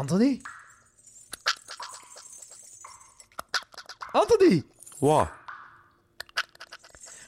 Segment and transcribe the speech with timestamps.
[0.00, 0.40] Anthony?
[4.12, 4.62] Anthony!
[4.98, 5.28] Wat?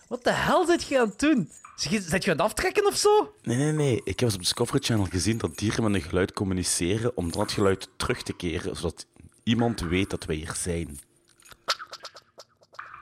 [0.09, 1.51] Wat de hel zit je aan het doen?
[1.77, 3.35] Zit je, aan het aftrekken of zo?
[3.43, 3.97] Nee, nee, nee.
[3.97, 7.41] Ik heb eens op Discovery Channel gezien dat dieren met een geluid communiceren om dan
[7.41, 9.07] het geluid terug te keren, zodat
[9.43, 11.01] iemand weet dat wij hier zijn.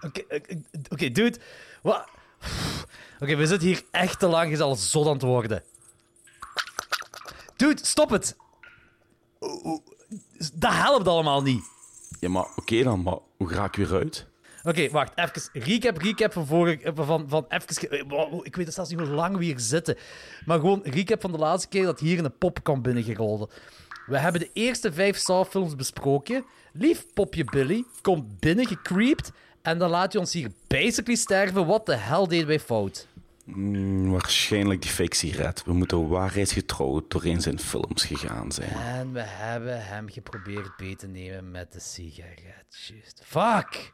[0.01, 1.39] Oké, oké, oké, dude.
[1.83, 2.09] Wat?
[3.21, 4.49] Oké, we zitten hier echt te lang.
[4.49, 5.65] Je is al zot aan het worden.
[7.57, 8.37] Dude, stop het.
[10.55, 11.65] Dat helpt allemaal niet.
[12.21, 14.27] Ja, maar oké dan, maar hoe ga ik weer uit?
[14.63, 15.13] Oké, wacht.
[15.15, 16.93] Even recap, recap van vorige...
[16.95, 19.97] Van, van even, wow, ik weet zelfs niet hoe lang we hier zitten.
[20.45, 23.49] Maar gewoon recap van de laatste keer dat hier een pop kwam binnengerollen.
[24.07, 26.45] We hebben de eerste vijf Saw-films besproken.
[26.73, 29.33] Lief popje Billy komt binnengecreept.
[29.63, 31.67] En dan laat je ons hier basically sterven.
[31.67, 33.07] Wat de hel deden wij fout?
[33.45, 35.65] Hmm, waarschijnlijk die fake sigaret.
[35.65, 38.71] We moeten waarheidsgetrouw doorheen zijn films gegaan zijn.
[38.71, 42.89] En we hebben hem geprobeerd beet te nemen met de sigaret.
[42.89, 43.23] Juist.
[43.25, 43.93] Fuck!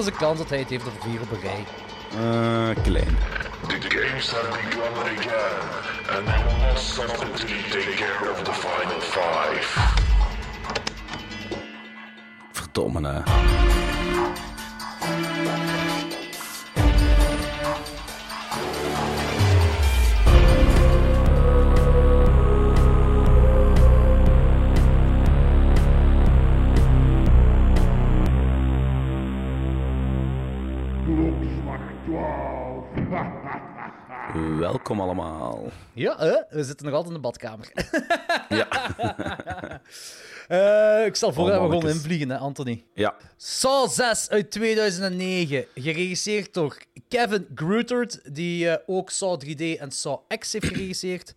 [0.00, 1.64] Is de kans dat hij het heeft over vier op een rij?
[2.10, 3.16] Eh, klein.
[3.66, 8.42] The games have begun again, and they will not stop until you take care of
[8.42, 9.66] the final five.
[12.52, 13.22] Verdomme,
[34.70, 35.64] Welkom allemaal.
[35.92, 37.72] Ja, eh, we zitten nog altijd in de badkamer.
[38.48, 38.68] Ja.
[40.48, 42.84] Eh, ik stel voor Oh, dat we gewoon invliegen, hè, Anthony.
[42.94, 43.16] Ja.
[43.36, 50.18] Saw 6 uit 2009, geregisseerd door Kevin Grutert, die eh, ook Saw 3D en Saw
[50.38, 51.34] X heeft geregisseerd.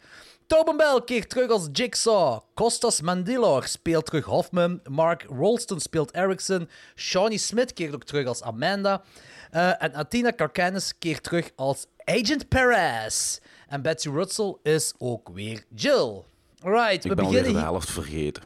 [0.48, 2.40] Tobin Bell keert terug als Jigsaw.
[2.54, 4.80] Costas Mandylor speelt terug Hoffman.
[4.90, 6.70] Mark Rolston speelt Erickson.
[6.96, 9.04] Shawnee Smith keert ook terug als Amanda.
[9.53, 13.40] Eh, en Athena Karkanis keert terug als Agent Perez.
[13.68, 16.24] En Betsy Russell is ook weer Jill.
[16.64, 18.44] Alright, we Ik ben alweer beginnen de hier- helft vergeten.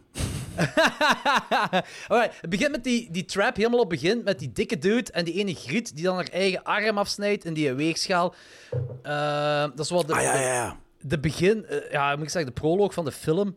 [2.08, 5.12] Alright, het begint met die, die trap, helemaal op het begin, met die dikke dude
[5.12, 8.34] en die ene griet die dan haar eigen arm afsnijdt in die weegschaal.
[9.04, 10.78] Eh, dat is wat de, Ah, ja, de, ja, ja.
[11.02, 13.56] de begin, eh, ja, moet ik zeggen, de proloog van de film.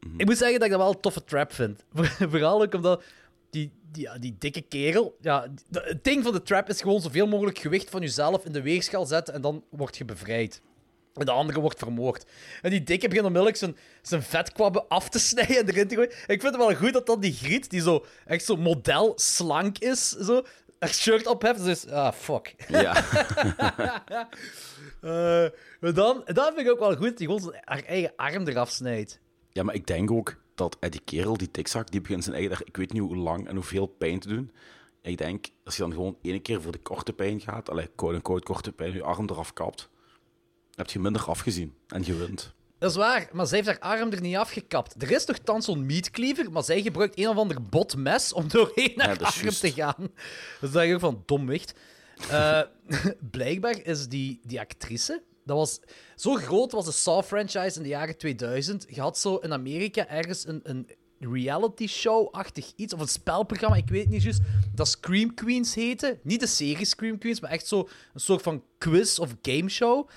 [0.00, 0.20] Mhm.
[0.20, 1.84] Ik moet zeggen dat ik dat wel een toffe trap vind.
[2.30, 3.02] Vooral ook omdat
[3.96, 7.58] ja, die dikke kerel, ja, de- het ding van de trap is gewoon zoveel mogelijk
[7.58, 10.60] gewicht van jezelf in de weegschaal zetten en dan word je bevrijd.
[11.14, 12.24] En de andere wordt vermoord.
[12.62, 16.10] En die dikke begint onmiddellijk zijn, zijn vetkwabben af te snijden en erin te gooien.
[16.10, 19.78] Ik vind het wel goed dat dan die griet, die zo echt zo model slank
[19.78, 20.42] is, zo,
[20.78, 21.64] haar shirt op heeft.
[21.64, 22.54] Dus, ah, fuck.
[22.68, 23.04] Ja.
[25.00, 25.10] Eh,
[25.80, 28.48] maar dan, dan vind ik ook wel goed dat hij gewoon zijn- haar eigen arm
[28.48, 29.20] eraf snijdt.
[29.52, 32.66] ja, maar ik denk ook dat eh, die kerel, die dikzak, die begint zijn eigen...
[32.66, 34.52] Ik weet niet hoe lang en hoeveel pijn te doen.
[35.02, 38.42] Ik denk, als je dan gewoon één keer voor de korte pijn gaat, allee, quote-unquote
[38.42, 39.88] korte pijn, je arm eraf kapt,
[40.74, 42.54] heb je minder afgezien en je wint.
[42.78, 45.02] Dat is waar, maar zij heeft haar arm er niet afgekapt.
[45.02, 48.48] Er is toch thans zo'n meatcleaver, maar zij gebruikt een of ander bot mes om
[48.48, 50.10] doorheen dat is arm te gaan.
[50.60, 51.74] Dat is ik ook van dom wicht.
[52.30, 52.60] Eh,
[53.30, 55.22] blijkbaar is die, die actrice...
[55.44, 55.80] Dat was,
[56.16, 58.86] zo groot was de Saw-franchise in de jaren 2000.
[58.88, 60.88] Je had zo in Amerika ergens een, een
[61.18, 64.40] reality show-achtig iets, of een spelprogramma, ik weet het niet juist,
[64.74, 66.18] dat Scream Queens heette.
[66.22, 70.08] Niet de serie Scream Queens, maar echt zo een soort van quiz of gameshow.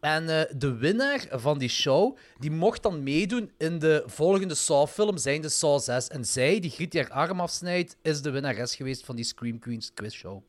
[0.00, 5.18] En eh, de winnaar van die show, die mocht dan meedoen in de volgende Saw-film,
[5.18, 6.08] zijn de Saw 6.
[6.08, 9.90] En zij, die Griet haar arm afsnijdt, is de winnares geweest van die Scream Queens
[9.94, 10.42] quizshow.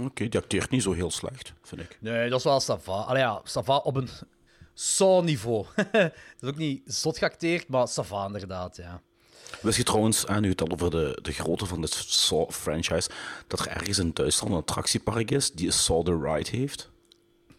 [0.00, 1.98] Oké, die acteert niet zo heel slecht, vind ik.
[2.00, 2.92] Nee, dat is wel Sava.
[2.92, 4.08] Allee ja, Sava op een
[4.74, 5.66] Saw-niveau.
[5.74, 9.00] dat is ook niet zot geacteerd, maar Sava inderdaad, ja.
[9.60, 13.10] Wist je trouwens, aan nu het al over de, de grootte van de Saw-franchise,
[13.46, 16.90] dat er ergens in Duitsland een attractiepark is die een Saw the Ride heeft?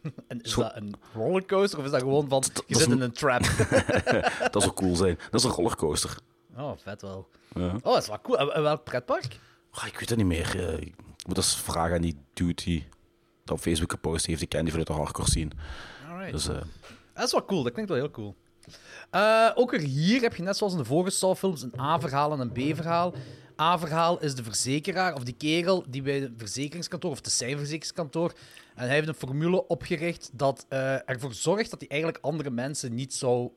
[0.27, 2.91] En is Zo- dat een rollercoaster of is dat gewoon van, je is zit in
[2.93, 3.41] een- een trap?
[4.51, 5.19] Dat zou cool zijn.
[5.31, 6.17] Dat is een rollercoaster.
[6.57, 7.27] oh, vet wel.
[7.55, 7.67] Ja.
[7.67, 8.53] Oh, dat is wel cool.
[8.53, 9.39] En- welk pretpark?
[9.71, 10.69] Ah, ik weet het niet meer.
[10.69, 12.87] Eh, Ik moet eens vragen aan die dude die
[13.43, 14.41] dat op Facebook gepost heeft.
[14.41, 15.51] Ik ken die vanuit de hardcore scene.
[16.09, 16.31] Alright.
[16.31, 16.61] Dus eh,
[17.13, 18.35] Dat is wel cool, dat klinkt wel heel cool.
[19.09, 22.39] Eh, ook weer hier heb je net zoals in de vorige Saw-films een A-verhaal en
[22.39, 23.13] een B-verhaal.
[23.61, 27.57] A-verhaal is de verzekeraar, of die kerel die bij een verzekeringskantoor, of het is zijn
[27.57, 28.33] verzekeringskantoor,
[28.75, 32.93] en hij heeft een formule opgericht dat eh, ervoor zorgt dat hij eigenlijk andere mensen
[32.93, 33.51] niet zou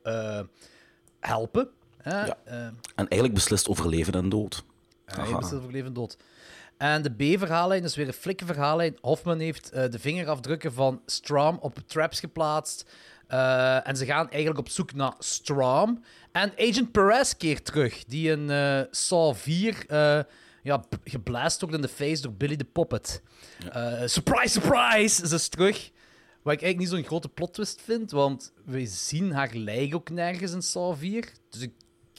[1.19, 1.69] helpen.
[1.97, 2.25] Hè?
[2.25, 2.37] Ja.
[2.45, 4.63] En eigenlijk beslist over leven en dood.
[5.05, 6.17] hij beslist over leven en dood.
[6.77, 8.97] En de B-verhaallijn is weer een flikke verhaallijn.
[9.01, 12.85] Hoffman heeft eh, de vingerafdrukken van Strom op traps geplaatst.
[13.27, 16.03] Eh, en ze gaan eigenlijk op zoek naar Strom.
[16.31, 20.19] En Agent Perez keert terug, die in eh, Saw 4 eh
[20.63, 23.21] ja, geblaast wordt in de face door Billy the Puppet.
[24.05, 25.27] Surprise, surprise!
[25.27, 25.91] Ze is terug.
[26.41, 30.09] Wat ik eigenlijk niet zo'n grote plot twist vind, want we zien haar lijk ook
[30.09, 31.31] nergens in Saw 4.
[31.49, 31.71] Dus ik,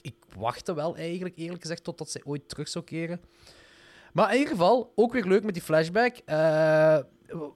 [0.03, 3.21] ik wachtte wel eigenlijk, eerlijk gezegd, totdat zij ooit terug zou keren.
[4.19, 6.17] Maar in ieder geval, ook weer leuk met die flashback.
[6.25, 6.37] Eh,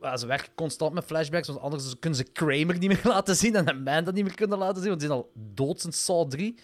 [0.00, 3.56] ja, ze werken constant met flashbacks, want anders kunnen ze Kramer niet meer laten zien
[3.56, 6.54] en Amanda niet meer kunnen laten zien, want die zijn al dood sinds Saw 3.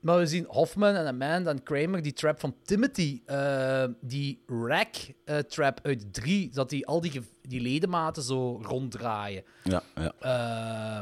[0.00, 5.80] Maar we zien Hoffman en Amanda en Kramer, die trap van Timothy, eh, die rack-trap
[5.82, 10.12] uit 3, dat die al die, die ledematen zo ronddraaien Ja, ja.
[10.20, 10.98] eh,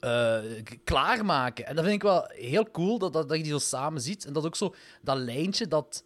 [0.00, 1.66] eh, klaarmaken.
[1.66, 4.24] En dat vind ik wel heel cool, dat, dat, dat je die zo samen ziet.
[4.24, 6.04] En dat ook zo, dat lijntje, dat...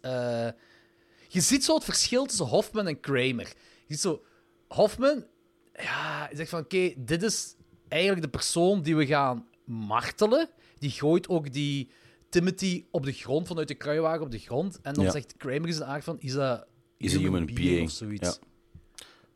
[1.35, 3.47] je ziet zo het verschil tussen Hoffman en Kramer.
[3.87, 4.23] Je ziet zo...
[4.67, 5.25] Hoffman,
[5.73, 7.55] ja, zegt van, oké, dit is
[7.87, 10.49] eigenlijk de persoon die we gaan martelen.
[10.79, 11.89] Die gooit ook die
[12.29, 14.79] Timothy op de grond, vanuit de kruiwagen op de grond.
[14.81, 15.11] En dan Ja.
[15.11, 16.65] zegt Kramer in zijn aard van, is a,
[16.97, 17.85] Is a human being.
[17.87, 18.39] of zoiets.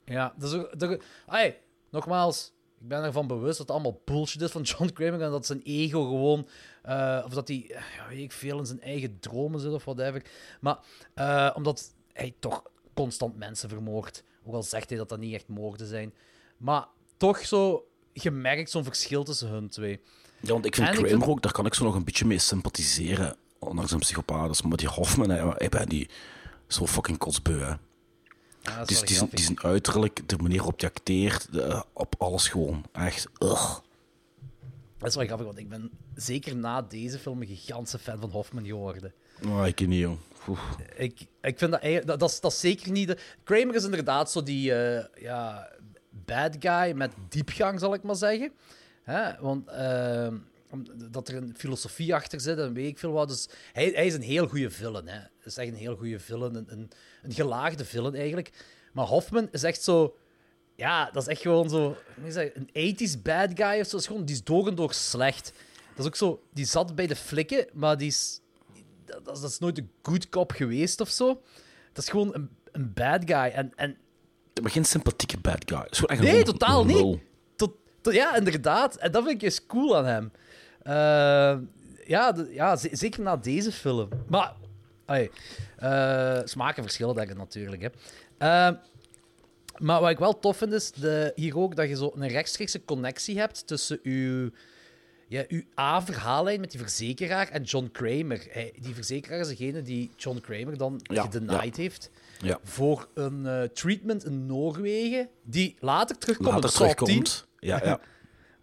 [0.06, 0.14] Ja.
[0.14, 0.80] Ja, dat is ook...
[0.80, 1.00] Dat,
[1.92, 5.46] nogmaals, ik ben ervan bewust dat het allemaal bullshit is van John Kramer en dat
[5.46, 6.48] zijn ego gewoon...
[6.84, 10.24] eh, of dat hij, ja, weet ik veel, in zijn eigen dromen zit of whatever.
[10.62, 10.78] Maar
[11.14, 14.24] eh, omdat hij toch constant mensen vermoordt.
[14.46, 16.14] Ook al zegt hij dat dat niet echt moorden zijn.
[16.58, 16.86] Maar
[17.18, 20.02] toch zo gemerkt zo'n verschil tussen hun twee.
[20.42, 22.04] Ja, want ik vind En ik Kramer vind- ook, daar kan ik zo nog een
[22.04, 23.36] beetje mee sympathiseren.
[23.60, 24.64] Ondanks een psychopaat.
[24.64, 26.10] Maar die Hoffman, ik ben die
[26.68, 27.74] zo fucking kotsbeu, hè.
[28.70, 32.48] Ja, dat Die, is is- een uiterlijk, de manier waarop hij acteert, de- op alles
[32.48, 32.86] gewoon.
[32.92, 33.78] Echt, ugh.
[34.98, 38.30] Dat is wel grappig, want ik ben zeker na deze film een gigantische fan van
[38.30, 39.14] Hoffman geworden.
[39.48, 40.08] Oh, ik niet.
[40.48, 40.60] Oeh.
[40.96, 43.08] Ik, ik vind dat, eigenlijk- dat, dat, is, dat is zeker niet...
[43.08, 43.18] De...
[43.44, 45.70] Kramer is inderdaad zo die eh, ja,
[46.26, 48.52] bad guy met diepgang, zal ik maar zeggen.
[49.04, 49.40] Hè?
[49.42, 50.44] Want eh, om-
[51.12, 53.28] dat er een filosofie achter zit en weet ik veel wat.
[53.28, 55.08] Dus hij, hij is een heel goede villain.
[55.08, 55.14] Hè?
[55.18, 56.56] Hij is echt een heel goede villain.
[56.56, 56.90] Een, een,
[57.24, 58.52] een gelaagde villain, eigenlijk.
[58.94, 60.18] Maar Hoffman is echt zo...
[60.76, 61.96] Ja, dat is echt gewoon zo...
[62.74, 63.98] Een 80s bad guy of zo.
[63.98, 65.54] Is gewoon, die is door en door slecht.
[65.90, 66.44] Dat is ook zo...
[66.54, 68.42] Die zat bij de flikken, maar die is
[69.06, 71.42] dat, dat is- dat is nooit een good cop geweest of zo.
[71.94, 73.52] Dat is gewoon een, een bad guy.
[73.54, 73.98] En, en
[74.62, 75.88] Maar geen sympathieke bad guy.
[76.20, 77.20] Nee, totaal niet.
[77.56, 77.72] Tot,
[78.02, 78.96] tot, ja, inderdaad.
[78.96, 80.32] En dat vind ik juist cool aan hem.
[80.82, 81.58] Eh,
[82.06, 84.10] ja, de- ja, zeker na deze film.
[84.28, 84.54] Maar,
[85.78, 87.82] eh, smaken verschillen denk ik natuurlijk.
[87.82, 87.88] Hè.
[88.38, 88.76] Eh,
[89.78, 92.86] maar wat ik wel tof vind, is de, hier ook dat je zo een rechtstreekse
[92.86, 94.50] connectie hebt tussen uw,
[95.28, 98.48] ja, uw A-verhaallijn met die verzekeraar en John Kramer.
[98.50, 102.10] Hij, die verzekeraar is degene die John Kramer dan Ja, gedenied heeft
[102.42, 102.60] Ja.
[102.64, 107.48] voor een eh, treatment in Noorwegen, die later terugkomt Later 10, terugkomt.
[107.60, 108.00] Ja, ja.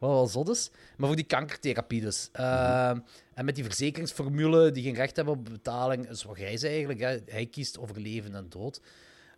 [0.07, 2.29] wat wel zot is, maar voor die kankertherapie dus.
[2.33, 2.99] Ehm,
[3.35, 7.19] En met die verzekeringsformule die geen recht hebben op betaling, wat jij zei eigenlijk, hè.
[7.35, 8.81] hij kiest over leven en dood.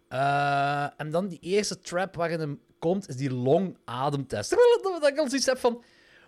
[0.09, 4.49] Eh, en dan die eerste trap waarin hem komt, is die long-ademtest.
[4.83, 5.83] Terwijl dat- ik al zoiets heb van,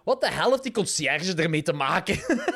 [0.04, 2.18] wat de hel heeft die conciërge ermee te maken?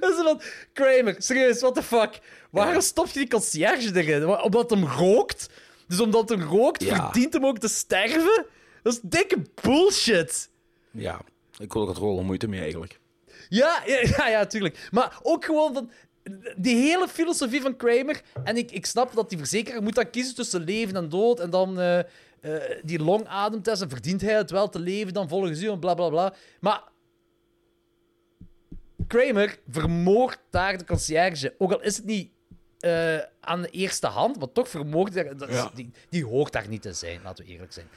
[0.00, 0.40] Dat is van,
[0.72, 2.18] Kramer, serieus, what the fuck?
[2.50, 4.26] Waarom stop je die conciërge erin?
[4.28, 5.48] Omdat hem rookt?
[5.88, 6.94] Dus omdat hem rookt, Ja.
[6.96, 8.46] verdient hem ook te sterven?
[8.86, 10.50] Dat is dikke bullshit.
[10.90, 11.20] ja.
[11.58, 13.00] Ik wil er het wel moeite mee eigenlijk.
[13.48, 14.88] Ja, ja, ja, ja, tuurlijk.
[14.90, 15.90] Maar ook gewoon van
[16.56, 18.22] die hele filosofie van Kramer.
[18.44, 21.40] En ik, ik snap dat die verzekeraar moet dan kiezen tussen leven en dood.
[21.40, 22.04] En dan eh, eh,
[22.82, 23.82] die longademtest.
[23.82, 26.34] En verdient hij het wel te leven dan volgens u en bla bla bla.
[26.60, 26.82] Maar
[29.06, 31.54] Kramer vermoordt daar de conciërge.
[31.58, 32.30] Ook al is het niet
[32.78, 35.32] eh, aan de eerste hand, maar toch vermoordt hij.
[35.48, 35.70] Ja.
[35.74, 37.88] Die, die hoort daar niet te zijn, laten we eerlijk zijn.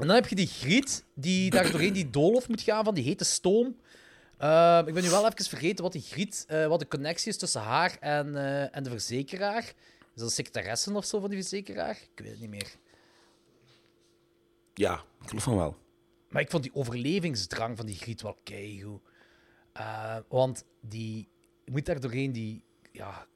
[0.00, 3.04] En dan heb je die Griet, die daar doorheen die doolhof moet gaan van die
[3.04, 3.76] hete stoom.
[4.38, 7.38] Ehm, ik ben nu wel even vergeten wat die Griet, eh, wat de connectie is
[7.38, 9.62] tussen haar en, eh, en de verzekeraar.
[9.62, 9.74] Is
[10.14, 11.98] dat een secretaresse of zo van die verzekeraar?
[12.14, 12.74] Ik weet het niet meer.
[14.74, 15.76] Ja, ik geloof van wel.
[16.28, 19.00] Maar ik vond die overlevingsdrang van die Griet wel keigoed.
[19.72, 21.28] Eh, want die
[21.68, 23.26] je moet daar doorheen die ja,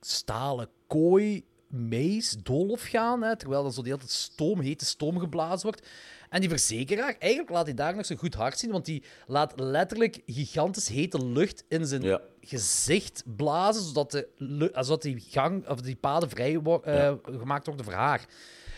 [0.00, 5.18] stalen kooi, mees, doolhof gaan, hè, terwijl er zo de hele tijd stoom, hete stoom
[5.18, 5.86] geblazen wordt.
[6.30, 9.52] En die verzekeraar, eigenlijk laat hij daar nog zo goed hard zien, want die laat
[9.56, 12.20] letterlijk gigantisch hete lucht in zijn Ja.
[12.40, 14.28] gezicht blazen, zodat, de,
[14.72, 18.26] eh, zodat die, gang, of die paden vrij wo- eh, gemaakt worden voor haar.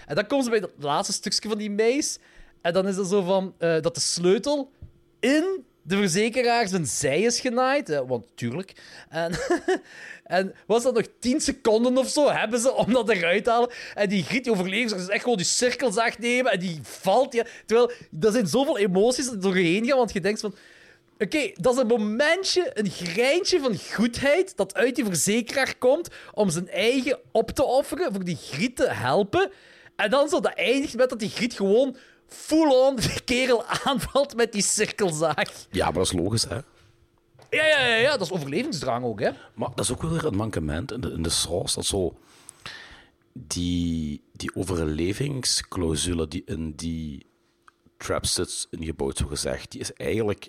[0.06, 2.18] En dan komen ze bij het laatste stukje van die meis.
[2.60, 4.70] En dan is het zo van eh, dat de sleutel
[5.20, 8.02] in de verzekeraar zijn zij is genaaid.
[8.06, 8.72] want tuurlijk.
[9.08, 9.32] En,
[10.24, 13.70] en was dat nog 10 seconden of zo hebben ze om dat eruit te halen.
[13.94, 17.32] En die Griet, die overleving, is echt gewoon die cirkelzaag nemen en die valt.
[17.32, 17.44] Ja.
[17.66, 20.54] Terwijl, er zijn zoveel emoties er doorheen gaan, want je denkt van...
[21.18, 26.50] Oké, dat is een momentje, een greintje van goedheid dat uit die verzekeraar komt om
[26.50, 29.50] zijn eigen op te offeren voor die Griet te helpen.
[29.96, 31.96] En dan zo dat eindigt met dat die Griet gewoon
[32.34, 35.66] full-on de kerel aanvalt met die cirkelzaag.
[35.70, 36.58] Ja, maar dat is logisch, hè.
[37.50, 39.30] Ja, ja, ja, ja, dat is overlevingsdrang ook, hè.
[39.54, 41.74] Maar dat is ook wel weer een mankement in de, in de saus.
[41.74, 42.18] Dat zo...
[43.32, 47.26] Die, die overlevingsclausule die in die
[47.96, 50.48] trap zit ingebouwd, zo gezegd, die is eigenlijk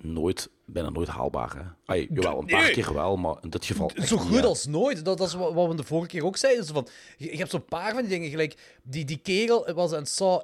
[0.00, 1.56] nooit, bijna nooit haalbaar.
[1.56, 1.62] Hè?
[1.92, 2.72] Ay, jawel, een paar Nee.
[2.72, 5.04] keer wel, maar in dit geval Zo goed als nooit.
[5.04, 6.64] Dat, dat is wat, wat we de vorige keer ook zeiden.
[6.64, 8.30] Zo van, je, je hebt zo'n paar van die dingen.
[8.30, 10.40] Gelijk, die, die kerel het was een Saw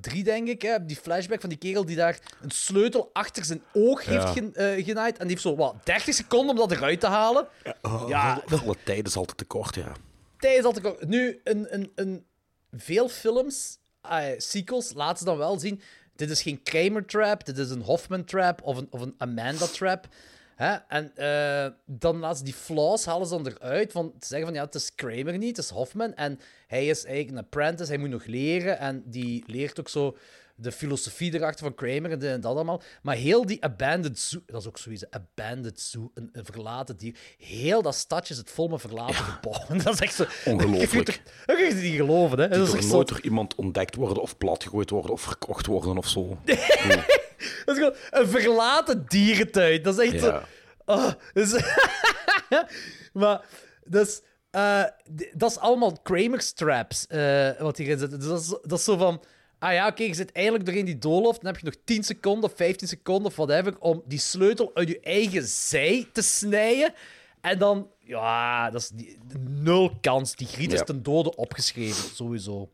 [0.00, 0.62] 3, denk ik.
[0.62, 4.32] Hè, die flashback van die kerel die daar een sleutel achter zijn oog heeft Ja.
[4.32, 5.12] gen- eh, genaaid.
[5.18, 7.46] En die heeft zo wat, 30 seconden om dat eruit te halen.
[8.08, 9.92] Ja, Voor alle tijd is altijd te kort, ja.
[10.38, 11.06] Tijdens dat ik ook...
[11.06, 12.24] Nu, een, een, een,
[12.72, 15.80] veel films, eh, sequels, laten ze dan wel zien...
[16.20, 19.66] Dit is geen Kramer trap, dit is een Hoffman trap of een, of een Amanda
[19.66, 20.08] trap.
[20.56, 20.76] Hè?
[20.88, 23.92] En eh, dan laten die flaws halen ze dan eruit.
[23.92, 26.14] Van te zeggen van ja, het is Kramer niet, het is Hoffman.
[26.14, 28.78] En hij is eigenlijk een apprentice, hij moet nog leren.
[28.78, 30.16] En die leert ook zo
[30.60, 32.82] de filosofie erachter van Kramer en dit en dat allemaal.
[33.02, 36.96] Maar heel die abandoned zoo, dat is ook zoiets, een abandoned zoo, een, een verlaten
[36.96, 37.16] dier.
[37.38, 39.78] Heel dat stadje zit vol met verlaten gebouwen.
[39.84, 40.24] Dat is echt zo...
[40.44, 41.22] Ongelooflijk.
[41.46, 42.48] Dat kun je niet geloven, hè?
[42.48, 43.14] Die Dat is nooit zo...
[43.14, 46.38] door iemand ontdekt worden of platgegooid worden of verkocht worden of zo.
[47.64, 49.82] Dat is gewoon een verlaten dierentuin.
[49.82, 50.26] Dat is echt zo...
[50.28, 50.44] Ja.
[50.84, 51.62] Oh, dus...
[53.12, 53.44] maar,
[53.84, 54.20] dus...
[55.16, 58.10] d- dat is allemaal Kramer's traps, eh, wat hierin zit.
[58.10, 59.22] Dus dat is, dat is zo van...
[59.60, 61.38] Ah ja, oké, je zit eigenlijk doorheen die doolhof.
[61.38, 64.88] Dan heb je nog 10 seconden of 15 seconden of whatever om die sleutel uit
[64.88, 66.94] je eigen zij te snijden.
[67.40, 67.90] En dan...
[67.98, 70.36] Ja, dat is die, nul kans.
[70.36, 72.70] Die griet is ten dode opgeschreven, sowieso.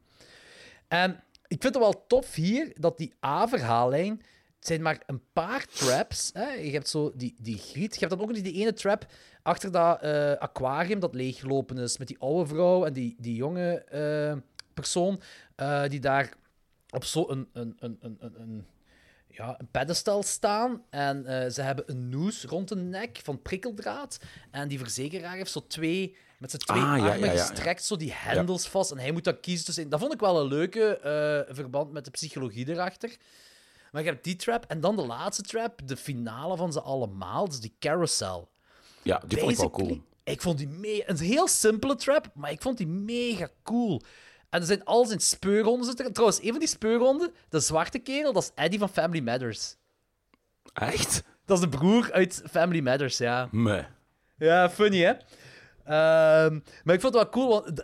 [0.88, 1.10] En
[1.46, 4.22] ik vind het wel tof hier dat die A-verhaallijn.
[4.56, 6.30] Het zijn maar een paar traps.
[6.32, 6.48] Hè?
[6.52, 7.94] Je hebt zo die, die griet.
[7.94, 9.06] Je hebt dan ook nog die ene trap
[9.42, 11.98] achter dat eh, aquarium dat leeggelopen is.
[11.98, 14.36] Met die oude vrouw en die, die jonge eh,
[14.74, 15.20] persoon.
[15.56, 16.32] eh, die daar
[16.90, 18.66] op zo'n een, een, een, een, een,
[19.28, 20.82] ja, een pedestal staan.
[20.90, 24.18] En eh, ze hebben een noes rond de nek van prikkeldraad.
[24.50, 26.16] En die verzekeraar heeft zo twee.
[26.38, 27.46] Met zijn twee Ah, armen ja, ja, ja.
[27.46, 28.90] gestrekt, zo die hendels vast.
[28.90, 29.88] En hij moet dan kiezen tussen.
[29.88, 33.16] Dat vond ik wel een leuke eh, verband met de psychologie erachter.
[33.92, 34.64] Maar je hebt die trap.
[34.68, 37.48] En dan de laatste trap, de finale van ze allemaal.
[37.48, 38.50] Dus die carousel.
[39.02, 40.00] Ja, die vond ik wel cool.
[40.24, 44.02] Ik vond die me een heel simpele trap, maar ik vond die mega cool.
[44.56, 45.20] En er zijn al zijn
[45.98, 46.12] er.
[46.12, 49.76] Trouwens, een van die speurhonden, de zwarte kerel, dat is Eddie van Family Matters.
[50.72, 51.22] Echt?
[51.44, 53.48] Dat is de broer uit Family Matters, ja.
[53.50, 53.82] Nee.
[54.38, 55.12] Ja, funny, hè?
[55.84, 57.82] Ehm, maar ik vond het wel cool, want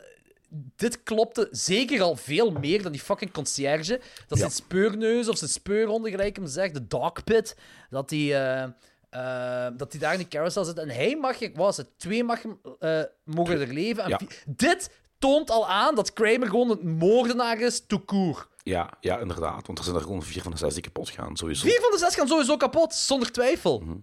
[0.77, 4.01] dit klopte zeker al veel meer dan die fucking conciërge.
[4.27, 7.57] Dat zijn speurneus of zijn speurhonden, gelijk hem zegt, de dogpit,
[7.91, 8.63] dat die, eh,
[9.11, 10.79] eh, dat die daar in die carousel zit.
[10.79, 12.41] En hij mag, was het, twee mag,
[12.79, 14.03] eh, mogen er leven.
[14.05, 14.19] En Ja.
[14.19, 14.91] vier- Dit
[15.23, 18.47] toont al aan dat Kramer gewoon een moordenaar is, tout court.
[18.63, 19.67] Ja, ja, inderdaad.
[19.67, 21.67] Want er zijn er gewoon vier van de zes die kapot gaan, sowieso.
[21.67, 23.81] Vier van de zes gaan sowieso kapot, zonder twijfel.
[23.81, 23.97] Mhm.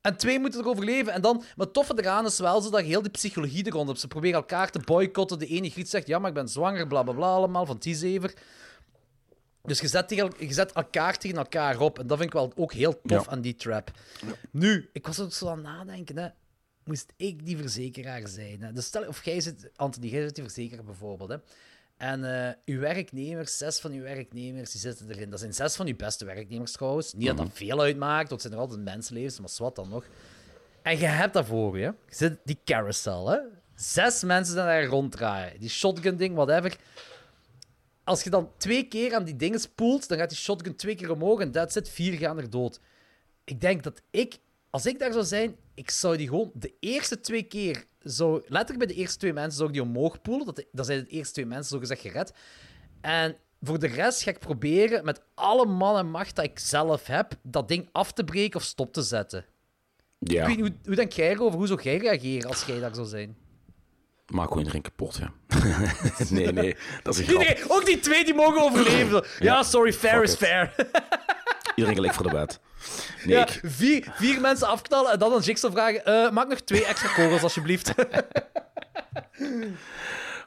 [0.00, 1.12] En twee moeten er overleven.
[1.12, 3.72] En dan, maar het toffe eraan is wel zo dat je heel die psychologie er
[3.72, 4.00] rond hebt.
[4.00, 5.38] Ze proberen elkaar te boycotten.
[5.38, 8.34] De ene griet zegt, ja, maar ik ben zwanger, bla bla bla, allemaal, van T-zever.
[9.62, 11.98] Dus je zet, tegen, je zet elkaar tegen elkaar op.
[11.98, 13.30] En dat vind ik wel ook heel tof Ja.
[13.30, 13.90] aan die trap.
[14.50, 16.28] Nu, ik was ook zo aan het nadenken, hè.
[16.86, 18.62] Moest ik die verzekeraar zijn?
[18.62, 18.72] Hè?
[18.72, 21.36] Dus stel, of jij zit, Anthony, jij zit die verzekeraar bijvoorbeeld, hè.
[21.96, 25.30] En eh, uw werknemers, zes van uw werknemers, die zitten erin.
[25.30, 27.12] Dat zijn zes van uw beste werknemers trouwens.
[27.12, 30.04] Niet dat dat veel uitmaakt, want het zijn er altijd mensenlevens, maar wat dan nog.
[30.82, 31.84] En je hebt dat voor je.
[31.84, 33.38] Je zit die carousel, hè.
[33.74, 35.60] Zes mensen die daar ronddraaien.
[35.60, 36.76] Die shotgun-ding, whatever.
[38.04, 41.10] Als je dan twee keer aan die dingen spoelt, dan gaat die shotgun twee keer
[41.10, 42.80] omhoog en dat zit vier gaan er dood.
[43.44, 44.38] Ik denk dat ik,
[44.76, 48.78] als ik daar zou zijn, ik zou die gewoon de eerste twee keer, zou, letterlijk
[48.78, 50.46] bij de eerste twee mensen, zou ik die omhoog poelen.
[50.46, 52.32] Dat, dat zijn de eerste twee mensen, zo gezegd, gered.
[53.00, 57.06] En voor de rest ga ik proberen, met alle man en macht dat ik zelf
[57.06, 59.44] heb, dat ding af te breken of stop te zetten.
[60.18, 61.58] Ja, Ik weet niet, hoe, hoe denk jij erover?
[61.58, 63.36] Hoe zou jij reageren als jij daar zou zijn?
[64.26, 65.32] maak gewoon iedereen kapot, ja.
[66.30, 67.32] nee, nee, dat is een.
[67.32, 69.24] Iedereen, ook die twee die mogen overleven.
[69.38, 70.38] Ja, sorry, fair is it.
[70.38, 70.74] fair.
[71.74, 72.60] Iedereen gelijk voor de wet.
[73.24, 76.04] Nee, Ja, ik- vier, vier mensen afknallen en dan een Jigsaw vragen.
[76.04, 77.94] eh, maak nog twee extra kogels, alsjeblieft.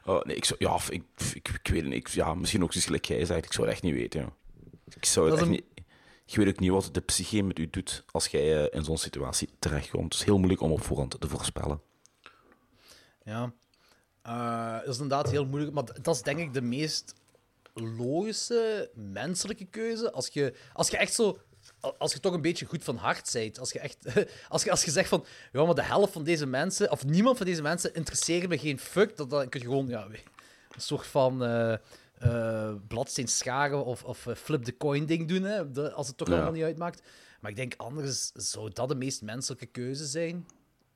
[0.04, 1.02] oh, nee, ik zou, ja, ik,
[1.34, 1.94] ik, ik weet het niet.
[1.94, 3.44] Ik- ja, misschien ook zoals gelijk jij zegt.
[3.44, 4.20] Ik zou het echt niet weten.
[4.20, 4.30] joh.
[4.96, 5.64] Ik zou het echt niet...
[6.26, 8.98] Ik weet ook niet wat de psyche met u doet als jij eh, in zo'n
[8.98, 10.04] situatie terechtkomt.
[10.04, 11.80] Het is heel moeilijk om op voorhand te voorspellen.
[13.24, 13.52] Ja.
[14.22, 17.14] Eh, dat is inderdaad heel moeilijk, maar dat is denk ik de meest
[17.74, 20.12] logische menselijke keuze.
[20.12, 21.38] Als je, als je echt zo.
[21.98, 23.58] Als je toch een beetje goed van hart bent.
[23.58, 23.96] Als je, echt,
[24.48, 25.24] als je, als je zegt van.
[25.52, 26.90] Ja, maar de helft van deze mensen.
[26.90, 29.16] Of niemand van deze mensen interesseert me geen fuck.
[29.16, 29.88] Dat, dan kun je gewoon.
[29.88, 31.44] Ja, een soort van.
[31.44, 31.74] eh
[32.20, 35.42] eh, bladsteen scharen of, of eh, flip the coin ding doen.
[35.42, 36.34] Hè, de- als het toch Ja.
[36.34, 37.02] allemaal niet uitmaakt.
[37.40, 40.46] Maar ik denk anders zou dat de meest menselijke keuze zijn.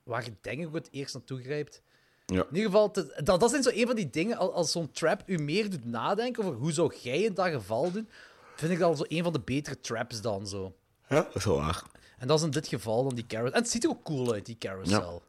[0.03, 1.81] Waar je denk ik het eerst naartoe grijpt.
[2.25, 2.35] Ja.
[2.41, 4.91] In ieder geval, te- dat, dat zijn zo een van die dingen, al- als zo'n
[4.91, 8.09] trap u meer doet nadenken over hoe zou jij in dat geval doen,
[8.55, 10.75] vind ik dat al zo een van de betere traps dan zo.
[11.09, 11.83] Ja, dat is wel waar.
[12.17, 13.55] En dat is in dit geval dan die carousel.
[13.55, 15.23] En het ziet er ook cool uit, die carousel.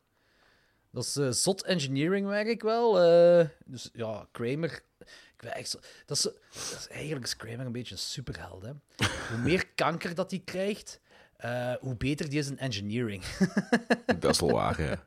[0.91, 3.01] Dat is eh, zot engineering werk wel.
[3.01, 3.49] eh.
[3.65, 4.83] dus ja, Kramer...
[5.35, 8.63] Ik weet echt zo, dat, is, dat is eigenlijk is Kramer een beetje een superheld.
[8.63, 8.73] Hè?
[9.31, 11.01] Hoe meer kanker dat hij krijgt,
[11.37, 13.25] eh, hoe beter die is in engineering.
[14.19, 15.05] Dat is wel waar, ja.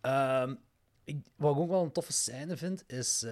[0.00, 0.54] Ehm,
[1.04, 3.26] ik, wat ik ook wel een toffe scène vind, is...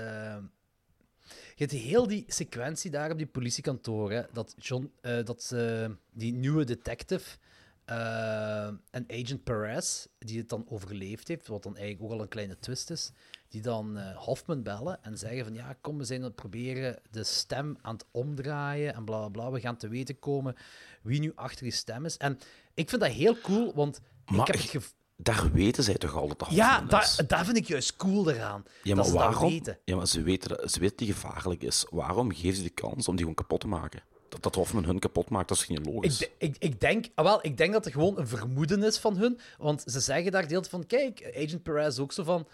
[1.28, 5.86] je hebt heel die sequentie daar op die politiekantoor, hè, dat, John, eh, dat eh,
[6.12, 7.36] die nieuwe detective
[7.84, 12.28] eh, en agent Perez, die het dan overleefd heeft, wat dan eigenlijk ook al een
[12.28, 13.12] kleine twist is,
[13.48, 17.24] die dan Hoffman bellen en zeggen van ja, kom, we zijn aan het proberen de
[17.24, 20.54] stem aan het omdraaien en bla bla bla, we gaan te weten komen
[21.02, 22.16] wie nu achter die stem is.
[22.16, 22.38] En
[22.74, 25.02] ik vind dat heel cool, want Maar ik heb ik- het gevoel...
[25.16, 26.80] Daar weten zij toch al dat dat Ja,
[27.26, 28.64] daar, vind ik juist cool eraan.
[28.82, 29.50] Ja, dat maar ze dat waarom?
[29.50, 29.78] weten.
[29.84, 31.86] Ja, maar ze weten, dat, ze weten die gevaarlijk is.
[31.90, 34.02] Waarom geven ze de kans om die gewoon kapot te maken?
[34.28, 36.20] Dat, dat Hoffman hun kapot maakt, dat is geen logisch.
[36.20, 39.16] Ik, ik, ik, denk, ah, wel, ik denk dat het gewoon een vermoeden is van
[39.16, 39.38] hun.
[39.58, 42.46] Want ze zeggen daar deelt van: kijk, Agent Perez ook zo van.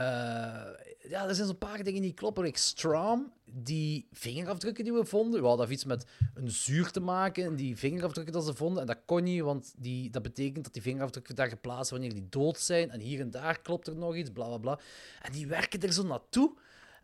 [0.00, 2.50] Eh, ja, er zijn zo'n paar dingen die kloppen.
[2.54, 5.42] Strom, die vingerafdrukken die we vonden.
[5.42, 7.44] Dat heeft iets met een zuur te maken.
[7.44, 8.80] En die vingerafdrukken dat ze vonden.
[8.80, 12.28] En dat kon niet, want die, dat betekent dat die vingerafdrukken daar geplaatst wanneer die
[12.28, 12.90] dood zijn.
[12.90, 14.78] En hier en daar klopt er nog iets, bla bla bla.
[15.22, 16.52] En die werken er zo naartoe.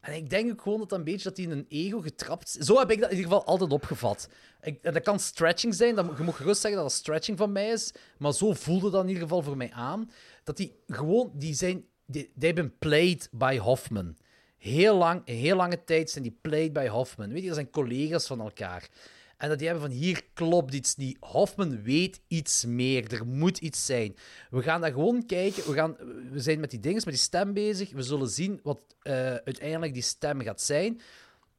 [0.00, 2.56] En ik denk ook gewoon dat dat een beetje dat die in een ego getrapt.
[2.60, 4.28] Zo heb ik dat in ieder geval altijd opgevat.
[4.60, 7.92] Ik, dat kan stretching zijn, je mag gerust zeggen dat dat stretching van mij is,
[8.18, 10.10] maar zo voelde dat in ieder geval voor mij aan.
[10.44, 14.16] Dat die gewoon, die zijn, die, been played by Hoffman.
[14.58, 17.28] Heel lang, een heel lange tijd zijn die played by Hoffman.
[17.28, 18.88] Weet je, dat zijn collega's van elkaar.
[19.36, 21.16] En dat die hebben van hier klopt iets niet.
[21.20, 23.12] Hoffman weet iets meer.
[23.12, 24.16] Er moet iets zijn.
[24.50, 25.66] We gaan daar gewoon kijken.
[25.66, 25.96] We, gaan,
[26.30, 27.90] we zijn met die dingen, met die stem bezig.
[27.92, 31.00] We zullen zien wat eh, uiteindelijk die stem gaat zijn.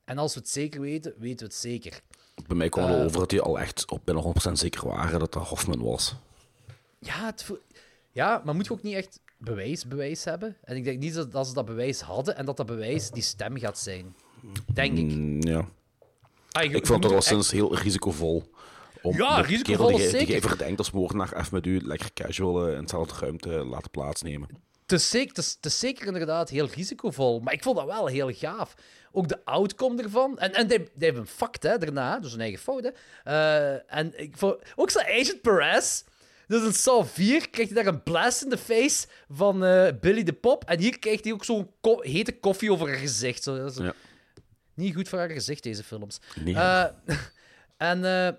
[0.05, 2.01] En als we het zeker weten, weten we het zeker.
[2.47, 2.91] Bij mij kwam Eh.
[2.91, 6.15] wel over dat die al echt op bijna 100% zeker waren dat dat Hoffman was.
[6.99, 7.45] Ja, het
[8.11, 10.57] ja, maar moet je ook niet echt bewijs, bewijs hebben?
[10.63, 13.23] En ik denk niet dat, dat ze dat bewijs hadden en dat dat bewijs die
[13.23, 14.15] stem gaat zijn.
[14.73, 15.05] Denk ik.
[15.05, 15.65] Mm, ja.
[16.51, 18.43] Ah, je- je Ik vond het wel sinds heel risicovol.
[19.01, 22.67] Om Ja, de risicovol kerel die, jij verdenkt als moordenaar even met u lekker casual
[22.67, 24.49] eh, in dezelfde ruimte laten plaatsnemen.
[24.81, 27.85] Het is, zeker, het, is, het is zeker inderdaad heel risicovol, maar ik vond dat
[27.85, 28.73] wel heel gaaf.
[29.11, 30.37] Ook de outcome ervan.
[30.39, 32.83] En, en die, die hebben een fact, hè, daarna, dus een eigen fout.
[32.83, 32.89] Hè.
[33.23, 36.03] Eh, en ik vond, ook zo Agent Perez.
[36.47, 40.23] Dus in Saw 4 krijgt hij daar een blast in de face van eh, Billy
[40.23, 40.63] de Pop.
[40.65, 43.43] En hier krijgt hij ook zo'n ko- hete koffie over haar gezicht.
[43.43, 43.93] Zo, dat is Ja.
[44.73, 46.19] Niet goed voor haar gezicht, deze films.
[46.43, 46.55] Nee.
[46.55, 46.85] Eh,
[47.77, 48.33] en eh,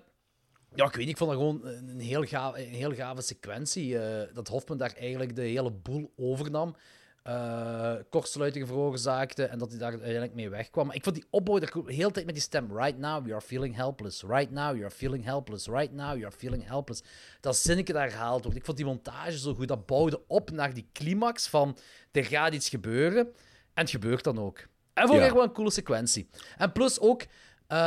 [0.75, 3.97] ja, ik weet niet, ik vond dat gewoon een heel, gaaf, een heel gave sequentie.
[4.33, 6.75] dat Hofman daar eigenlijk de hele boel overnam.
[7.23, 10.85] Eh kortsluitingen veroorzaakte en dat hij daar uiteindelijk mee wegkwam.
[10.87, 12.77] Maar ik vond die opbouw de hele tijd met die stem.
[12.77, 14.21] Right now, you are feeling helpless.
[14.23, 15.67] Right now, you are feeling helpless.
[15.67, 17.03] Right now, you are feeling helpless.
[17.39, 18.57] Dat zinnetje daar herhaald wordt.
[18.57, 19.67] Ik vond die montage zo goed.
[19.67, 21.77] Dat bouwde op naar die climax van
[22.11, 23.25] er gaat iets gebeuren.
[23.73, 24.57] En het gebeurt dan ook.
[24.93, 25.25] En vond ik Ja.
[25.25, 26.29] echt wel een coole sequentie.
[26.57, 27.21] En plus ook,
[27.67, 27.77] eh,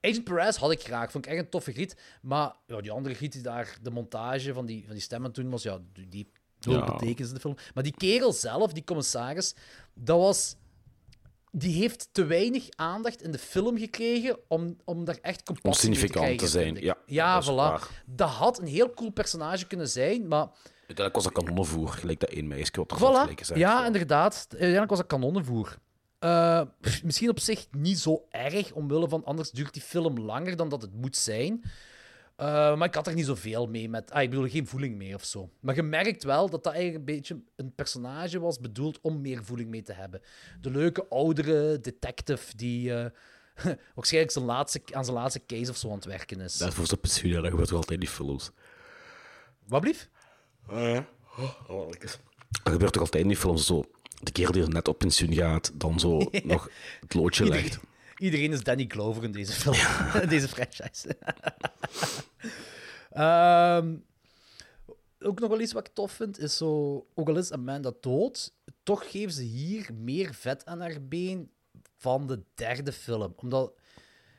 [0.00, 1.10] Agent Perez had ik graag.
[1.10, 1.96] Vond ik echt een toffe griet.
[2.22, 5.50] Maar ja, die andere griet die daar de montage van die, van die stemmen toen
[5.50, 6.30] was, ja, die,
[6.66, 6.84] nul Ja.
[6.84, 7.56] betekenis in de film.
[7.74, 9.54] Maar die kerel zelf, die commissaris,
[9.94, 10.56] dat was...
[11.54, 15.98] Die heeft te weinig aandacht in de film gekregen om, om daar echt Om compassie
[15.98, 16.36] te krijgen.
[16.36, 16.74] te zijn.
[16.80, 17.54] Ja, ja dat voilà.
[17.56, 18.02] waar.
[18.06, 20.46] Dat had een heel cool personage kunnen zijn, maar...
[20.86, 23.34] Uiteindelijk was dat kanonnenvoer, gelijk dat één meisje wat er Voilà.
[23.34, 23.58] gezegd.
[23.60, 24.46] Ja, inderdaad.
[24.50, 25.76] Uiteindelijk was dat kanonnenvoer.
[26.18, 26.60] Eh,
[27.02, 30.82] misschien op zich niet zo erg, omwille van anders duurt die film langer dan dat
[30.82, 31.62] het moet zijn.
[32.42, 34.10] Eh, maar ik had er niet zoveel mee met.
[34.10, 35.50] Ah, ik bedoel, geen voeling mee of zo.
[35.60, 39.44] Maar je merkt wel dat dat eigenlijk een beetje een personage was bedoeld om meer
[39.44, 40.20] voeling mee te hebben.
[40.60, 42.94] De leuke oudere detective die.
[42.94, 43.10] eh,
[43.94, 46.56] waarschijnlijk zijn laatste, aan zijn laatste case of zo aan het werken is.
[46.58, 48.50] Dat is voor zijn pensioen, ja, dat gebeurt toch altijd in die films.
[49.66, 50.08] Wat blief?
[52.62, 53.84] Dat gebeurt toch altijd in die films zo.
[54.22, 57.64] De kerel die er net op pensioen gaat, dan zo nog het loodje legt.
[57.64, 59.76] Iedereen, iedereen is Danny Glover in deze film,
[60.22, 61.16] in deze franchise.
[63.14, 63.96] Ehm,
[65.20, 67.06] ook nog wel iets wat ik tof vind, is zo...
[67.14, 71.50] Ook al is Amanda dood, toch geven ze hier meer vet aan haar been
[71.96, 73.32] van de derde film.
[73.36, 73.72] Omdat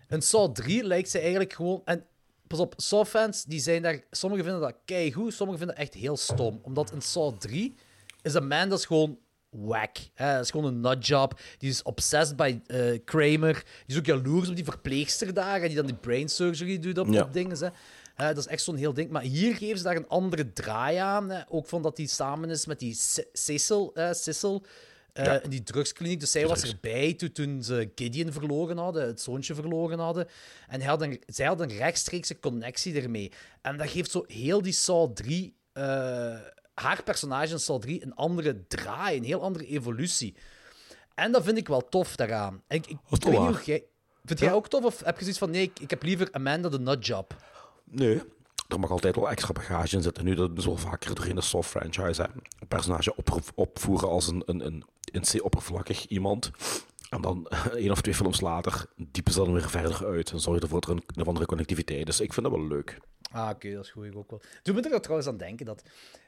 [0.09, 1.81] in Saw 3 lijkt ze eigenlijk gewoon...
[1.85, 2.05] En
[2.47, 4.03] pas op, Saw-fans, die zijn daar...
[4.11, 6.59] Sommigen vinden dat keigoed, sommigen vinden dat echt heel stom.
[6.61, 7.75] Omdat in Saw 3
[8.21, 9.17] is Amanda's gewoon
[9.49, 9.97] whack.
[10.13, 10.33] Hè?
[10.33, 11.39] Dat is gewoon een nutjob.
[11.57, 13.53] Die is obsessed bij eh, Kramer.
[13.53, 16.97] Die is ook jaloers op die verpleegster daar, en die dan die brain surgery doet
[16.97, 17.21] op, Ja.
[17.23, 17.57] op dingen.
[17.57, 17.69] Hè?
[18.15, 19.09] Eh, dat is echt zo'n heel ding.
[19.09, 21.29] Maar hier geven ze daar een andere draai aan.
[21.29, 21.41] Hè?
[21.49, 22.93] Ook van dat hij samen is met die
[23.33, 24.65] Cecil, Cecil
[25.13, 25.41] Ja.
[25.41, 26.19] in die drugskliniek.
[26.19, 30.27] Dus zij was erbij toen, toen ze Gideon verloren hadden, het zoontje verloren hadden.
[30.67, 33.31] En hij had een, zij had een rechtstreekse connectie ermee.
[33.61, 35.55] En dat geeft zo heel die Saw 3...
[35.73, 35.83] eh,
[36.73, 40.35] haar personage in Saw 3 een andere draai, een heel andere evolutie.
[41.15, 42.63] En dat vind ik wel tof daaraan.
[42.67, 43.83] En ik, ik, weet niet jij...
[44.25, 44.83] Vind jij ook tof?
[44.83, 47.35] Of heb je zoiets van, nee, ik, ik heb liever Amanda de Nutjob?
[47.93, 48.21] Nee,
[48.67, 50.25] er mag altijd wel extra bagage in zitten.
[50.25, 52.21] Nu, dat is wel vaker doorheen de soft franchise.
[52.21, 52.27] Hè.
[52.59, 56.51] Een personage op, opvoeren als een, een, een, een oppervlakkig iemand.
[57.09, 60.31] En dan één of twee films later diepen ze dan weer verder uit.
[60.31, 62.19] En zorgen ervoor dat er een, andere connectiviteit is.
[62.19, 62.99] Ik vind dat wel leuk.
[63.31, 64.05] Ah, oké, dat is goed.
[64.05, 64.41] Ik ook wel.
[64.61, 65.83] Toen moet ik er trouwens aan denken dat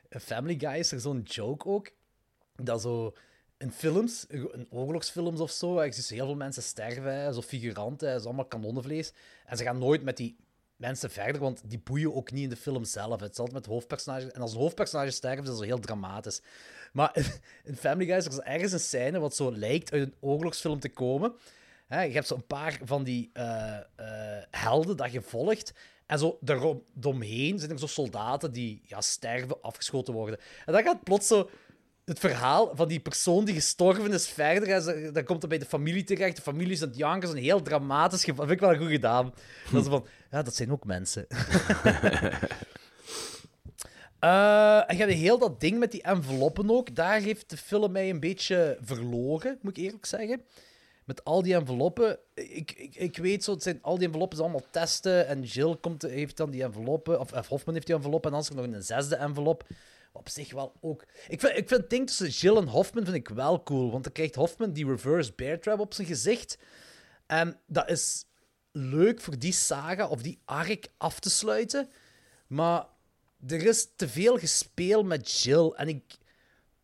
[0.09, 1.91] in Family Guy is er zo'n joke ook.
[2.55, 3.13] Dat zo
[3.57, 8.25] in films, in oorlogsfilms of zo, je ziet heel veel mensen sterven, zo figuranten, zo
[8.25, 9.13] allemaal kanonnenvlees.
[9.45, 10.35] En ze gaan nooit met die
[10.75, 13.19] mensen verder, want die boeien ook niet in de film zelf.
[13.19, 14.31] Het altijd met hoofdpersonages.
[14.31, 16.41] En als een hoofdpersonage sterft, is dat heel dramatisch.
[16.93, 17.15] Maar
[17.63, 20.89] in Family Guy is er ergens een scène wat zo lijkt uit een oorlogsfilm te
[20.89, 21.33] komen.
[21.87, 25.73] Je hebt zo een paar van die eh, eh, helden dat je volgt.
[26.05, 30.39] En zo daaromheen zijn er zo soldaten die ja, sterven, afgeschoten worden.
[30.65, 31.49] En dan gaat plots zo
[32.05, 35.13] het verhaal van die persoon die gestorven is verder.
[35.13, 36.35] Dan komt er bij de familie terecht.
[36.35, 37.21] De familie is aan het janken.
[37.21, 38.35] Dat is een heel dramatisch geval.
[38.35, 39.33] Dat vind ik wel goed gedaan.
[39.71, 41.27] Dat is van, ja, dat zijn ook mensen.
[44.19, 46.95] Eh, en heel dat ding met die enveloppen ook.
[46.95, 50.41] Daar heeft de film mij een beetje verloren, moet ik eerlijk zeggen.
[51.03, 52.17] Met al die enveloppen.
[52.33, 55.27] Ik, ik, ik weet zo, het zijn, al die enveloppen zijn allemaal testen.
[55.27, 57.19] En Jill komt, heeft dan die enveloppen.
[57.19, 58.31] Of, of Hofman heeft die enveloppen.
[58.31, 59.63] En dan is er nog een zesde envelop.
[60.15, 61.05] Op zich wel ook.
[61.27, 63.91] Ik vind, ik vind het ding tussen Jill en Hoffman vind ik wel cool.
[63.91, 66.57] Want dan krijgt Hoffman die reverse bear trap op zijn gezicht.
[67.25, 68.25] En dat is
[68.71, 71.89] leuk voor die saga of die arc af te sluiten.
[72.47, 72.85] Maar
[73.47, 75.71] er is te veel gespeel met Jill.
[75.75, 76.03] En ik.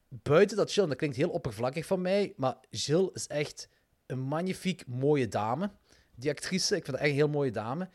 [0.08, 2.34] Buiten dat Jill, en dat klinkt heel oppervlakkig van mij.
[2.36, 3.67] Maar Jill is echt
[4.06, 5.72] een magnifiek mooie dame.
[6.15, 7.89] Die actrice, ik vind haar echt een heel mooie dame.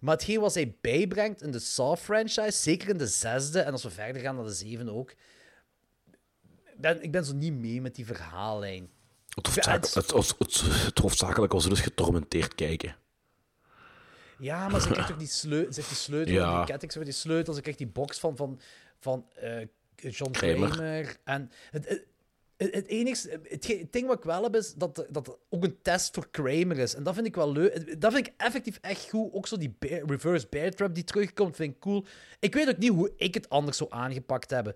[0.00, 3.90] Maar hetgeen wat zij bijbrengt in de Saw-franchise, zeker in de zesde, en als we
[3.90, 5.14] verder gaan naar de zevende ook,
[6.76, 8.90] ben, ik ben zo niet mee met die verhaallijn.
[9.28, 12.96] Het, hoofdzaak, het- het, het, hoofdzakelijk was dus getormenteerd kijken.
[14.38, 16.56] Ja, maar ze krijgt toch die sleutel, ze heeft die sleutel, Ja.
[16.56, 18.60] die ketting, ze die sleutel, ze krijgt die box van, van,
[19.00, 20.70] van eh, John Kramer.
[20.70, 21.16] Kramer.
[21.24, 22.02] En het,
[22.68, 22.74] het,
[23.48, 26.28] het, het ding wat ik wel heb, is dat, dat het ook een test voor
[26.30, 26.94] Kramer is.
[26.94, 28.00] En dat vind ik wel leuk.
[28.00, 29.32] Dat vind ik effectief echt goed.
[29.32, 32.04] Ook zo die bear- reverse bear trap die terugkomt, vind ik cool.
[32.40, 34.74] Ik weet ook niet hoe ik het anders zou aangepakt hebben.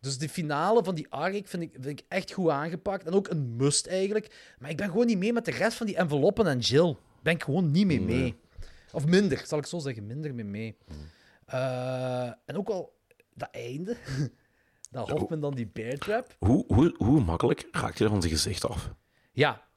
[0.00, 3.06] Dus de finale van die arc vind ik, vind ik echt goed aangepakt.
[3.06, 4.54] En ook een must eigenlijk.
[4.58, 6.96] Maar ik ben gewoon niet mee met de rest van die enveloppen en Jill.
[7.22, 8.34] Ben ik gewoon niet mee mee.
[8.92, 10.06] Of minder, zal ik zo zeggen.
[10.06, 10.76] Minder mee mee.
[11.46, 12.92] Eh, en ook al
[13.34, 13.96] dat einde.
[14.90, 16.36] dat Hoffman dan die bear trap.
[16.38, 18.94] Hoe, hoe, hoe makkelijk raakt je er van zijn gezicht af?
[19.32, 19.68] Ja.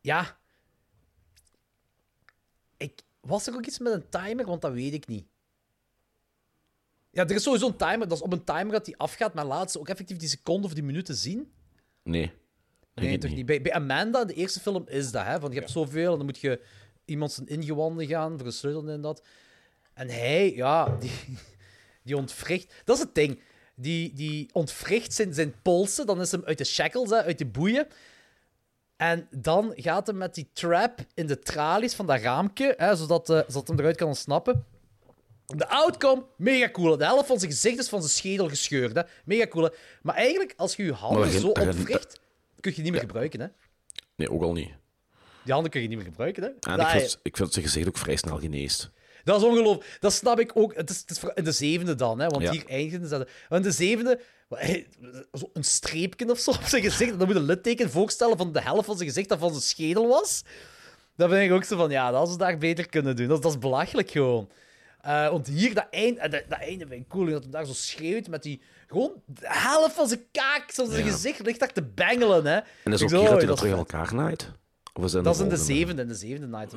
[0.00, 0.38] Ja.
[2.76, 4.46] Ik, was er ook iets met een timer?
[4.46, 5.26] Want dat weet ik niet.
[7.10, 8.08] Ja, er is sowieso een timer.
[8.08, 10.64] Dat is op een timer dat die afgaat, maar laat ze ook effectief die seconden
[10.64, 11.52] of die minuten zien.
[12.02, 12.32] Nee.
[12.94, 13.46] Nee, toch niet.
[13.46, 15.24] Bij, bij Amanda, de eerste film, is dat.
[15.24, 15.40] Hè?
[15.40, 16.60] Van, je hebt zoveel en dan moet je
[17.04, 19.26] iemand zijn ingewanden gaan voor een sleutel en dat.
[19.94, 21.10] En hij, ja, die,
[22.04, 22.82] die ontwricht...
[22.84, 23.40] Dat is het ding.
[23.78, 27.46] Die, die ontwricht zijn, zijn polsen, dan is hem uit de shackles, hè, uit de
[27.46, 27.86] boeien.
[28.96, 33.30] En dan gaat hij met die trap in de tralies van dat raamje, hè, zodat,
[33.30, 34.64] eh, zodat hem eruit kan ontsnappen.
[35.46, 36.96] De outcome, mega cool.
[36.96, 38.94] De helft van zijn gezicht is van zijn schedel gescheurd.
[38.96, 39.02] Hè.
[39.24, 39.64] Mega cool.
[39.64, 39.70] hè.
[40.02, 42.20] Maar eigenlijk, als je je handen zo ontwricht,
[42.60, 43.40] kun je niet meer gebruiken.
[43.40, 43.46] Hè.
[44.16, 44.70] Nee, ook al niet.
[45.44, 46.42] Die handen kun je niet meer gebruiken.
[46.42, 46.48] Hè.
[46.72, 48.90] En ik, vind, ik vind dat zijn gezicht ook vrij snel geneest.
[49.26, 49.96] Dat is ongelooflijk.
[50.00, 50.74] Dat snap ik ook.
[50.74, 52.50] Het is, het is in de zevende dan, hè, want Ja.
[52.50, 53.16] hier eindigen ze.
[53.18, 54.20] Want in de zevende,
[55.52, 57.10] een streepje of zo op zijn gezicht.
[57.18, 59.62] Dan moet je een litteken voorstellen van de helft van zijn gezicht dat van zijn
[59.62, 60.42] schedel was.
[61.16, 63.28] Dat vind ik ook zo van, ja, dat ze daar beter kunnen doen.
[63.28, 64.48] Dat, dat is belachelijk gewoon.
[65.00, 67.66] Eh, want hier, dat einde, eh, dat, dat einde vind ik cool, dat hij daar
[67.66, 68.60] zo schreeuwt met die...
[68.86, 71.10] Gewoon de helft van zijn kaak, zo zijn Ja.
[71.12, 72.56] gezicht ligt daar te bengelen, hè.
[72.84, 73.92] En is Ik ook zo, hier dat hij dat is terug vet.
[73.92, 74.50] elkaar naait?
[74.94, 76.74] Of is dat, Dat is in de zevende, in de zevende Night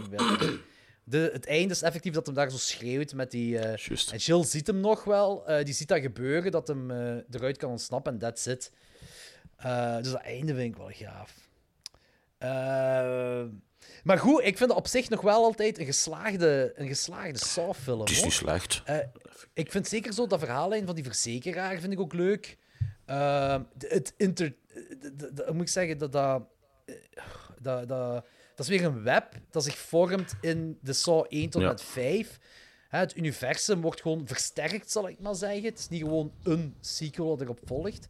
[1.09, 3.59] de, Het einde is effectief dat hem daar zo schreeuwt met die...
[3.59, 5.47] eh, en Jill ziet hem nog wel.
[5.47, 8.71] eh, die ziet dat gebeuren, dat hem eh, eruit kan ontsnappen en that's it.
[10.01, 11.33] Dus dat einde vind ik wel gaaf.
[14.03, 17.99] Maar goed, ik vind het op zich nog wel altijd een geslaagde, een geslaagde Saw-film.
[17.99, 18.83] Het is niet slecht.
[19.53, 22.57] Ik vind zeker zo dat verhaallijn van die verzekeraar vind ik ook leuk.
[23.77, 24.55] Het inter...
[25.51, 25.97] moet ik zeggen?
[25.97, 28.25] Dat, dat, dat,
[28.59, 31.67] dat, is weer een web dat zich vormt in de Saw 1 tot Ja.
[31.67, 32.39] met 5.
[32.89, 35.63] Hè, het universum wordt gewoon versterkt, zal ik maar zeggen.
[35.63, 38.07] Het is niet gewoon een sequel dat erop volgt.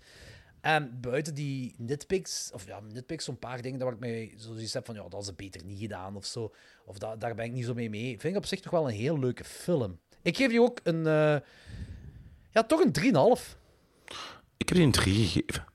[0.61, 4.85] En buiten die nitpicks, of ja, nitpicks, zo'n paar dingen waar ik mij zoiets heb
[4.85, 6.53] van, ja, dat is het beter niet gedaan of zo.
[6.85, 8.19] Of da- daar ben ik niet zo mee mee.
[8.19, 9.99] Vind ik op zich toch wel een heel leuke film.
[10.21, 11.37] Ik geef je ook een, eh,
[12.51, 13.57] ja, toch een 3,5.
[14.57, 15.65] Ik heb die een 3 gegeven.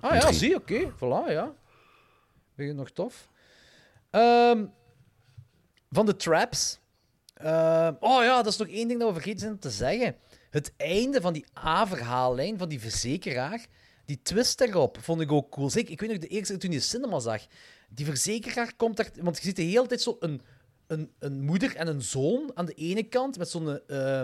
[0.00, 0.34] Ah Een ja, drie.
[0.38, 1.44] zie, oké, voilà, ja.
[2.54, 3.28] Vind je het nog tof?
[4.14, 4.66] Ehm,
[5.90, 6.78] van de traps.
[7.34, 10.16] Ehm, oh ja, dat is nog één ding dat we vergeten zijn te zeggen.
[10.50, 13.66] Het einde van die A-verhaallijn van die verzekeraar,
[14.04, 15.70] die twist daarop, vond ik ook cool.
[15.70, 17.46] Zeker, ik weet nog de eerste keer toen je cinema zag.
[17.88, 19.10] Die verzekeraar komt daar...
[19.20, 20.40] Want je ziet de hele tijd zo een,
[20.86, 24.22] een, een moeder en een zoon aan de ene kant, met zo'n eh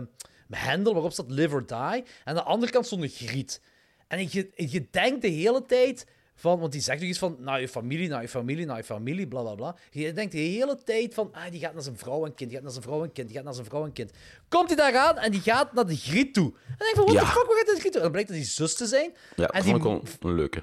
[0.50, 1.76] hendel waarop staat live or die.
[1.78, 3.60] En aan de andere kant zo'n griet.
[4.08, 6.06] En je, je denkt de hele tijd
[6.40, 8.84] van, want die zegt nog iets van naar je familie, naar je familie, naar je
[8.84, 9.76] familie, bla bla bla.
[9.90, 12.52] Je denkt de hele tijd van, ah, die gaat naar zijn vrouw en kind, die
[12.58, 14.10] gaat naar zijn vrouw en kind, die gaat naar zijn vrouw en kind.
[14.48, 16.52] Komt hij daar aan en die gaat naar de griet toe.
[16.54, 17.20] En dan denk van, Ja.
[17.20, 17.94] the fuck, waar gaat de griet toe?
[17.94, 19.10] En dan blijkt dat die zus te zijn.
[19.36, 20.62] Ja, dat die, vond ik wel een leuke.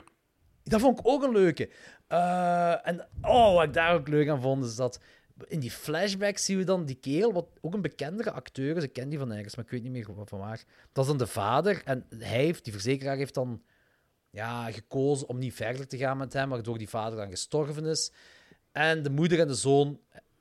[0.64, 1.70] dat vond ik ook een leuke.
[2.08, 5.00] Eh, en oh, wat ik daar ook leuk aan vond, is dat
[5.48, 8.84] in die flashbacks zien we dan die kerel, wat ook een bekendere acteur is.
[8.84, 10.64] Ik ken die van ergens, maar ik weet niet meer van waar.
[10.92, 11.82] Dat is dan de vader.
[11.86, 13.62] En hij heeft, die verzekeraar heeft dan
[14.38, 18.12] ja, gekozen om niet verder te gaan met hem, waardoor die vader dan gestorven is.
[18.72, 20.00] En de moeder en de zoon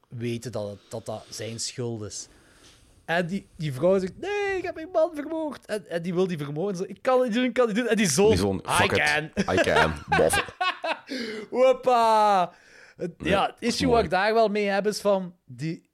[0.09, 2.29] weten dat het, dat, dat zijn schuld is.
[3.05, 5.67] En die, die vrouw zegt, nee, ik heb mijn man vermoord.
[5.67, 6.77] En, en die wil die vermoorden.
[6.77, 7.87] Zo, Ik kan het niet doen, ik kan het doen.
[7.87, 9.31] En die zoon, Die I can.
[9.55, 9.93] I can.
[11.51, 12.53] Hoppa!
[12.97, 15.35] Het, ja, het issue wat ik daar wel mee heb is van...
[15.45, 15.89] Die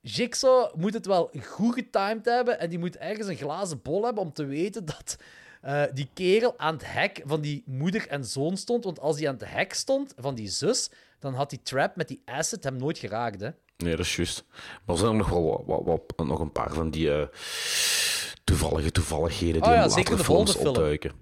[0.00, 4.22] Jigsaw moet het wel goed getimed hebben en die moet ergens een glazen bol hebben
[4.22, 5.16] om te weten dat
[5.62, 8.84] eh, die kerel aan het hek van die moeder en zoon stond.
[8.84, 12.08] Want als hij aan het hek stond van die zus, dan had die trap met
[12.08, 13.40] die acid hem nooit geraakt.
[13.40, 13.50] Hè?
[13.76, 14.44] Nee, dat is juist.
[14.84, 17.26] Maar er zijn nog wel wat, wat, wat- nog een paar van die eh,
[18.44, 20.66] toevallige toevalligheden die Oh ja, in zeker latere de films film.
[20.68, 21.12] opduiken.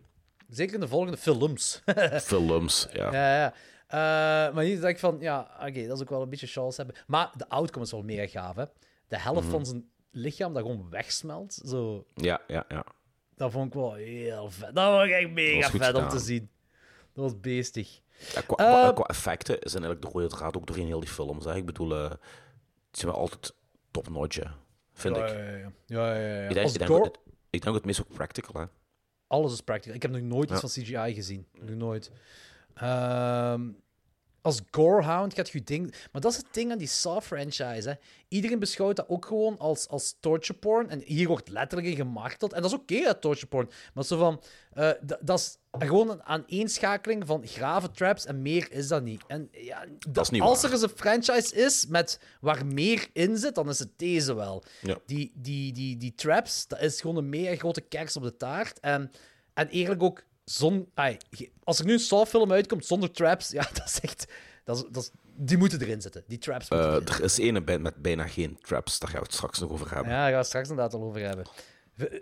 [0.49, 1.83] Zeker in de volgende films.
[2.23, 3.13] Films, ja.
[3.13, 3.53] Ja, ja.
[3.87, 6.77] Eh, maar hier denk ik van, ja, oké, dat is ook wel een beetje chance
[6.83, 7.03] hebben.
[7.07, 8.65] Maar de outcome is wel mega gaaf, hè.
[9.09, 9.51] De helft Mhm.
[9.51, 11.53] van zijn lichaam dat gewoon wegsmelt.
[11.67, 12.85] Zo, Ja, ja, ja.
[13.41, 14.75] Dat vond ik wel heel vet.
[14.75, 16.51] Dat ik echt mega was vet om te zien.
[17.13, 18.01] Dat was beestig.
[18.35, 21.09] Ja, qua, Eh, qua, qua effecten is eigenlijk de rode draad ook doorheen heel die
[21.09, 21.45] films.
[21.45, 21.55] Hè.
[21.55, 22.19] Ik bedoel, eh, het
[22.99, 23.55] zijn wel altijd
[23.91, 24.51] top-notch, hè,
[24.93, 25.33] vind ja, ik.
[25.33, 25.73] Ja, ja, ja.
[25.87, 26.49] ja, ja, ja.
[26.49, 27.07] Ik denk, ik, denk ook,
[27.51, 28.67] ik denk ook het meest ook practical, hè.
[29.27, 29.95] Alles is practical.
[29.95, 31.47] Ik heb nog nooit iets van CGI gezien.
[31.61, 32.11] Nog nooit.
[32.75, 33.69] Ehm,
[34.43, 35.95] als Gorehound gaat je ding...
[36.13, 37.89] Maar dat is het ding aan die Saw-franchise.
[37.89, 37.95] hè.
[38.29, 40.89] Iedereen beschouwt dat ook gewoon als, als torture porn.
[40.91, 42.53] En hier wordt letterlijk in gemarteld.
[42.53, 43.71] En dat is oké, hè, torture porn.
[43.95, 44.43] Maar zo van...
[44.73, 49.23] eh, dat is gewoon een aaneenschakeling van grave traps en meer is dat niet.
[49.27, 50.71] En ja, Dat is niet als waar.
[50.71, 54.63] er eens een franchise is met waar meer in zit, dan is het deze wel.
[54.83, 54.99] Ja.
[55.07, 58.81] Die, die, die, die traps, dat is gewoon een mega grote kers op de taart.
[58.81, 59.11] En,
[59.55, 63.63] en eerlijk ook, zon, ai, ge- als er nu een Saw-film uitkomt zonder traps, ja,
[63.75, 64.33] dat is echt...
[64.65, 66.25] Dat is, dat is, die moeten erin zitten.
[66.27, 69.25] Die traps moeten Eh, er is ene bij- met bijna geen traps, daar gaan we
[69.27, 70.05] het straks nog over hebben.
[70.13, 71.47] Ja, daar gaan we het straks inderdaad al over hebben.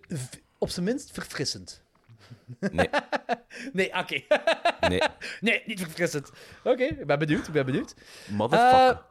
[0.09, 1.83] V- op zijn minst verfrissend.
[2.71, 2.89] Nee,
[3.73, 4.23] Nee, oké.
[4.89, 5.01] nee.
[5.41, 6.31] nee, niet verfrissend.
[6.65, 7.95] Oké, ik ben benieuwd, ik ben benieuwd.
[8.31, 9.03] Motherfucker.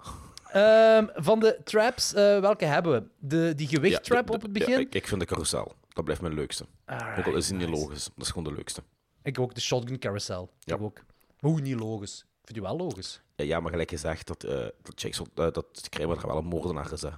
[0.52, 3.04] Ehm, van de traps, eh, welke hebben we?
[3.20, 4.72] De, die gewichttrap op het begin?
[4.74, 5.74] ja, ik, ik vind de carousel.
[5.94, 6.66] Dat blijft mijn leukste.
[6.86, 8.04] Alright, Ook al is het niet logisch.
[8.16, 8.84] Dat is gewoon de leukste.
[9.24, 10.50] Ik ook, de shotgun carousel.
[10.60, 10.76] Ja.
[10.76, 11.02] Ik ook.
[11.40, 12.20] Maar hoe niet logisch?
[12.20, 13.22] Ik vind die wel logisch.
[13.36, 16.92] Ja, ja maar gelijk gezegd, dat, eh dat, Jackson, eh, dat Kramer wel een moordenaar
[16.94, 17.02] is.
[17.02, 17.10] Hè.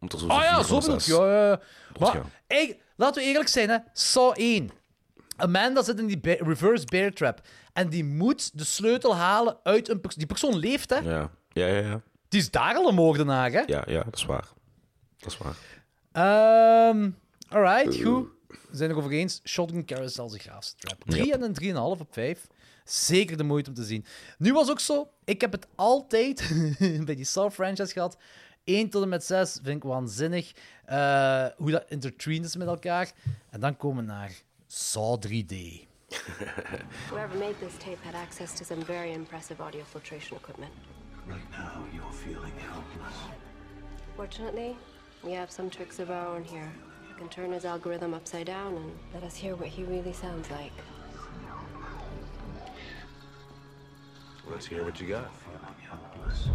[0.00, 1.02] Omdat er zo Oh ja, zo bedoel ik.
[1.02, 1.60] Ja.
[1.98, 2.24] Maar
[2.96, 3.76] laten we eerlijk zijn, hè.
[3.92, 4.70] Saw 1.
[5.36, 7.40] Amanda zit in die be- reverse bear trap.
[7.72, 10.18] En die moet de sleutel halen uit een persoon.
[10.18, 10.96] Die persoon leeft, hè.
[10.96, 11.78] Ja, ja, ja.
[11.80, 13.62] Ja, Die is daar al een moordenaar, hè.
[13.66, 14.48] ja, ja dat is waar.
[15.18, 15.56] Dat is waar.
[16.12, 17.10] Ehm
[17.48, 18.28] alright, goed.
[18.48, 19.40] We zijn er over eens.
[19.44, 21.02] Shotgun Carousel is de gaafste trap.
[21.06, 21.34] 3 Yep.
[21.34, 21.54] en een
[21.96, 22.46] 3,5 op 5.
[22.84, 24.04] Zeker de moeite om te zien.
[24.38, 26.52] Nu was ook zo, ik heb het altijd
[27.04, 28.16] bij die Saw franchise gehad.
[28.64, 30.52] 1 tot en met 6 vind ik waanzinnig.
[30.84, 33.12] eh, hoe dat intertwined is met elkaar.
[33.50, 34.32] En dan komen we naar
[34.66, 35.54] Saw 3D.
[37.10, 40.72] Whoever made this tape had access to some very impressive audio filtration equipment.
[41.26, 43.16] Right now, you're feeling helpless.
[44.16, 44.74] Fortunately,
[45.22, 46.70] we have some tricks of our own here.
[47.18, 50.48] We can turn his algorithm upside down and let us hear what he really sounds
[50.52, 50.70] like.
[54.48, 55.28] Let's hear what you got.
[55.42, 56.48] Feeling helpless.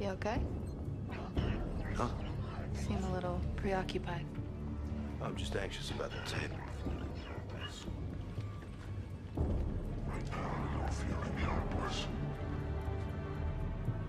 [0.00, 0.40] You okay?
[1.94, 2.08] Huh?
[2.72, 4.24] Seem a little preoccupied.
[5.20, 6.50] I'm just anxious about the tape.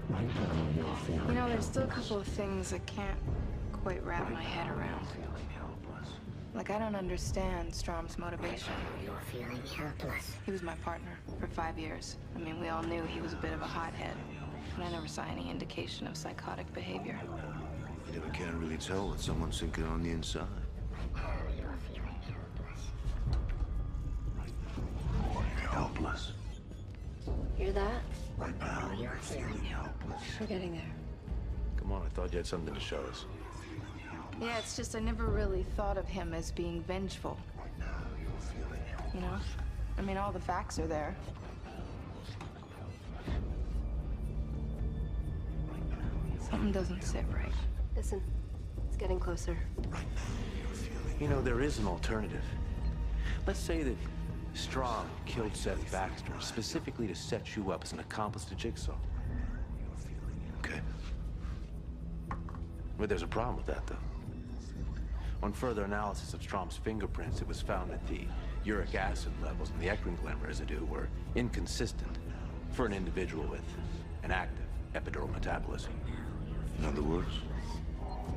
[0.10, 3.17] You know, there's still a couple of things I can't
[3.72, 5.06] quite wrap my head around.
[6.56, 8.74] Like, I don't understand Strom's motivation.
[9.04, 10.36] You're feeling helpless.
[10.45, 12.17] He was my partner for five years.
[12.36, 14.15] I mean, we all knew he was a bit of a hothead,
[14.76, 17.19] but I never saw any indication of psychotic behavior.
[18.08, 20.48] You never can really tell what someone's thinking on the inside.
[21.56, 22.91] You're feeling helpless.
[25.69, 26.32] Helpless.
[27.58, 28.02] Hear that?
[28.39, 30.21] Right now, You're feeling helpless.
[30.39, 30.82] We're getting there.
[31.75, 33.25] Come on, I thought you had something to show us.
[34.41, 37.38] Yeah, it's just I never really thought of him as being vengeful.
[39.13, 39.38] You know?
[39.97, 41.17] I mean, all the facts are there.
[46.49, 47.52] Something doesn't sit right.
[47.97, 48.21] Listen,
[48.88, 49.58] it's getting closer.
[51.19, 52.43] You know, there is an alternative.
[53.45, 53.97] Let's say that
[54.54, 58.96] Strom killed Seth Baxter specifically to set you up as an accomplice to Jigsaw.
[60.60, 60.82] Okay.
[62.98, 63.96] But there's a problem with that, though.
[65.42, 68.22] On further analysis of Strom's fingerprints, it was found that the
[68.66, 72.18] uric acid levels in the eccrine gland residue were inconsistent
[72.72, 73.64] for an individual with
[74.24, 75.94] an active epidural metabolism.
[76.78, 77.34] In other words,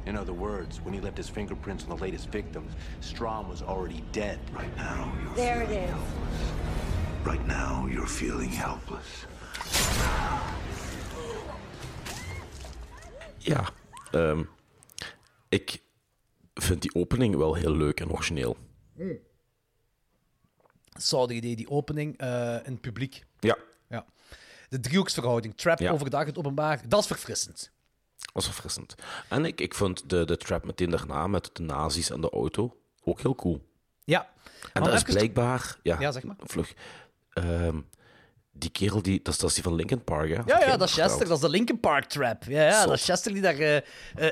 [0.05, 2.64] In other words, when he left his fingerprints on the latest victim,
[3.00, 4.38] Strom was already dead.
[4.57, 5.90] right now, you're There it feeling is.
[5.90, 6.40] helpless.
[7.24, 9.26] Right now, you're feeling helpless.
[13.38, 13.68] Ja,
[14.11, 14.42] ehm,
[15.48, 15.83] ik
[16.55, 18.57] vind die opening wel heel leuk en origineel.
[20.94, 23.24] Saw 3D, die opening eh, in het publiek.
[23.40, 23.57] Ja,
[23.88, 24.07] Ja.
[24.68, 25.90] De driehoeksverhouding, trap Ja.
[25.92, 27.72] overdag in het openbaar, dat is verfrissend.
[28.32, 28.94] Was verfrissend.
[29.28, 32.76] En ik, ik vond de, de trap meteen daarna met de nazi's en de auto
[33.04, 33.66] ook heel cool.
[34.04, 34.30] Ja.
[34.72, 35.76] En dat is blijkbaar...
[35.82, 36.36] Ja, Ja, zeg maar.
[36.40, 36.72] Vlug.
[37.32, 37.80] Ehm,
[38.52, 40.34] die kerel, die, dat, is, dat is die van Linkin Park, hè?
[40.46, 40.94] Ja, ja, dat is.
[40.94, 41.26] Chester.
[41.26, 42.44] Dat is de Linkin Park trap.
[42.44, 42.88] Ja, ja Zot.
[42.88, 43.82] dat is Chester die daar eh, eh,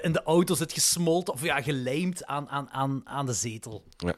[0.02, 3.84] in de auto zit gesmolten, of ja, gelijmd aan, aan, aan, aan de zetel.
[3.96, 4.14] Ja.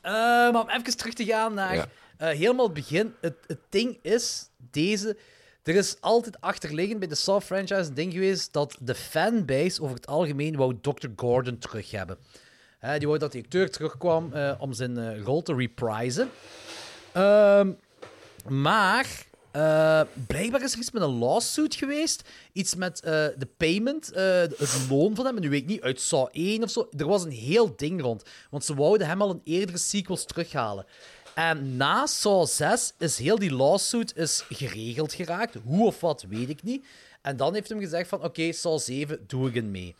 [0.00, 0.12] Eh,
[0.52, 1.86] maar om even terug te gaan naar Ja.
[2.16, 3.14] eh, helemaal het begin.
[3.20, 5.16] Het, het ding is, deze...
[5.64, 9.94] Er is altijd achterliggend bij de Saw franchise een ding geweest dat de fanbase over
[9.96, 11.06] het algemeen wou Dr.
[11.16, 12.18] Gordon terug hebben.
[12.98, 16.30] Die wou dat die acteur terugkwam eh, om zijn eh, rol te reprisen.
[17.12, 17.72] Ehm,
[18.48, 22.28] maar eh, blijkbaar is er iets met een lawsuit geweest.
[22.52, 25.36] Iets met de payment, het loon van hem.
[25.36, 26.88] En nu weet ik niet, uit Saw 1 of zo.
[26.96, 28.22] Er was een heel ding rond.
[28.50, 30.86] Want ze wouden hem al in eerdere sequels terughalen.
[31.34, 35.54] En na Saw 6 is heel die lawsuit is geregeld geraakt.
[35.64, 36.84] Hoe of wat, weet ik niet.
[37.22, 39.94] En dan heeft hem gezegd van, oké, Saw 7 doe ik in mee.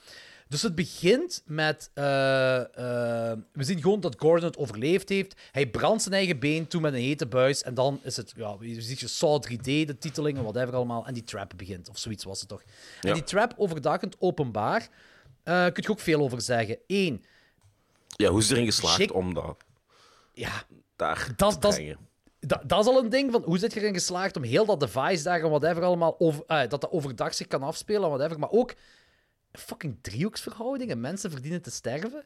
[0.48, 1.90] Dus het begint met...
[1.94, 5.40] eh, eh, we zien gewoon dat Gordon het overleefd heeft.
[5.52, 7.62] Hij brandt zijn eigen been toe met een hete buis.
[7.62, 8.32] En dan is het...
[8.36, 11.06] Ja, je ziet je Saw 3D, de titeling en whatever allemaal.
[11.06, 11.88] En die trap begint.
[11.88, 12.62] Of zoiets was het toch.
[13.00, 14.88] En die trap overdag in het openbaar...
[15.42, 16.78] eh kun je ook veel over zeggen.
[16.86, 17.24] Eén,
[18.16, 19.64] Ja, hoe is het erin geslaagd om dat
[20.34, 20.62] ja,
[20.96, 21.98] daar Dat- te dat- brengen?
[22.40, 24.80] dat, dat is al een ding van hoe zit je erin geslaagd om heel dat
[24.80, 28.38] device daar en whatever allemaal over, eh, dat dat overdag zich kan afspelen en whatever,
[28.38, 28.74] maar ook
[29.52, 31.00] fucking driehoeksverhoudingen.
[31.00, 32.24] Mensen verdienen te sterven.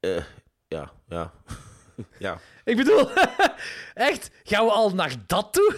[0.00, 0.24] Eh,
[0.68, 1.32] ja, ja.
[2.18, 2.38] ja.
[2.64, 3.10] Ik bedoel,
[3.94, 5.76] echt, gaan we al naar dat toe?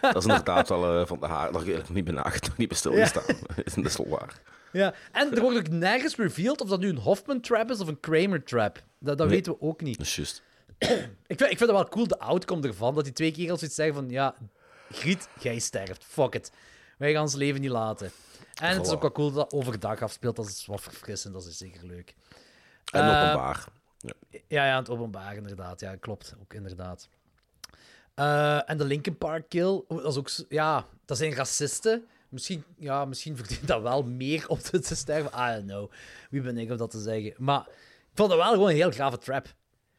[0.00, 1.66] Dat is inderdaad wel eh, van de haar.
[1.68, 3.24] Ik niet bij nagedacht, nog niet bij stilgestaan.
[3.56, 4.40] dat is wel waar.
[4.72, 4.94] Ja.
[5.12, 8.00] En er wordt ook nergens revealed of dat nu een Hoffman trap is of een
[8.00, 8.82] Kramer trap.
[8.98, 9.36] Dat, dat Nee.
[9.36, 9.96] weten we ook niet.
[9.98, 10.42] Dat is juist.
[10.78, 10.86] Ik
[11.26, 13.94] vind, ik vind het wel cool, de outcome ervan, dat die twee kerels iets zeggen
[13.94, 14.34] van, ja,
[14.92, 16.52] Griet, jij sterft, fuck it.
[16.98, 18.10] Wij gaan ons leven niet laten.
[18.60, 21.46] En het is ook wel cool dat dat overdag afspeelt, dat is wat verfrissend, dat
[21.46, 22.14] is zeker leuk.
[22.92, 23.64] En Eh, openbaar.
[23.98, 24.12] Ja.
[24.46, 25.80] Ja, ja, het openbaar, inderdaad.
[25.80, 27.08] Ja, klopt, ook inderdaad.
[28.14, 30.30] Eh, en de Linkin Park kill, dat is ook...
[30.48, 35.30] Ja, dat zijn racisten, Misschien, ja, misschien verdient dat wel meer om te, te sterven.
[35.34, 35.90] I don't know.
[36.30, 37.34] Wie ben ik om dat te zeggen?
[37.36, 37.60] Maar
[38.10, 39.46] ik vond dat wel gewoon een heel grave trap.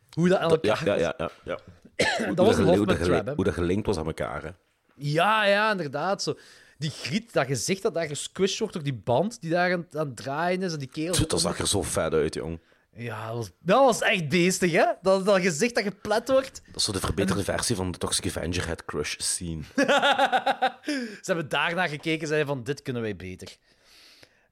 [0.09, 0.85] Hoe dat aan ja, elkaar...
[0.85, 1.59] ja, ja, ja, ja.
[2.35, 3.33] Dat was een Hoffman trap, hè?
[3.33, 4.43] hoe dat gelinkt was aan elkaar.
[4.43, 4.49] Hè.
[4.95, 6.23] Ja, ja, inderdaad.
[6.23, 6.37] Zo.
[6.77, 10.07] Die griet, dat gezicht dat daar gesquished wordt door die band die daar aan, aan
[10.07, 11.27] het draaien is en die kerel...
[11.27, 12.59] Dat zag er zo vet uit, jong.
[12.99, 14.85] Ja, dat was, dat was echt beestig, hè?
[15.01, 16.61] Dat, dat gezicht dat geplet wordt.
[16.65, 19.61] Dat is zo de verbeterde versie van de Toxic Avenger Head Crush scene.
[21.21, 23.57] Ze hebben daarna gekeken en zeiden van, dit kunnen wij beter.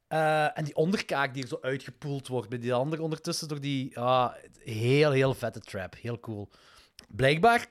[0.07, 3.99] Eh, en die onderkaak die er zo uitgepoeld wordt bij die ander ondertussen door die...
[3.99, 4.33] ah,
[4.63, 5.95] heel, heel vette trap.
[6.01, 6.49] Heel cool.
[7.07, 7.65] Blijkbaar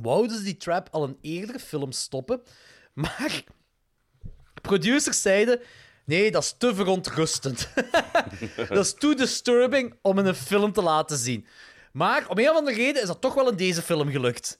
[0.00, 2.42] wouden ze die trap al een eerdere film stoppen,
[2.92, 3.44] maar
[4.62, 5.60] producers zeiden...
[6.06, 7.68] Nee, dat is te verontrustend.
[8.68, 11.46] dat is too disturbing om in een film te laten zien.
[11.92, 14.58] Maar om een of andere reden is dat toch wel in deze film gelukt.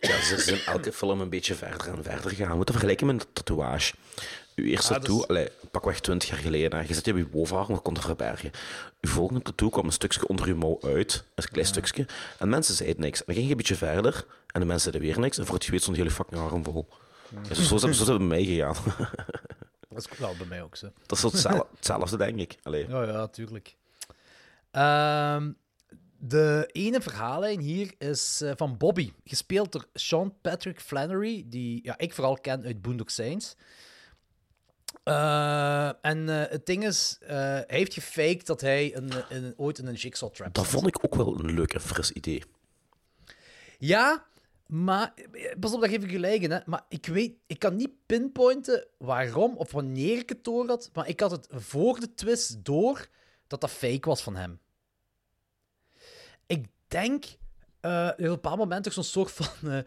[0.00, 2.50] Ja, ze zijn elke film een beetje verder en verder gegaan.
[2.50, 3.94] We moeten vergelijken met een tatoeage.
[4.54, 6.84] Uw eerste Ah, tattoo, allee, pakweg 20 jaar geleden, hè.
[6.88, 8.50] je zet je op je bovenarm, dat kon te verbergen.
[9.00, 12.06] Uw volgende tattoo kwam een stukje onder uw mouw uit, een klein stukje,
[12.38, 13.18] en mensen zeiden niks.
[13.18, 15.54] En dan ging je een beetje verder, en de mensen zeiden weer niks, en voor
[15.54, 16.88] het je weet stond je hele fucking arm vol.
[17.48, 18.76] Ja, zo, zo, zo is het bij mij gegaan.
[19.94, 20.92] Dat is wel bij mij ook zo.
[21.06, 22.56] dat is hetzelfde, hetzelfde, denk ik.
[22.62, 22.88] Allee.
[22.88, 23.76] Ja, ja, tuurlijk.
[24.70, 25.52] Ehm,
[26.24, 31.98] de ene verhaallijn hier is eh, van Bobby, gespeeld door Sean Patrick Flannery, die ja,
[31.98, 33.56] ik vooral ken uit Boondock Saints.
[35.04, 39.86] Eh, en eh, het ding is, hij heeft gefaked dat hij een, een, ooit in
[39.86, 42.42] een jigsaw trap Dat vond ik ook wel een leuk en fris idee.
[43.78, 44.26] Ja,
[44.72, 46.50] maar eh, pas op, dat geef ik gelijk in.
[46.50, 46.58] Hè.
[46.66, 50.90] Maar ik weet, ik kan niet pinpointen waarom of wanneer ik het door had.
[50.92, 53.08] Maar ik had het voor de twist door
[53.46, 54.60] dat dat fake was van hem.
[56.46, 57.24] Ik denk
[57.80, 59.78] eh op een bepaald moment toch zo'n soort van eh,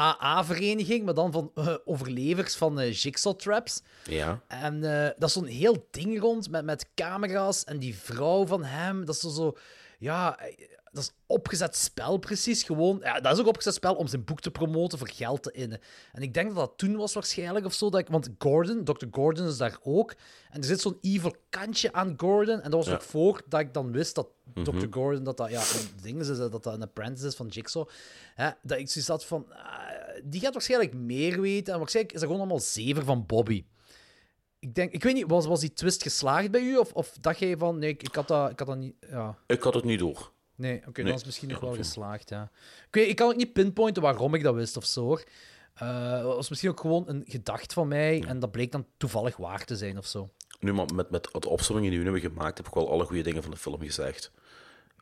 [0.00, 1.52] AA-vereniging, maar dan van
[1.84, 3.82] overlevers van eh, jigsaw traps.
[4.04, 4.42] Ja.
[4.48, 4.80] En
[5.18, 9.04] dat is zo'n heel ding rond met, met camera's en die vrouw van hem.
[9.04, 9.56] Dat is zo, zo
[9.98, 10.38] ja,
[10.94, 12.62] dat is opgezet spel precies.
[12.62, 15.52] Gewoon, ja, dat is ook opgezet spel om zijn boek te promoten voor geld te
[15.52, 15.80] innen.
[16.12, 17.90] En ik denk dat dat toen was waarschijnlijk of zo.
[17.90, 19.06] Dat ik, want Gordon, Dr.
[19.10, 20.14] Gordon is daar ook.
[20.50, 22.60] En er zit zo'n evil kantje aan Gordon.
[22.60, 22.94] En dat was Ja.
[22.94, 24.28] ook voor dat ik dan wist dat
[24.62, 24.86] Dr.
[24.90, 27.88] Gordon, dat dat ja, een ding is, dat dat een apprentice is van Jigsaw.
[28.34, 29.88] Hè, dat ik zoiets had van, ah,
[30.24, 31.72] die gaat waarschijnlijk meer weten.
[31.72, 33.64] En waarschijnlijk is dat gewoon allemaal zever van Bobby.
[34.58, 36.76] Ik denk, ik weet niet, was, was die twist geslaagd bij u?
[36.76, 38.94] Of, of dacht jij van, nee, ik, ik, had, dat, ik had dat niet...
[39.10, 39.36] Ja.
[39.46, 40.32] Ik had het niet door.
[40.56, 42.50] Nee, oké, Nee, dan is misschien nog wel geslaagd, ja.
[42.86, 45.24] Ik, weet, ik kan ook niet pinpointen waarom ik dat wist of zo, hoor.
[45.74, 49.36] Eh, Het was misschien ook gewoon een gedacht van mij en dat bleek dan toevallig
[49.36, 50.28] waar te zijn of zo.
[50.60, 53.04] Nu, maar met, met de opzommingen die we nu hebben gemaakt, heb ik wel alle
[53.04, 54.30] goede dingen van de film gezegd.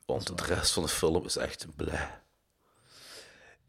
[0.07, 2.11] Want de rest van de film is echt bleh.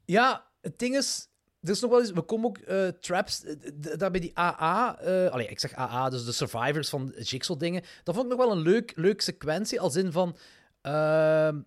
[0.05, 1.27] Ja, het ding is,
[1.61, 3.55] er is nog wel eens, we komen ook eh, traps, eh,
[3.97, 7.83] daar bij die AA, eh allee, ik zeg AA, dus de survivors van Jigsaw dingen,
[8.03, 10.37] dat vond ik nog wel een leuk, leuk sequentie, als in van,
[10.81, 11.61] ehm,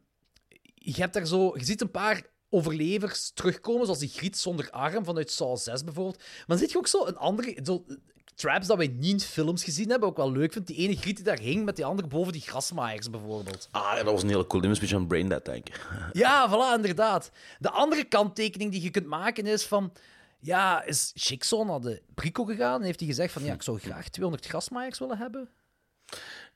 [0.94, 5.04] je hebt daar zo, je ziet een paar overlevers terugkomen, zoals die Griet zonder arm
[5.04, 7.84] vanuit Saw 6 bijvoorbeeld, maar dan zit je ook zo een andere, zo,
[8.36, 11.16] traps dat wij niet in films gezien hebben, ook wel leuk vind, die ene Griet
[11.16, 13.68] die daar hing met die andere boven die grasmaaiers bijvoorbeeld.
[13.70, 14.60] Ah, dat was een hele cool.
[14.60, 15.74] Die moest een beetje aan Braindead denken.
[16.12, 17.30] Ja, voilà, inderdaad.
[17.58, 19.92] De andere kanttekening die je kunt maken is van...
[20.40, 23.44] Ja, is Jigsaw naar de Brico gegaan en heeft hij gezegd van...
[23.44, 25.48] Ja, ik zou graag 200 grasmaaiers willen hebben.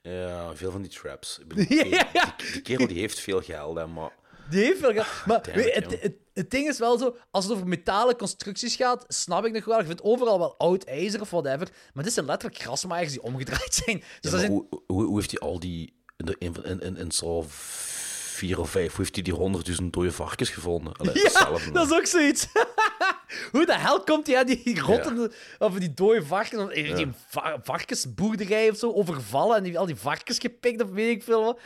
[0.03, 1.39] Ja, veel van die traps.
[1.39, 2.35] Ik bedoel, Ja, die, ja, ja.
[2.37, 4.19] Die, die kerel die heeft veel geld, hè, maar...
[4.51, 5.07] Die heeft veel geld.
[5.27, 7.17] Maar Damn weet het, het, het ding is wel zo...
[7.31, 9.79] Als het over metalen constructies gaat, snap ik nog wel.
[9.79, 11.69] Je vindt overal wel oud ijzer of whatever.
[11.95, 14.03] Maar dit zijn letterlijk grasmaaiers die omgedraaid zijn.
[14.21, 14.51] Dus Ja, zijn...
[14.51, 15.99] hoe, hoe, hoe heeft hij al die...
[16.17, 20.13] In, in, in, in, in Saw 4 of 5, hoe heeft hij die honderdduizend dode
[20.13, 20.93] varkens gevonden?
[20.97, 22.47] Allee, Ja, zelf, dat is ook zoiets.
[23.53, 27.59] Hoe de hel komt hij aan die rottende, of die dode varkens, hij een va-
[27.63, 31.61] varkensboerderij of zo overvallen en die, al die varkens gepikt of weet ik veel wat.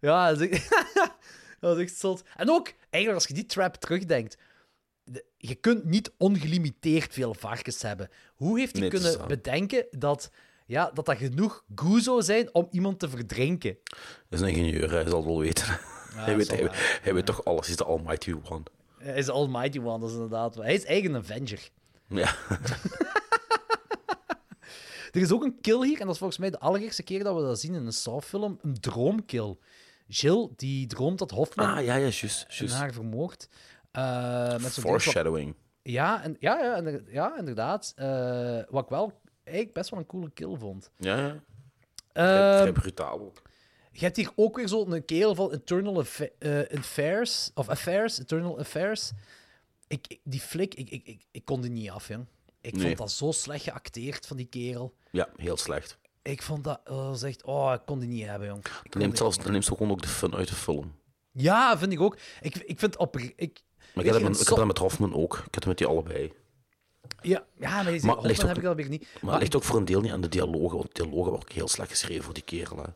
[0.00, 0.48] Ja, dat
[1.60, 2.22] dat is echt zot.
[2.36, 4.36] En ook, eigenlijk als je die trap terugdenkt,
[5.04, 8.08] de- je kunt niet ongelimiteerd veel varkens hebben.
[8.34, 10.30] Hoe heeft hij Nee, kunnen bedenken dat,
[10.66, 13.78] ja, dat dat genoeg goe zou zijn om iemand te verdrinken?
[14.28, 15.66] Dat is een ingenieur, hij zal het wel weten.
[16.14, 16.50] hij, weet,
[17.02, 18.62] hij, weet toch alles, hij is de almighty one.
[18.98, 20.54] Hij is de Almighty One, dat is inderdaad.
[20.54, 21.70] Hij is een Avenger.
[22.08, 22.34] Ja.
[25.12, 27.36] Er is ook een kill hier, en dat is volgens mij de allereerste keer dat
[27.36, 28.58] we dat zien in een Saw-film.
[28.62, 29.56] Een droomkill.
[30.06, 32.42] Jill, die droomt dat Hoffman Ah, ja, ja, juist.
[32.48, 32.74] en juist.
[32.74, 33.48] haar vermoordt.
[33.92, 35.54] Eh, met Foreshadowing.
[35.82, 37.92] Ja, en, ja, ja, inder- ja, inderdaad.
[37.96, 39.12] Eh, wat ik wel
[39.44, 40.90] eigenlijk best wel een coole kill vond.
[40.98, 41.42] Ja, ja.
[42.12, 43.42] Vrij, Ehm, vrij brutaal ook.
[43.92, 48.58] je hebt hier ook weer zo'n kerel van Eternal Affa- eh, Affairs, of Affairs, Eternal
[48.58, 49.12] Affairs.
[49.86, 52.26] Ik, ik- die flik, ik, ik, ik, ik kon die niet af, jong.
[52.60, 52.86] Ik Nee.
[52.86, 54.94] vond dat zo slecht geacteerd van die kerel.
[55.10, 55.98] Ja, heel slecht.
[56.26, 58.64] Ik vond dat, dat was echt, oh, ik kon die niet hebben, jong.
[58.82, 60.94] Ik neemt, zelfs, dan neemt ze gewoon ook de fun uit de film.
[61.32, 62.16] Ja, vind ik ook.
[62.40, 63.16] Ik, ik vind op.
[63.16, 65.34] Ik, Maar ik heb, dat een ik heb dat met Hoffman ook.
[65.34, 66.32] Ik heb het met die allebei.
[67.20, 69.06] Ja, ja maar, Maar Hoffman ligt ook- heb ik dat weer niet.
[69.20, 71.44] Maar het ligt ook voor een deel niet aan de dialogen, want de dialogen waren
[71.46, 72.76] ook heel slecht geschreven voor die kerel.
[72.76, 72.88] Hè.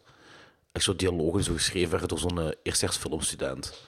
[0.72, 3.80] Echt zo dialogen die zo geschreven werden door zo'n uh, eerstejaars filmstudent.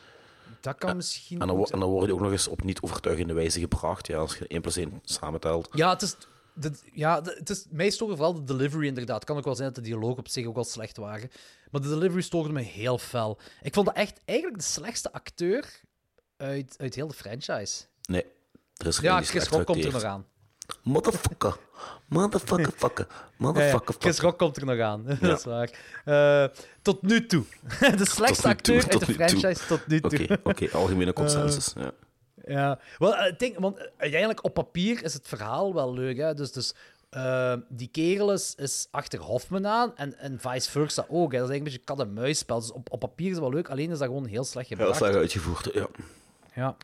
[0.61, 1.40] dat kan misschien.
[1.40, 4.18] En dan, en dan worden die ook nog eens op niet overtuigende wijze gebracht, ja,
[4.18, 5.68] als je 1 plus 1 samentelt.
[5.72, 6.16] Ja, het is.
[6.55, 9.14] De, ja, de- het is, mij stoorde vooral de delivery inderdaad.
[9.16, 11.30] Het kan ook wel zijn dat de dialoog op zich ook wel slecht waren.
[11.70, 13.38] Maar de delivery stoorde me heel fel.
[13.62, 15.80] Ik vond dat echt eigenlijk de slechtste acteur
[16.36, 17.82] uit, uit heel de franchise.
[18.03, 18.24] Nee,
[18.76, 20.26] er is er Ja, Chris Rock komt er nog aan.
[20.82, 21.57] Motherfucker.
[22.09, 23.07] Motherfucker, fucker.
[23.36, 24.28] Motherfucker, Chris fucker.
[24.30, 25.05] Rock komt er nog aan.
[25.20, 25.70] dat is waar.
[26.05, 27.44] Eh, tot nu toe.
[27.96, 29.14] de slechtste toe, acteur uit de toe.
[29.14, 30.38] franchise tot nu toe.
[30.42, 31.72] Oké, algemene consensus.
[31.76, 31.92] ja.
[32.47, 36.16] Ja, wel, eh, ik denk, want eh, uiteindelijk op papier is het verhaal wel leuk.
[36.16, 36.34] Hè?
[36.34, 36.74] Dus, dus
[37.11, 41.32] eh, die kerel is, is achter Hoffman aan en, en vice versa ook.
[41.32, 41.38] Hè?
[41.38, 42.61] Dat is eigenlijk een beetje kat-en-muisspel.
[42.61, 44.76] Dus op, op papier is het wel leuk, alleen is dat gewoon heel slecht Heel
[44.78, 44.99] gebracht.
[44.99, 45.86] slecht uitgevoerd, ja.
[46.55, 46.76] Ja.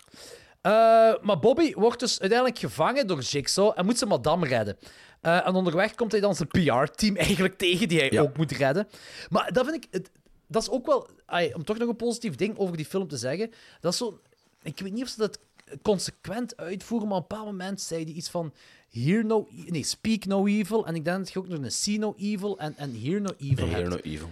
[1.23, 4.77] Maar Bobby wordt dus uiteindelijk gevangen door Jigsaw en moet zijn madame redden.
[5.21, 8.21] En onderweg komt hij dan zijn PR-team eigenlijk tegen, die hij Ja.
[8.21, 8.89] ook moet redden.
[9.29, 9.89] Maar dat vind ik...
[9.91, 10.11] Het,
[10.47, 11.09] dat is ook wel...
[11.27, 13.51] ai, om toch nog een positief ding over die film te zeggen.
[13.81, 14.21] Dat is zo...
[14.63, 15.39] Ik weet niet of ze dat
[15.83, 18.53] consequent uitvoeren, maar op een bepaald moment zei hij iets van...
[18.91, 19.49] Hear no...
[19.51, 20.87] e- Nee, speak no evil.
[20.87, 23.31] En ik denk dat je ook nog een see no evil en, en hear no
[23.39, 23.89] evil Hear hebt.
[23.89, 24.31] no evil.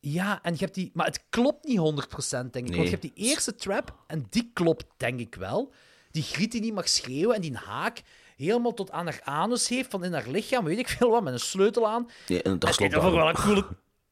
[0.00, 0.90] Ja, en je hebt die...
[0.94, 1.82] Maar het klopt niet 100%,
[2.28, 2.62] denk ik.
[2.62, 2.70] Nee.
[2.76, 5.72] Want je hebt die eerste trap, en die klopt, denk ik wel.
[6.10, 8.02] Die griet die niet mag schreeuwen en die haak
[8.36, 11.32] helemaal tot aan haar anus heeft, van in haar lichaam, weet ik veel wat, met
[11.32, 12.08] een sleutel aan.
[12.28, 13.66] Nee, en dat En ik wel een coole...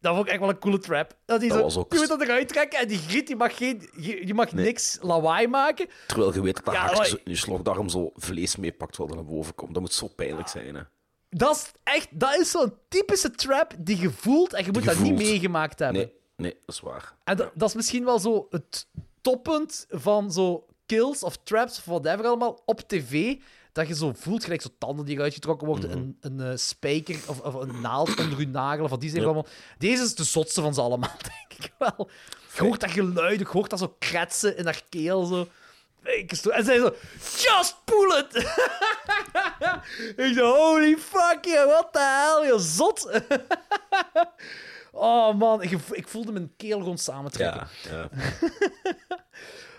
[0.05, 1.17] Dat vond ik echt wel een coole trap.
[1.25, 3.37] Dat die Dat zo, was ook- Je moet dat eruit trekken en die griet die
[3.37, 5.87] mag, geen, je, je mag niks lawaai maken.
[6.07, 9.25] Terwijl je weet dat dat Ja, maar- je slokdarm zo vlees meepakt wat er naar
[9.25, 9.73] boven komt.
[9.73, 10.83] Dat moet zo pijnlijk zijn, hè.
[11.31, 12.09] Dat is echt...
[12.11, 15.79] Dat is zo'n typische trap die je voelt en je moet je dat niet meegemaakt
[15.79, 16.01] hebben.
[16.03, 17.15] Nee, nee, dat is waar.
[17.25, 18.87] En dat, dat is misschien wel zo het
[19.21, 23.37] toppunt van zo kills of traps of whatever allemaal op tv.
[23.75, 27.19] Dat je zo voelt, gelijk zo tanden die eruit getrokken worden, een, een eh, spijker
[27.27, 29.29] of, of een naald onder je nagel, of wat die zijn Ja.
[29.29, 29.47] allemaal.
[29.79, 31.17] Deze is de zotste van ze allemaal,
[31.49, 32.11] denk ik wel.
[32.55, 35.49] Je hoort dat geluid, je hoort dat zo kretsen in haar keel, zo.
[36.03, 38.37] Ik En zij zo, just pull it!
[40.17, 43.11] ik dacht, holy fuck, yeah, what the hell, je zot!
[44.93, 47.69] oh man, ik, ik voelde mijn keel gewoon samentrekken.
[47.83, 48.09] Ja, ja.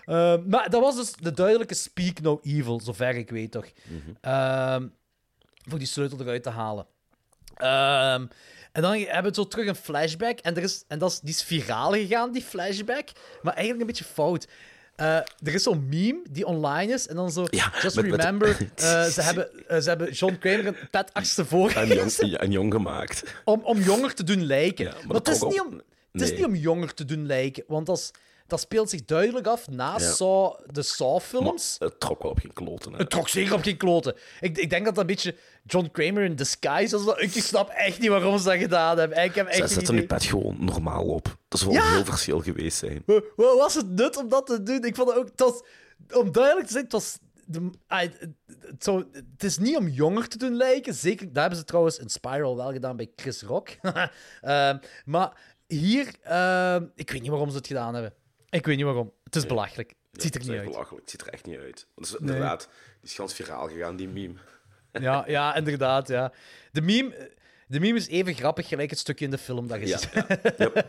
[0.06, 3.66] Ehm, maar dat was dus de duidelijke speak no evil, zover ik weet toch.
[4.20, 4.86] Ehm,
[5.68, 6.86] voor die sleutel eruit te halen.
[7.56, 8.26] Ehm,
[8.72, 10.38] en dan hebben we zo terug een flashback.
[10.38, 13.08] En, er is, en dat is, die is viraal gegaan, die flashback.
[13.42, 14.46] Maar eigenlijk een beetje fout.
[14.96, 17.06] Eh, er is zo'n meme die online is.
[17.06, 17.46] En dan zo.
[17.50, 18.48] Ja, just met- met- remember.
[18.74, 22.72] eh, ze, hebben, eh, ze hebben John Kramer een pet achterstevoren En jong, en jong
[22.72, 23.22] gemaakt.
[23.44, 24.84] om, om jonger te doen lijken.
[24.84, 25.80] Ja, maar maar dat het is, niet om,
[26.12, 27.64] het is niet om jonger te doen lijken.
[27.66, 28.10] Want is,
[28.46, 30.56] dat speelt zich duidelijk af na Ja.
[30.66, 31.76] De Saw-films.
[31.78, 32.92] het trok wel op geen kloten.
[32.92, 32.98] Hè.
[32.98, 34.14] Het trok zeker op geen kloten.
[34.40, 35.34] Ik, ik denk dat dat een beetje
[35.64, 37.18] John Kramer in disguise was.
[37.18, 39.24] Ik snap echt niet waarom ze dat gedaan hebben.
[39.24, 41.36] Ik heb echt Zet, geen zet er nu pet gewoon normaal op.
[41.48, 43.02] Dat zou wel een heel verschil geweest zijn.
[43.06, 44.84] Wa- Wat was het nut om dat te doen?
[44.84, 45.64] Ik vond het ook...
[46.12, 47.18] Om duidelijk te zijn, het was...
[47.48, 48.28] De, ah, het,
[49.32, 50.94] het is niet om jonger te doen lijken.
[50.94, 53.68] Zeker, daar hebben ze trouwens in Spiral wel gedaan bij Chris Rock.
[54.40, 55.32] Ehm, maar
[55.66, 56.14] hier...
[56.22, 58.12] ehm, ik weet niet waarom ze het gedaan hebben.
[58.50, 59.12] Ik weet niet waarom.
[59.24, 59.94] Het is belachelijk.
[60.12, 60.68] Het ziet er Het niet uit.
[60.70, 61.00] belachelijk.
[61.00, 61.86] Het ziet er echt niet uit.
[61.94, 62.68] Dat is inderdaad,
[63.00, 64.34] die is gans viraal gegaan, die meme.
[64.92, 66.32] Ja, ja, inderdaad, ja.
[66.72, 67.32] De meme,
[67.66, 69.98] de meme is even grappig gelijk het stukje in de film dat je Ja.
[69.98, 70.12] ziet.
[70.58, 70.86] Yep.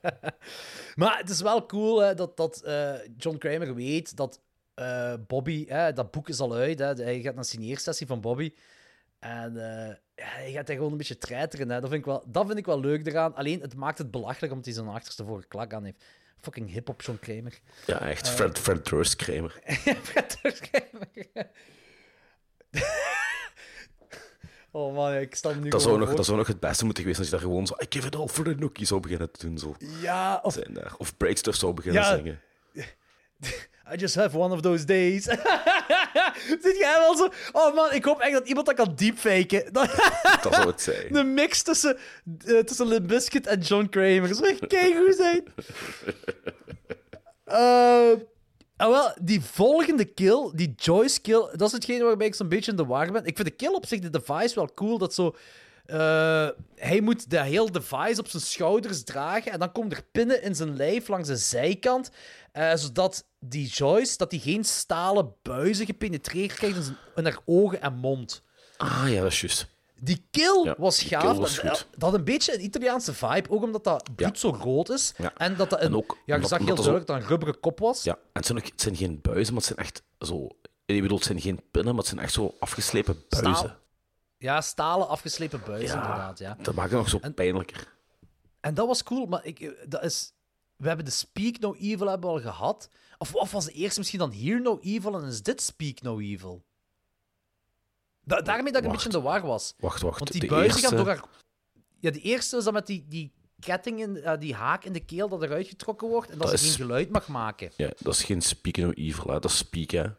[0.94, 4.40] Maar het is wel cool hè, dat, dat eh, John Kramer weet dat
[4.74, 5.66] eh, Bobby...
[5.68, 6.78] Hè, dat boek is al uit.
[6.78, 8.54] Hè, hij gaat naar een signeersessie van Bobby.
[9.18, 11.68] En eh, ja, hij gaat daar gewoon een beetje treiteren.
[11.70, 11.80] Hè.
[11.80, 13.34] Dat, vind ik wel, dat vind ik wel leuk eraan.
[13.34, 16.04] Alleen, het maakt het belachelijk omdat hij zijn achterste vorige klak aan heeft.
[16.42, 17.58] Fucking hip-hop John Kramer.
[17.86, 18.28] Ja, echt.
[18.28, 19.60] Fred, Fred Durst Kramer.
[20.02, 21.08] Fred Durst Kramer.
[24.70, 27.20] oh man, ik sta nu Dat zou, nog, dat zou nog het beste moeten geweest
[27.20, 29.46] als je daar gewoon zo I give it all for the nookie zou beginnen te
[29.46, 29.58] doen.
[29.58, 29.76] Zo.
[30.00, 30.94] Ja, of Zijn daar.
[30.98, 31.14] Of
[31.50, 32.16] zou beginnen Ja.
[32.16, 32.40] zingen.
[33.92, 35.24] I just have one of those days.
[36.62, 37.28] Zit jij wel zo...
[37.52, 39.72] Oh man, ik hoop echt dat iemand dat kan deepfaken.
[39.72, 39.90] Dat-
[40.50, 41.12] zou het zijn.
[41.12, 41.96] De mix tussen,
[42.46, 44.28] eh, tussen Limp Bizkit en John Kramer.
[44.28, 45.44] Dat zou echt keigoed zijn.
[47.44, 48.10] Eh,
[48.76, 52.70] ah, wel, die volgende kill, die Joyce kill, dat is hetgene waarbij ik zo'n beetje
[52.70, 53.24] in de war ben.
[53.24, 54.98] Ik vind de kill op zich, de device, wel cool.
[54.98, 55.34] Dat zo...
[55.84, 60.42] eh, hij moet de hele device op zijn schouders dragen en dan komen er pinnen
[60.42, 62.10] in zijn lijf langs de zijkant,
[62.52, 67.38] eh, zodat die Joyce dat die geen stalen buizen gepenetreerd krijgt in, zijn, in haar
[67.44, 68.42] ogen en mond.
[68.76, 69.66] Ah, ja, dat is juist.
[70.00, 71.22] Die kill Ja, was gaaf.
[71.22, 71.86] kill was dat, goed.
[71.92, 74.34] dat had een beetje een Italiaanse vibe, ook omdat dat bloed Ja.
[74.40, 75.12] zo rood is.
[75.16, 75.32] Ja.
[75.36, 77.78] En dat dat een, En ook ja, je zag heel duidelijk dat een rubberen kop
[77.78, 78.02] was.
[78.02, 80.48] Ja, en het zijn, ook, het zijn geen buizen, maar het zijn echt zo...
[80.86, 83.54] Ik bedoel, het zijn geen pinnen, maar het zijn echt zo afgeslepen buizen.
[83.56, 83.80] Staal.
[84.42, 86.02] Ja, stalen afgeslepen buizen, Ja.
[86.02, 86.38] inderdaad.
[86.38, 86.56] Ja.
[86.62, 87.92] Dat maakt het nog zo pijnlijker.
[88.60, 90.32] En dat was cool, maar ik, eh, dat is...
[90.76, 92.88] We hebben de Speak No Evil hebben we al gehad.
[93.18, 96.18] Of, of was de eerste misschien dan Hear No Evil en is dit Speak No
[96.18, 96.64] Evil?
[98.24, 99.74] Da- daarmee dat ik een beetje in de war was.
[99.78, 100.18] Wacht, wacht.
[100.18, 100.86] Want die buizen eerste...
[100.86, 101.24] gaan door haar...
[102.00, 105.04] Ja, de eerste is dat met die, die ketting, in, eh, die haak in de
[105.04, 107.70] keel, dat eruit getrokken wordt en dat, Dat ze is- geen geluid mag maken.
[107.76, 109.32] Ja, dat is geen speak no evil, hè.
[109.40, 110.02] dat is speak, hè.
[110.02, 110.14] En,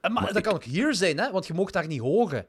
[0.00, 1.30] maar, Maar dat ik- kan ook hier zijn, hè?
[1.30, 2.46] want je mocht daar niet horen.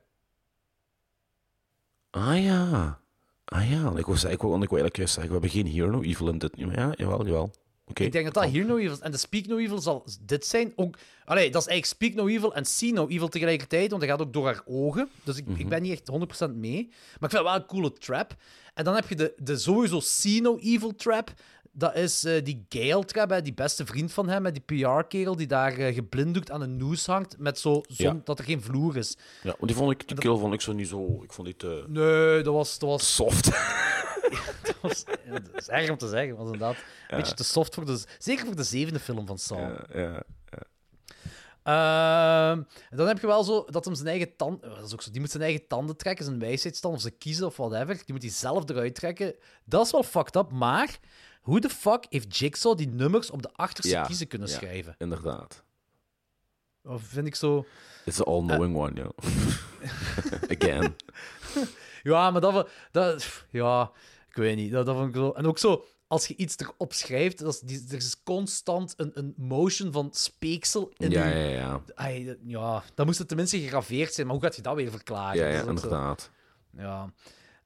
[2.11, 2.99] Ah ja.
[3.45, 6.27] Ah ja, ik zeggen- ik ik wou eigenlijk zeggen, we hebben geen Hear No Evil
[6.29, 6.51] in dit.
[6.55, 7.51] Ja, jawel, jawel.
[7.93, 8.99] Ik denk dat dat hier No Evil is.
[8.99, 10.73] En de Speak No Evil zal dit zijn.
[10.75, 14.11] Ook, allee, dat is eigenlijk Speak No Evil en See No Evil tegelijkertijd, want dat
[14.11, 15.09] gaat ook door haar ogen.
[15.23, 15.59] Dus ik, Mhm.
[15.59, 16.87] ik ben niet echt 100% mee.
[16.87, 18.35] Maar ik vind het wel een coole trap.
[18.73, 21.33] En dan heb je de, de sowieso See No Evil trap.
[21.77, 25.35] Dat is eh, die Gale trap, hè, die beste vriend van hem, hè, die PR-kerel
[25.35, 28.21] die daar eh, geblinddoekt aan een noes hangt, met zo, zon, Ja.
[28.23, 29.17] dat er geen vloer is.
[29.43, 31.21] Ja, want die, vond ik, die kill vond ik zo niet zo...
[31.23, 32.79] Ik vond die te Nee, dat was...
[32.79, 33.49] Dat was soft.
[34.63, 36.75] dat was, ja, dat is erg om te zeggen, was inderdaad
[37.07, 38.03] een beetje te soft voor de...
[38.17, 39.59] Zeker voor de zevende film van Saw.
[39.93, 40.23] ja, ja.
[42.89, 44.69] En dan heb je wel zo dat hem zijn eigen tanden...
[44.69, 47.45] Dat is ook zo, die moet zijn eigen tanden trekken, zijn wijsheidstand, of ze kiezen
[47.45, 47.95] of whatever.
[47.95, 49.35] Die moet hij zelf eruit trekken.
[49.65, 50.99] Dat is wel fucked up, maar...
[51.47, 54.53] Hoe de fuck heeft Jigsaw die nummers op de achterste Ja, kiezen kunnen ja.
[54.55, 54.95] schrijven?
[54.97, 55.63] Inderdaad.
[56.83, 57.65] Of vind ik zo...
[58.05, 58.81] It's the all-knowing Eh.
[58.81, 59.11] one, ja.
[60.57, 60.95] Again.
[62.03, 62.69] Ja, maar dat...
[62.91, 63.91] dat ja,
[64.29, 64.71] ik weet niet.
[64.71, 65.31] Dat, dat vond ik zo...
[65.31, 69.11] En ook zo, als je iets erop schrijft, dat is, die, er is constant een,
[69.13, 71.81] een motion van speeksel in Ja, je- ja, ja.
[71.95, 74.91] Ai, dat- ja, dan moest het tenminste gegraveerd zijn, maar hoe gaat je dat weer
[74.91, 75.37] verklaren?
[75.41, 76.31] Ja, ja, ook zo- inderdaad.
[76.77, 77.13] Ja.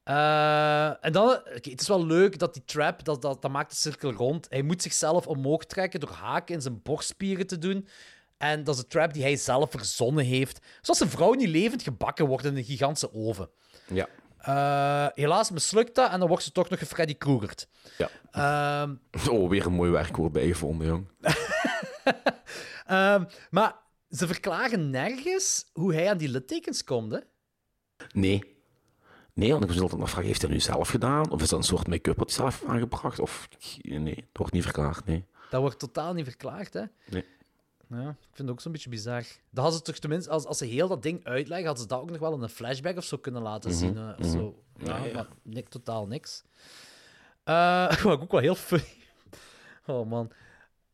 [0.03, 3.75] Eh, en dan, het is wel leuk dat die trap, dat, dat, dat maakt de
[3.75, 4.47] cirkel rond.
[4.49, 7.87] Hij moet zichzelf omhoog trekken door haken in zijn borstspieren te doen.
[8.37, 10.59] En dat is een trap die hij zelf verzonnen heeft.
[10.81, 13.49] Zoals een vrouw niet levend gebakken wordt in een gigantische oven.
[13.87, 14.07] Ja.
[14.37, 17.67] Eh, helaas mislukt dat en dan wordt ze toch nog gefreddy Kruegerd.
[17.97, 18.09] Ja.
[18.31, 18.95] Ehm,
[19.33, 21.07] Oh, weer een mooi werkwoord bijgevonden, jong.
[22.85, 23.75] ehm, maar
[24.09, 27.19] ze verklaren nergens hoe hij aan die littekens komt, hè?
[28.11, 28.50] Nee.
[29.33, 31.31] Nee, want ik was altijd afvragen, heeft hij nu zelf gedaan?
[31.31, 33.19] Of is dat een soort make-up wat hij zelf aangebracht?
[33.19, 33.47] Of,
[33.81, 35.25] nee, dat wordt niet verklaard, nee.
[35.49, 36.83] Dat wordt totaal niet verklaard, hè?
[37.09, 37.25] Nee.
[37.89, 39.21] Ja, ik vind het ook zo'n beetje bizar.
[39.49, 41.99] Dat hadden ze toch tenminste, als, als ze heel dat ding uitleggen, hadden ze dat
[42.01, 43.97] ook nog wel in een flashback of zo kunnen laten zien.
[43.97, 44.63] eh, of zo.
[44.77, 45.13] Ja, Ja, ja.
[45.13, 46.43] maar nik, totaal niks.
[47.43, 48.93] Eh wat ik ook wel heel funny.
[49.85, 50.31] Oh man.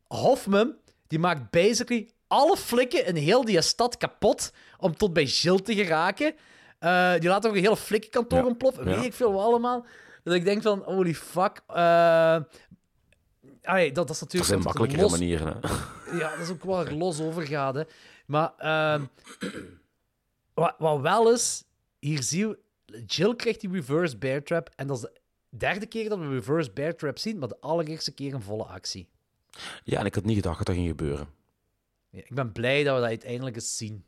[0.08, 0.74] Hoffman,
[1.06, 5.74] die maakt basically alle flikken in heel die stad kapot om tot bij Jill te
[5.74, 6.34] geraken.
[6.78, 8.84] Eh, die laat ook een hele flikkenkantoor ontploffen.
[8.84, 9.86] Weet ik veel wat allemaal.
[10.22, 11.62] Dat ik denk van, holy fuck.
[13.68, 14.50] Allee, dat, dat is natuurlijk...
[14.50, 16.18] zijn dat het makkelijkere los- manieren, hè.
[16.18, 17.74] ja, dat is ook wel er los over.
[17.74, 17.82] Hè.
[18.26, 19.04] Maar ehm,
[20.54, 21.64] wat, wat wel is,
[21.98, 22.58] hier zie je,
[23.06, 24.70] Jill krijgt die reverse bear trap.
[24.76, 28.12] En dat is de derde keer dat we reverse bear trap zien, maar de allereerste
[28.12, 29.08] keer een volle actie.
[29.84, 31.28] Ja, en ik had niet gedacht dat dat ging gebeuren.
[32.10, 34.04] Ja, ik ben blij dat we dat uiteindelijk eens zien.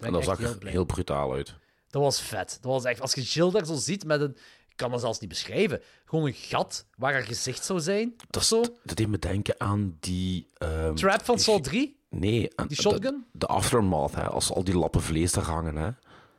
[0.00, 0.72] En dat zag heel er blij.
[0.72, 1.54] heel brutaal uit.
[1.94, 2.58] Dat was vet.
[2.60, 4.36] Dat was echt, als je Jill daar zo ziet met een...
[4.68, 5.80] Ik kan dat zelfs niet beschrijven.
[6.04, 8.16] Gewoon een gat waar haar gezicht zou zijn.
[8.30, 8.64] Dat, zo.
[8.82, 10.48] dat deed me denken aan die...
[10.54, 11.96] ehm, Trap van Saw 3.
[12.10, 13.24] Nee, aan Die shotgun?
[13.32, 15.76] De, aftermath, hè, als al die lappen vlees daar hangen.
[15.76, 15.88] Hè.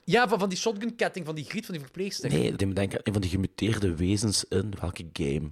[0.04, 2.30] Ja, van, van die shotgun-ketting van die griet van die verpleegster.
[2.30, 5.48] Nee, dat deed me denken aan een van die gemuteerde wezens in welke game?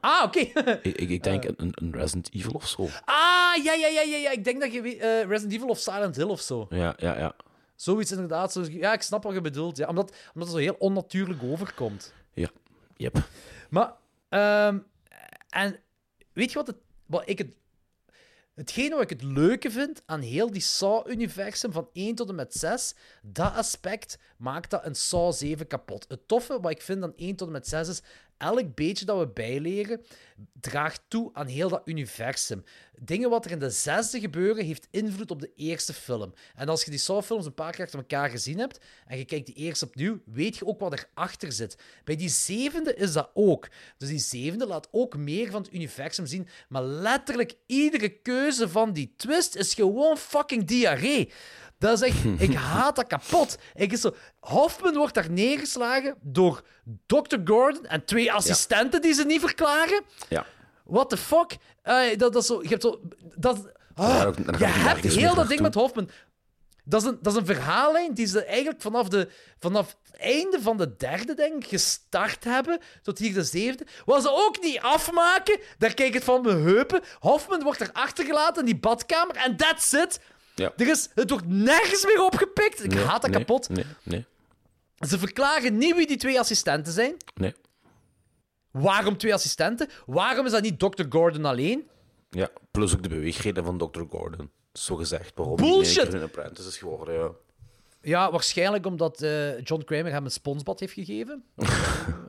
[0.00, 0.38] Ah, oké.
[0.88, 1.32] Ik, ik, ik Eh.
[1.32, 2.82] denk een, een Resident Evil of zo.
[3.04, 4.30] Ah, ja, ja, ja, ja, ja.
[4.30, 6.66] Ik denk dat je eh, Resident Evil of Silent Hill of zo.
[6.70, 7.34] Ja, ja, ja.
[7.78, 8.52] Zoiets inderdaad.
[8.52, 9.76] Zo, ja, ik snap wat je bedoelt.
[9.76, 12.12] Ja, omdat, omdat het zo heel onnatuurlijk overkomt.
[12.34, 12.50] Ja,
[12.96, 13.28] yep.
[13.70, 13.92] Maar,
[14.28, 14.78] ehm,
[15.48, 15.80] en
[16.32, 16.76] weet je wat, het,
[17.06, 17.56] wat ik het...
[18.54, 22.54] Hetgene wat ik het leuke vind aan heel die Saw-universum van 1 tot en met
[22.54, 26.04] 6, dat aspect maakt dat een Saw 7 kapot.
[26.08, 28.02] Het toffe wat ik vind aan 1 tot en met 6 is,
[28.38, 30.00] elk beetje dat we bijleren
[30.60, 32.64] draagt toe aan heel dat universum.
[33.00, 36.32] Dingen wat er in de zesde gebeuren, heeft invloed op de eerste film.
[36.54, 39.46] En als je die Saw-films een paar keer achter elkaar gezien hebt, en je kijkt
[39.46, 41.78] die eerst opnieuw, weet je ook wat erachter zit.
[42.04, 43.68] Bij die zevende is dat ook.
[43.96, 48.92] Dus die zevende laat ook meer van het universum zien, maar letterlijk iedere keuze van
[48.92, 51.32] die twist is gewoon fucking diarree.
[51.78, 52.24] Dat is echt...
[52.50, 53.58] Ik haat dat kapot.
[53.74, 54.14] Ik is zo...
[54.40, 56.62] Hoffman wordt daar neergeslagen door
[57.06, 57.36] Dr.
[57.44, 60.02] Gordon en twee assistenten die ze niet verklaren.
[60.28, 60.46] Ja.
[60.84, 61.56] What the fuck?
[61.82, 62.62] Eh, dat, dat is zo...
[62.62, 63.00] Je hebt zo...
[63.34, 63.58] Dat,
[63.96, 65.74] ook- je hebt heel dat ding met.
[65.74, 66.10] Hoffman.
[66.84, 70.58] Dat is, een, dat is een verhaallijn die ze eigenlijk vanaf, de, vanaf het einde
[70.62, 73.86] van de derde, denk ik, gestart hebben, tot hier de zevende.
[74.04, 77.00] Wat ze ook niet afmaken, daar kijk ik het van mijn heupen.
[77.18, 80.20] Hoffman wordt er achtergelaten in die badkamer en that's it.
[80.58, 80.72] Ja.
[80.76, 82.84] Er is, het wordt nergens meer opgepikt.
[82.84, 83.68] Ik Nee, haat dat nee, kapot.
[83.68, 84.24] Nee, nee,
[85.08, 87.16] Ze verklaren niet wie die twee assistenten zijn.
[87.34, 87.54] nee.
[88.70, 89.88] Waarom twee assistenten?
[90.06, 91.04] Waarom is dat niet Dr.
[91.08, 91.88] Gordon alleen?
[92.30, 94.02] Ja, plus ook de beweegreden van Dr.
[94.10, 94.50] Gordon.
[94.72, 95.32] Zo gezegd.
[95.34, 95.96] Waarom Bullshit!
[95.96, 97.30] in één keer een apprentice is geworden, ja.
[98.00, 101.44] Ja, waarschijnlijk omdat eh, John Kramer hem een sponsbad heeft gegeven.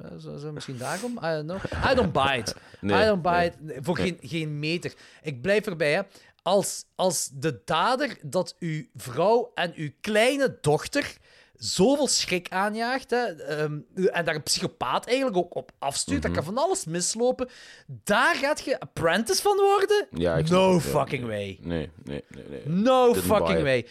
[0.03, 1.11] Eh, zo, zo misschien daarom.
[1.11, 1.91] I don't know.
[1.91, 2.55] I don't buy it.
[2.81, 3.45] Nee, I don't buy nee.
[3.47, 3.61] it.
[3.61, 4.93] Nee, Voor geen, geen meter.
[5.21, 6.01] Ik blijf erbij, hè.
[6.43, 11.17] Als, als de dader dat uw vrouw en uw kleine dochter
[11.55, 16.27] zoveel schrik aanjaagt, hè, ehm, en daar een psychopaat eigenlijk ook op afstuurt, Mhm.
[16.33, 17.49] dat kan van alles mislopen,
[17.87, 20.07] daar gaat je apprentice van worden?
[20.11, 20.89] Ja, no het, ja.
[20.89, 21.57] fucking way.
[21.61, 22.43] Nee, nee, nee.
[22.49, 22.61] nee.
[22.65, 23.87] No Didn't fucking way.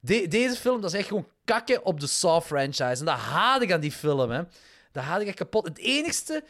[0.00, 2.82] De- deze film, dat is echt gewoon kakken op de Saw-franchise.
[3.00, 4.42] En dat haat ik aan die film, hè.
[4.92, 5.66] Dat haat ik echt kapot.
[5.68, 6.44] Het enigste,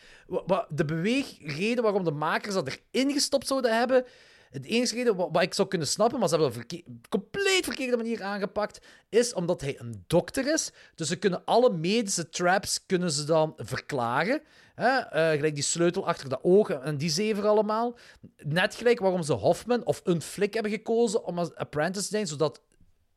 [0.69, 4.05] de beweegreden waarom de makers dat erin gestopt zouden hebben,
[4.53, 6.83] het enige reden wa- wat ik zou kunnen snappen, maar ze hebben het op een
[6.85, 10.73] verke- compleet verkeerde manier aangepakt, is omdat hij een dokter is.
[10.95, 14.43] Dus ze kunnen alle medische traps kunnen ze dan verklaren.
[14.75, 14.89] Hè?
[14.99, 17.97] Eh, gelijk die sleutel achter de ogen en die zeven allemaal.
[18.37, 22.27] Net gelijk waarom ze Hoffman of een flik hebben gekozen om als apprentice te zijn,
[22.27, 22.61] zodat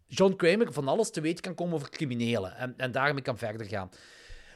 [0.07, 2.55] John Kramer van alles te weten kan komen over criminelen.
[2.55, 3.89] En, en daarmee kan verder gaan.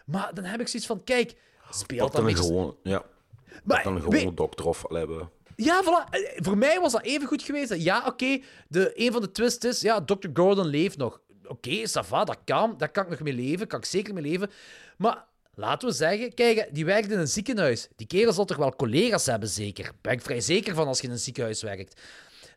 [0.05, 1.35] Maar dan heb ik zoiets van, kijk,
[1.69, 2.49] speelt Dat dan dan een beetje...
[2.51, 3.03] gewoon, ja.
[3.63, 5.25] Maar, Dat dan een gewone dokter of we-
[5.59, 6.09] ja, voilà.
[6.09, 7.73] Eh, Voor mij was dat even goed geweest.
[7.73, 10.27] Ja, oké, de een van de twists is, ja, Dr.
[10.33, 11.21] Gordon leeft nog.
[11.47, 12.77] Oké, va, dat kan.
[12.77, 13.67] Daar kan ik nog mee leven.
[13.67, 14.49] Kan ik zeker mee leven.
[14.97, 17.87] Maar laten we zeggen, kijk, die werkt in een ziekenhuis.
[17.95, 19.91] Die kerel zal toch wel collega's hebben, zeker?
[20.01, 22.01] Ben ik vrij zeker van als je in een ziekenhuis werkt.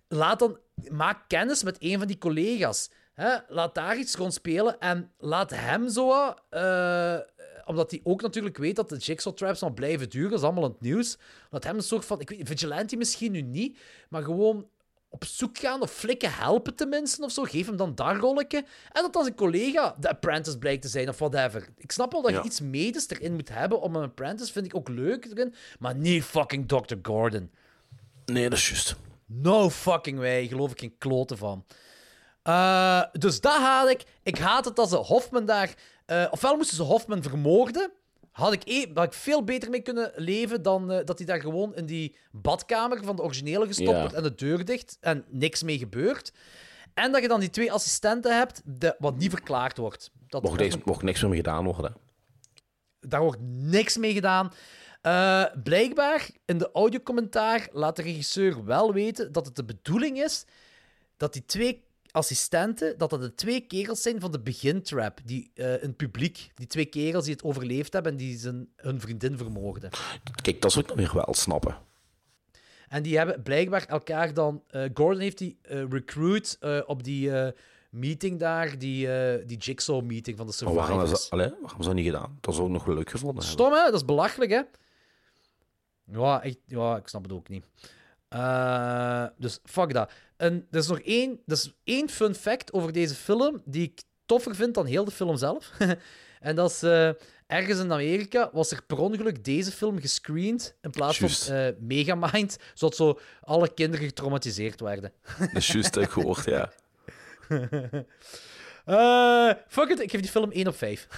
[0.08, 0.58] Laat dan,
[0.90, 2.90] maak kennis met een van die collega's.
[3.14, 3.36] Hè?
[3.48, 7.18] Laat daar iets rond spelen en laat hem zo, eh,
[7.64, 10.62] omdat hij ook natuurlijk weet dat de jigsaw traps nog blijven duren, dat is allemaal
[10.64, 11.16] het nieuws.
[11.50, 14.66] Laat hem een soort van, ik weet, vigilante misschien nu niet, maar gewoon
[15.08, 17.42] op zoek gaan of flikken helpen tenminste of zo.
[17.42, 18.64] Geef hem dan dat rolletje.
[18.92, 21.68] En dat dan zijn collega de apprentice blijkt te zijn of whatever.
[21.76, 22.38] Ik snap wel dat Ja.
[22.38, 25.94] je iets medisch erin moet hebben om een apprentice, vind ik ook leuk erin, maar
[25.94, 26.94] niet fucking Dr.
[27.02, 27.50] Gordon.
[28.24, 28.96] Nee, dat is juist.
[29.26, 31.64] No fucking way, geloof ik geen kloten van.
[32.42, 34.04] Eh, dus dat haat ik.
[34.22, 35.74] Ik haat het dat ze Hoffman daar...
[36.06, 37.90] eh, ofwel moesten ze Hoffman vermoorden.
[38.30, 41.40] Had ik, e- had ik veel beter mee kunnen leven dan eh, dat hij daar
[41.40, 44.00] gewoon in die badkamer van de originele gestopt Ja.
[44.00, 46.32] wordt en de deur dicht en niks mee gebeurt.
[46.94, 50.10] En dat je dan die twee assistenten hebt, de, wat niet verklaard wordt.
[50.28, 51.94] Dat Mocht, deze, mocht niks meer mee gedaan worden.
[53.00, 54.52] daar wordt niks mee gedaan.
[55.00, 60.44] Eh, blijkbaar, in de audiocommentaar laat de regisseur wel weten dat het de bedoeling is
[61.16, 65.66] dat die twee assistenten, dat dat de twee kerels zijn van de begintrap, die eh,
[65.66, 69.90] het publiek, die twee kerels die het overleefd hebben en die zijn, hun vriendin vermoorden.
[70.42, 71.76] Kijk, dat zou ik dan weer wel snappen.
[72.88, 74.62] En die hebben blijkbaar elkaar dan...
[74.68, 77.30] eh, Gordon heeft die eh, recruit op die
[77.90, 79.08] meeting daar, die,
[79.46, 81.22] die jigsaw-meeting van de Maar waarom, survivors.
[81.22, 82.38] is dat, allee, waarom is dat niet gedaan?
[82.40, 83.64] Dat zou ik nog wel leuk gevonden hebben.
[83.64, 83.84] Stom, hè?
[83.84, 84.62] Dat is belachelijk, hè?
[86.04, 87.64] Ja, echt, ja ik snap het ook niet.
[88.32, 90.10] Eh, dus fuck dat.
[90.36, 94.02] En er is nog één, er is één fun fact over deze film die ik
[94.26, 95.70] toffer vind dan heel de film zelf.
[96.40, 97.08] en dat is eh,
[97.46, 102.56] ergens in Amerika was er per ongeluk deze film gescreend in plaats van eh, Megamind,
[102.74, 105.12] zodat zo alle kinderen getraumatiseerd werden.
[105.38, 106.72] Dat is juist dat ik gehoord, ja.
[109.68, 111.08] Fuck it, ik geef die film 1 op 5.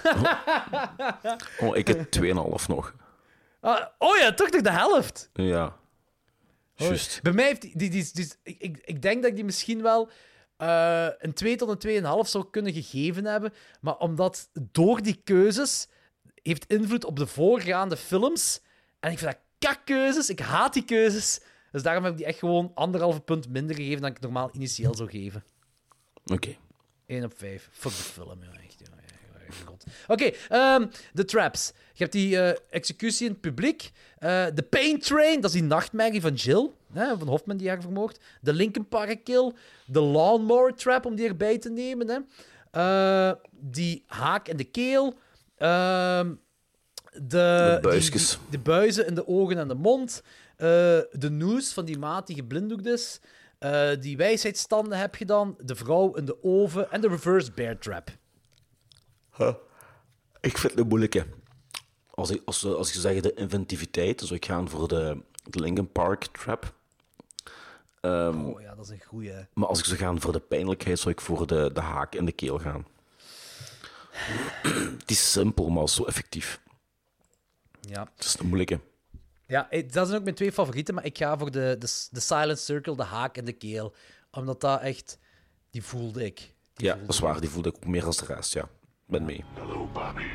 [1.59, 2.23] Oh, ik heb 2,5
[2.67, 2.95] nog.
[3.59, 5.29] Ah, oh ja, toch nog de helft.
[5.33, 5.75] Ja.
[6.75, 7.19] Juist.
[7.21, 7.77] Bij mij heeft die...
[7.77, 10.09] die, die, die- ik, ik, denk dat ik die misschien wel
[10.57, 13.53] eh, een 2 tot een 2,5 zou kunnen gegeven hebben.
[13.81, 15.87] Maar omdat door die keuzes
[16.43, 18.61] heeft invloed op de voorgaande films.
[18.99, 20.29] En ik vind dat kakkeuzes.
[20.29, 21.39] Ik haat die keuzes.
[21.71, 24.95] Dus daarom heb ik die echt gewoon anderhalve punt minder gegeven dan ik normaal initieel
[24.95, 25.43] zou geven.
[26.25, 26.55] Oké.
[27.05, 27.69] 1 op 5.
[27.71, 28.75] Fuck de film, ja, echt.
[28.79, 28.94] Ja,
[29.65, 29.83] god.
[30.07, 31.71] Oké, ehm, de traps.
[31.93, 33.91] Je hebt die eh, executie in het publiek.
[34.17, 36.69] Eh, de Pain Train, dat is die nachtmerrie van Jill.
[36.93, 38.19] Hè, van Hoffman die haar vermoord.
[38.41, 39.51] De Linkin Park Kill.
[39.85, 42.07] De Lawnmower Trap, om die erbij te nemen.
[42.09, 42.17] Hè.
[42.71, 45.13] Eh, die haak in de keel.
[45.57, 46.33] Ehm,
[47.13, 48.29] de, De die- buisjes.
[48.29, 50.21] die- de buizen in de ogen en de mond.
[50.57, 53.19] De noes van die maat die geblinddoekt is.
[53.99, 58.09] Die wijsheidsstanden heb je dan, de vrouw in de oven en de reverse bear trap.
[60.41, 61.25] Ik vind het een moeilijke.
[62.11, 65.59] Als ik, als, als je zegt de inventiviteit, dan zou ik gaan voor de, de
[65.59, 66.73] Linkin Park trap.
[68.01, 69.33] Ehm, Oh ja, dat is een goeie.
[69.53, 72.25] Maar als ik zou gaan voor de pijnlijkheid, zou ik voor de, de haak in
[72.25, 72.85] de keel gaan.
[74.99, 76.61] Het is simpel, maar zo effectief.
[77.81, 78.09] Ja.
[78.15, 78.79] Het is een moeilijke.
[79.47, 82.19] Ja, eh, dat zijn ook mijn twee favorieten, maar ik ga voor de, de, de
[82.19, 83.93] Silent Circle, de haak in de keel.
[84.31, 85.17] Omdat dat echt...
[85.69, 86.35] Die voelde ik.
[86.73, 87.39] Die Ja, voelde dat is waar.
[87.39, 88.69] Die voelde ik ook meer als de rest, ja.
[89.07, 89.43] Ben mee.
[89.55, 90.25] Hello, Bobby.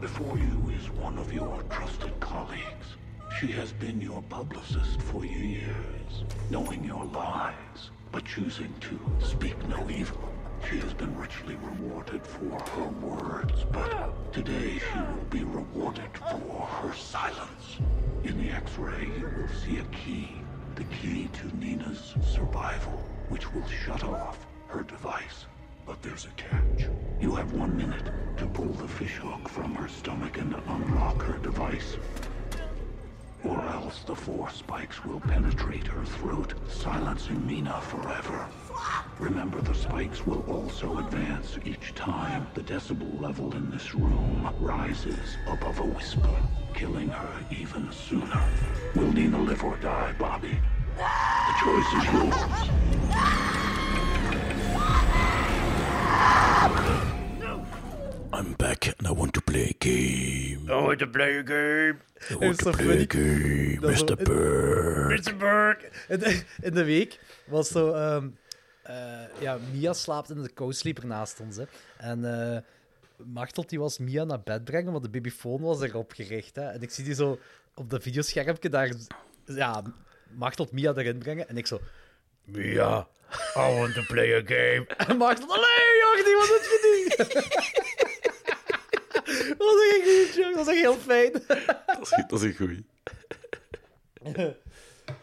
[0.00, 2.96] Before you is one of your trusted colleagues.
[3.40, 9.90] She has been your publicist for years, knowing your lies, but choosing to speak no
[9.90, 10.32] evil.
[10.70, 16.60] She has been richly rewarded for her words, but today she will be rewarded for
[16.60, 17.80] her silence.
[18.22, 20.30] In the X-ray, you will see a key,
[20.76, 25.46] the key to Nina's survival, which will shut off her device.
[25.92, 26.88] But there's a catch.
[27.20, 31.98] You have one minute to pull the fishhook from her stomach and unlock her device.
[33.44, 38.48] Or else the four spikes will penetrate her throat, silencing Mina forever.
[39.18, 45.36] Remember, the spikes will also advance each time the decibel level in this room rises
[45.46, 46.36] above a whisper,
[46.72, 48.42] killing her even sooner.
[48.94, 50.58] Will Nina live or die, Bobby?
[50.96, 52.70] The choice is yours.
[58.32, 60.70] I'm back and I want to play a game.
[60.70, 61.98] I want to play a game.
[62.30, 64.16] I want to play a game, Mr.
[64.24, 65.20] Bird.
[65.20, 65.36] Mr.
[65.38, 65.90] Burke.
[66.08, 67.92] In de, in de week was zo...
[67.92, 68.28] ehm,
[68.82, 71.56] eh, ja, Mia slaapt in de co-sleeper naast ons.
[71.56, 71.64] Hè.
[71.98, 72.60] En eh
[73.24, 76.56] Machtel die was Mia naar bed brengen, want de babyfoon was erop gericht.
[76.56, 76.62] Hè.
[76.62, 77.38] En ik zie die zo
[77.74, 78.92] op dat videoschermpje daar...
[79.44, 79.82] Ja,
[80.34, 81.48] Machtel Mia erin brengen.
[81.48, 81.80] En ik zo...
[82.44, 83.06] Mia,
[83.56, 84.86] I want to play a game.
[85.08, 85.48] En Machtel...
[85.48, 87.08] Allee, Jordi, wat doet je nu?
[89.48, 90.46] dat was echt goed, joh.
[90.46, 91.32] Dat was echt heel fijn.
[91.86, 92.84] Dat is, dat is een goeie.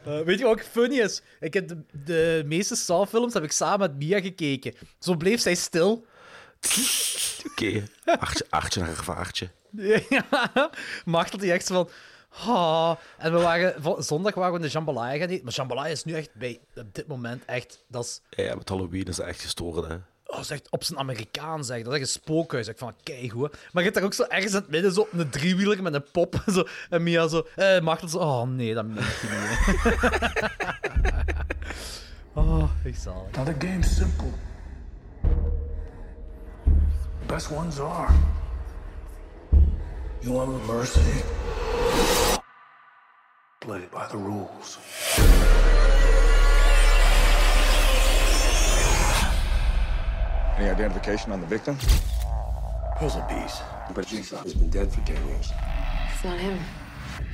[0.03, 1.21] Eh, weet je wat ook funny is?
[1.39, 4.73] Ik heb de, de meeste Saw-films heb ik samen met Mia gekeken.
[4.99, 6.05] Zo bleef zij stil.
[7.49, 9.49] Oké, achtje, achtje naar een vaartje.
[10.09, 10.71] ja,
[11.05, 11.89] Machtel die echt zo van...
[12.29, 15.43] "Ah." En we waren, zondag waren we in de Jambalaya gaan eten.
[15.43, 17.83] Maar Jambalaya is nu echt bij, op dit moment echt...
[17.87, 19.93] Dat is, Ja, met Halloween is dat echt gestoord, hè.
[19.93, 21.77] oh, dat is echt op zijn Amerikaans, zeg.
[21.83, 22.67] Dat is echt een spookhuis.
[22.67, 23.49] Ik van, kijk hoe.
[23.49, 26.05] Maar je hebt daar ook zo ergens in het midden zo een driewieler met een
[26.11, 26.43] pop.
[26.53, 27.47] Zo, en Mia zo...
[27.55, 28.17] Eh, Machtel zo...
[28.17, 30.49] Oh nee, dat meen je niet.
[32.33, 33.35] oh, ik zal het.
[33.35, 34.31] Now the game's simple.
[37.25, 38.13] Best ones are.
[40.19, 40.99] You want mercy?
[43.61, 44.77] Play by the rules.
[50.57, 51.77] Any identification on the victim?
[52.97, 53.61] Puzzle piece.
[53.93, 55.51] But Jigsaw's been dead for 10 years.
[56.13, 56.57] It's not him.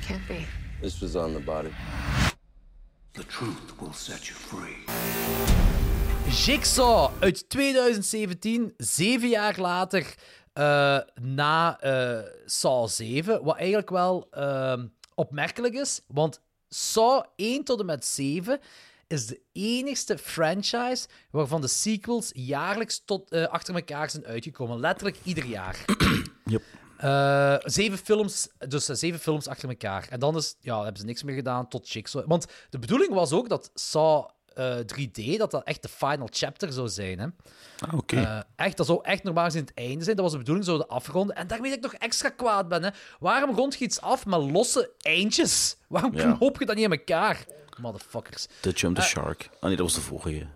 [0.02, 0.48] Can't be.
[0.82, 1.72] This was on the body.
[3.14, 4.78] The truth will set you free.
[6.30, 10.16] Jigsaw uit 2017, zeven jaar later
[10.54, 13.44] eh, na eh, Saw 7.
[13.44, 14.86] Wat eigenlijk wel ehm,
[15.16, 16.40] opmerkelijk is, want
[16.70, 18.60] Saw 1 tot en met 7
[19.08, 24.80] is de enigste franchise waarvan de sequels jaarlijks tot, eh, achter elkaar zijn uitgekomen.
[24.80, 25.86] Letterlijk ieder jaar.
[26.46, 26.62] Yep.
[26.98, 30.08] Eh, zeven films, dus eh, zeven films achter elkaar.
[30.10, 32.28] En dan is, ja, hebben ze niks meer gedaan tot Jigsaw.
[32.28, 36.74] Want de bedoeling was ook dat Saw eh, 3D, dat dat echt de final chapter
[36.74, 37.20] zou zijn.
[37.20, 37.28] Hè.
[37.88, 38.16] Ah, oké.
[38.16, 40.16] Eh, echt, dat zou echt normaal gezien het einde zijn.
[40.16, 41.36] Dat was de bedoeling, zo de afronden.
[41.36, 42.84] En daarmee dat ik nog extra kwaad ben.
[42.84, 42.90] Hè.
[43.20, 45.78] Waarom rond je iets af met losse eindjes?
[45.88, 46.32] Waarom Ja.
[46.38, 47.46] knoop je dat niet in elkaar?
[47.80, 48.48] Motherfuckers.
[48.62, 49.50] The Jump the Shark.
[49.60, 50.48] Ah nee, dat was de vorige.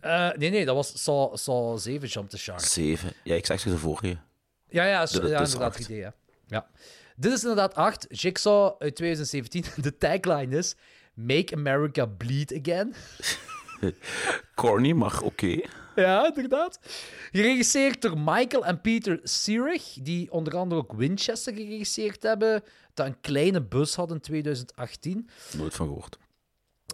[0.00, 2.60] Eh, nee, nee, dat was Saw, Saw 7 Jump the Shark.
[2.60, 3.12] Zeven.
[3.22, 4.18] Ja, ik zeg ze de vorige.
[4.68, 5.90] Ja, ja, so, ja is inderdaad, acht.
[5.90, 6.14] 3D, ja.
[6.46, 6.66] ja.
[7.16, 8.06] Dit is inderdaad 8.
[8.08, 9.64] Jigsaw uit 2017.
[9.82, 10.74] De tagline is...
[11.14, 12.94] Make America Bleed Again.
[14.54, 15.60] Corny, maar oké.
[15.94, 16.78] Ja, inderdaad.
[17.32, 22.62] Geregisseerd door Michael en Peter Sirich, die onder andere ook Winchester geregisseerd hebben,
[22.94, 25.28] dat een kleine bus had in 2018.
[25.56, 26.18] Nooit van gehoord.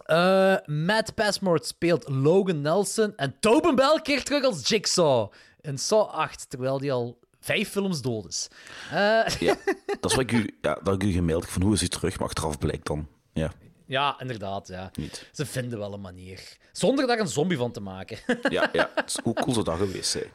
[0.05, 6.09] Eh, Matt Passmore speelt Logan Nelson en Tobin Bell keert terug als Jigsaw in Saw
[6.09, 8.47] 8, terwijl hij al vijf films dood is.
[8.91, 9.55] Eh, Ja,
[9.99, 11.89] dat is wat ik u, ja, dat ik u gemaild heb van hoe is hij
[11.89, 13.07] terug, maar achteraf blijkt dan.
[13.33, 13.51] Ja,
[13.91, 14.67] ja, inderdaad.
[14.67, 14.91] Ja.
[14.95, 15.29] niet.
[15.31, 16.57] Ze vinden wel een manier.
[16.71, 18.17] Zonder daar een zombie van te maken.
[18.49, 18.91] Ja, ja.
[18.95, 20.31] Het is- Hoe cool zou dat geweest zijn?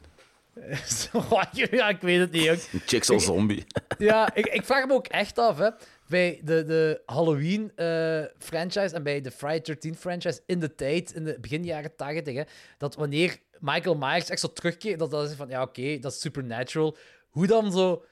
[1.71, 2.49] ja, ik weet het niet.
[2.49, 2.57] ook.
[2.71, 3.65] Een Jigsaw zombie.
[3.97, 5.69] Ja, ik, ik vraag me ook echt af, hè.
[6.07, 11.37] bij de, de Halloween-franchise en bij de Friday 13 franchise in de tijd, in de
[11.41, 12.43] begin jaren 80, hè,
[12.77, 16.19] dat wanneer Michael Myers echt zo terugkeert, dat dat is van, ja, oké, dat is
[16.19, 16.97] supernatural.
[17.29, 18.05] Hoe dan zo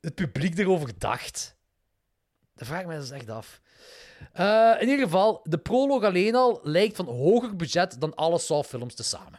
[0.00, 1.56] het publiek erover dacht,
[2.54, 3.60] dat vraag ik me dus echt af.
[4.32, 8.94] Eh, in ieder geval, de proloog alleen al lijkt van hoger budget dan alle Saw-films
[8.94, 9.38] tezamen.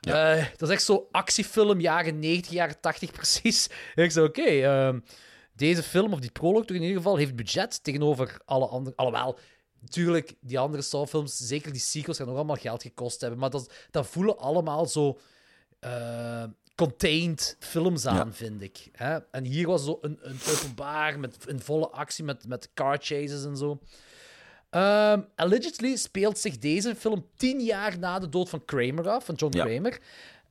[0.00, 3.68] Eh, dat is echt zo actiefilm, jaren 90, jaren 80 precies.
[3.94, 5.00] En ik zei, oké, ehm,
[5.52, 8.96] deze film, of die proloog toch in ieder geval, heeft budget tegenover alle andere...
[8.96, 9.38] Alhoewel,
[9.80, 13.38] natuurlijk, die andere Saw-films, zeker die sequels, gaan nog allemaal geld gekost hebben.
[13.38, 15.18] Maar dat, dat voelen allemaal zo
[15.78, 16.44] eh,
[16.74, 18.88] contained films aan, vind ik.
[18.92, 19.18] Hè?
[19.30, 23.44] En hier was zo een, een openbaar, met een volle actie, met, met car chases
[23.44, 23.78] en zo.
[24.72, 29.34] Ehm, allegedly speelt zich deze film tien jaar na de dood van Kramer af, van
[29.34, 29.64] John Ja.
[29.64, 30.00] Kramer.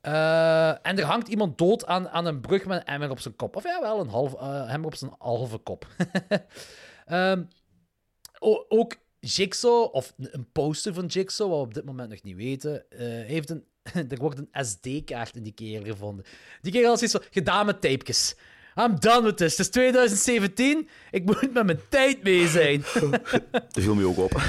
[0.02, 3.36] Eh, en er hangt iemand dood aan, aan een brug met een emmer op zijn
[3.36, 3.56] kop.
[3.56, 5.88] Of ja, wel een half, eh emmer op zijn halve kop.
[7.06, 7.44] Ehm,
[8.68, 12.90] ook Jigsaw, of een poster van Jigsaw, wat we op dit moment nog niet weten,
[12.90, 13.66] eh, heeft een,
[14.12, 16.26] er wordt een SD-kaart in die kerel gevonden.
[16.62, 18.36] Die kerel is iets van, gedaan met tapejes.
[18.76, 19.52] I'm done with this.
[19.52, 20.90] Het is 2017.
[21.12, 22.84] Ik moet met mijn tijd mee zijn.
[23.52, 24.42] Dat viel me ook op.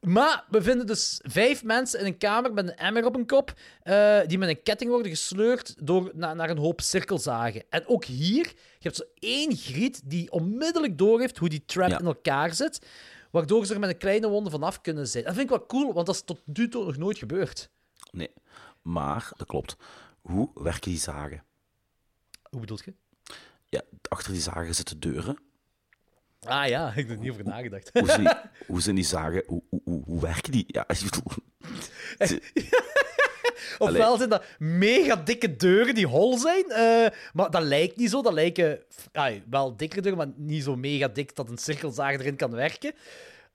[0.00, 3.52] Maar we vinden dus vijf mensen in een kamer met een emmer op een kop,
[3.82, 7.64] eh, die met een ketting worden gesleurd door, na- naar een hoop cirkelzagen.
[7.70, 11.98] En ook hier, je hebt zo één griet die onmiddellijk doorheeft hoe die trap Ja.
[11.98, 12.86] in elkaar zit,
[13.30, 15.24] waardoor ze er met een kleine wonde vanaf kunnen zijn.
[15.24, 17.70] Dat vind ik wel cool, want dat is tot nu toe nog nooit gebeurd.
[18.10, 18.30] Nee.
[18.82, 19.76] Maar, dat klopt.
[20.22, 21.44] Hoe werken die zagen?
[22.50, 22.94] Hoe bedoelt je?
[23.72, 25.38] Ja, achter die zagen zitten deuren.
[26.40, 27.90] Ah ja, ik heb er niet over nagedacht.
[27.92, 28.34] Hoe zijn die,
[28.72, 29.44] hoe zijn die zagen?
[29.46, 30.64] Hoe, hoe, werken die?
[30.66, 30.86] Ja.
[33.78, 38.22] Ofwel zijn dat mega dikke deuren die hol zijn, eh, maar dat lijkt niet zo.
[38.22, 38.82] Dat lijken
[39.50, 42.94] wel dikkere deuren, maar niet zo mega dik dat een cirkelzaag erin kan werken.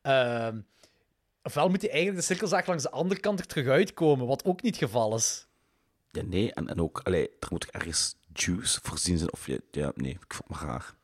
[0.01, 0.59] Ehm,
[1.43, 4.61] ofwel moet hij eigenlijk de cirkelzaag langs de andere kant er terug uitkomen, wat ook
[4.61, 5.47] niet het geval is.
[6.11, 9.33] Ja, nee, en, en ook, allee, er moet ergens juice voorzien zijn.
[9.33, 10.95] Of je, ja, nee, ik vond het maar raar.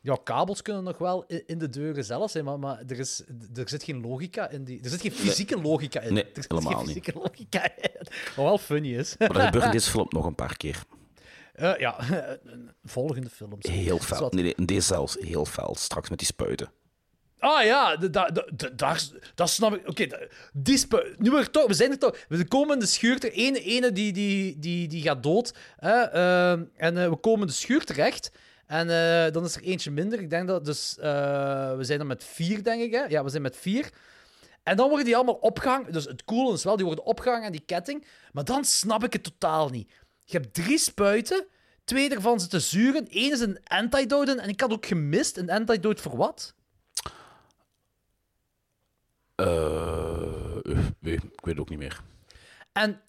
[0.00, 3.22] Ja, kabels kunnen nog wel in de deuren zelf zijn, maar, maar er, is,
[3.54, 4.82] er zit geen logica in die...
[4.82, 6.14] Er zit geen fysieke logica in.
[6.14, 6.96] Nee, er zit helemaal geen niet.
[6.96, 8.06] fysieke logica in.
[8.36, 9.16] Wat wel funny is.
[9.18, 10.84] Maar dat gebeurt in deze film nog een paar keer.
[11.52, 11.98] Eh, ja,
[12.84, 13.66] volgende films.
[13.68, 14.30] Heel fel.
[14.30, 15.74] Nee, nee, in deze zelfs heel fel.
[15.78, 16.70] Straks met die spuiten.
[17.38, 19.02] Ah ja, da- da- da- da- daar-
[19.34, 19.88] dat snap ik.
[19.88, 20.06] Oké,
[20.64, 22.16] spu- nu we, toch, we zijn er toch.
[22.28, 23.20] We komen de schuur.
[23.20, 25.54] De ene, ene die, die, die, die gaat dood.
[25.76, 28.30] Hè, ehm, en eh, we komen de schuur terecht.
[28.66, 30.20] En eh, dan is er eentje minder.
[30.20, 30.96] Ik denk dat dus.
[30.98, 32.92] eh, we zijn er met vier, denk ik.
[32.92, 33.04] Hè?
[33.04, 33.90] Ja, we zijn met vier.
[34.62, 35.92] En dan worden die allemaal opgehangen.
[35.92, 38.06] Dus het coole is wel, die worden opgehangen aan die ketting.
[38.32, 39.92] Maar dan snap ik het totaal niet.
[40.24, 41.46] Je hebt drie spuiten.
[41.84, 43.06] Twee daarvan zitten zuren.
[43.10, 44.40] Eén is een antidote.
[44.40, 45.36] En ik had ook gemist.
[45.36, 46.54] Een antidote voor wat?
[49.36, 50.22] Eh,
[51.00, 52.00] nee, ik weet ook niet meer.
[52.72, 53.00] En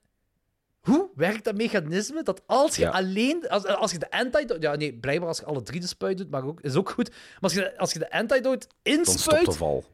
[0.82, 2.90] hoe werkt dat mechanisme dat als je Ja.
[2.90, 6.18] alleen, als, als je de antidote, ja nee, blijkbaar als je alle drie de spuit
[6.18, 7.10] doet, maar ook, is ook goed.
[7.10, 9.86] Maar als je, als je de antidote Dan stopt inspuit, de val.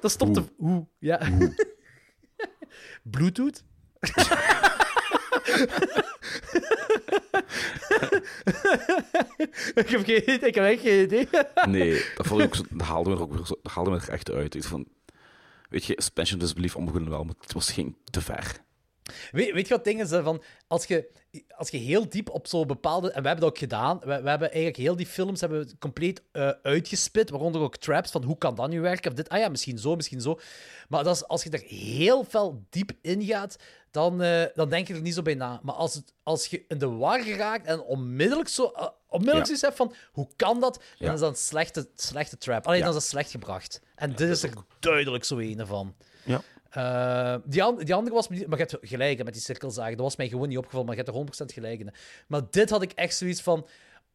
[0.00, 1.20] dan stopt de, hoe, ja.
[3.02, 3.64] Bluetooth?
[9.74, 11.28] ik heb geen idee, ik heb echt geen idee.
[11.68, 13.96] Nee, dat, vond ik ook dat, haalde me er ook weer zo, dat haalde me
[13.96, 14.54] er echt uit.
[14.54, 14.86] Ik van,
[15.68, 18.66] weet je, suspension disbelief ombegonnen wel, maar het was ging te ver.
[19.30, 21.10] Weet, weet je wat dingen van als je,
[21.56, 24.28] als je heel diep op zo'n bepaalde en we hebben dat ook gedaan, we, we
[24.28, 28.38] hebben eigenlijk heel die films hebben we compleet eh, uitgespit, waaronder ook traps van hoe
[28.38, 30.38] kan dat nu werken of dit, ah ja, misschien zo, misschien zo.
[30.88, 33.56] Maar dat als je er heel veel diep in gaat,
[33.90, 35.60] dan, eh, dan denk je er niet zo bij na.
[35.62, 39.56] Maar als, het, als je in de war geraakt en onmiddellijk zo, eh, onmiddellijk Ja.
[39.56, 42.66] zoiets hebt van hoe kan dat, dan is dat een slechte, slechte trap.
[42.66, 42.84] Alleen Ja.
[42.84, 43.80] dan is dat slecht gebracht.
[43.94, 45.94] En dit is er duidelijk zo een van.
[46.24, 46.40] Ja.
[46.70, 48.28] Eh, die, an- die andere was...
[48.28, 49.92] Maar je hebt gelijk hè, met die cirkelzagen.
[49.92, 51.90] Dat was mij gewoon niet opgevallen, maar je hebt er 100% gelijk in.
[52.26, 53.66] Maar dit had ik echt zoiets van...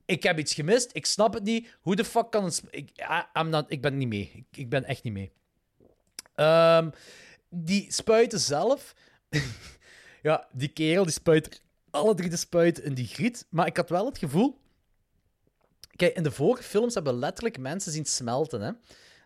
[0.05, 1.67] Ik heb iets gemist, ik snap het niet.
[1.81, 2.53] Hoe de fuck kan een...
[2.69, 2.89] Ik,
[3.33, 4.31] I'm not, ik ben niet mee.
[4.51, 5.31] Ik, ik ben echt niet mee.
[6.35, 6.89] Ehm,
[7.49, 8.93] die spuiten zelf...
[10.27, 11.59] ja, die kerel die spuit er
[11.89, 13.45] alle drie de spuiten in die griet.
[13.49, 14.61] Maar ik had wel het gevoel...
[15.95, 18.61] Kijk, in de vorige films hebben we letterlijk mensen zien smelten.
[18.61, 18.71] Hè?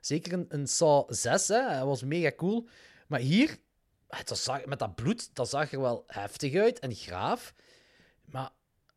[0.02, 1.78] Zeker in, in Saw 6, hè?
[1.78, 2.68] dat was mega cool.
[3.08, 3.58] Maar hier,
[4.24, 7.54] dat zag, met dat bloed, dat zag er wel heftig uit en graaf.
[8.26, 8.50] Maar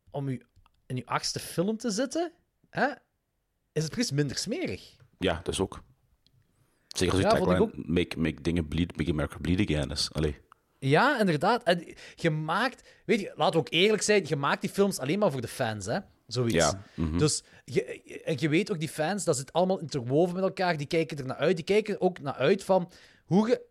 [0.09, 0.45] om u
[0.85, 2.31] in uw achtste film te zitten,
[2.69, 2.87] hè,
[3.71, 4.95] is het precies minder smerig.
[5.17, 5.83] Ja, dat is ook.
[6.87, 10.11] Zeker als je Ja, ik tagline make, make dingen bleed, make America bleed again is.
[10.11, 10.39] Allee.
[10.83, 11.63] Ja, inderdaad.
[11.63, 11.83] En
[12.15, 15.31] je maakt, weet je, laten we ook eerlijk zijn, je maakt die films alleen maar
[15.31, 15.85] voor de fans.
[15.85, 15.99] Hè?
[16.27, 16.55] Zoiets.
[16.55, 17.17] Ja, mhm.
[17.17, 20.77] Dus je, en je weet ook, die fans, dat zit allemaal interwoven met elkaar.
[20.77, 21.55] Die kijken er naar uit.
[21.55, 22.91] Die kijken ook naar uit van
[23.25, 23.61] hoe je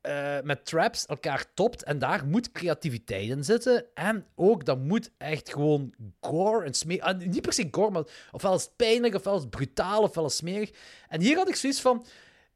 [0.00, 1.82] eh, met traps elkaar topt.
[1.82, 3.84] En daar moet creativiteit in zitten.
[3.94, 7.02] En ook, dat moet echt gewoon gore en smerig...
[7.02, 10.24] ah, niet per se gore, maar ofwel is het pijnlijk, ofwel is het brutaal, ofwel
[10.24, 10.70] is het smerig.
[11.08, 12.04] En hier had ik zoiets van...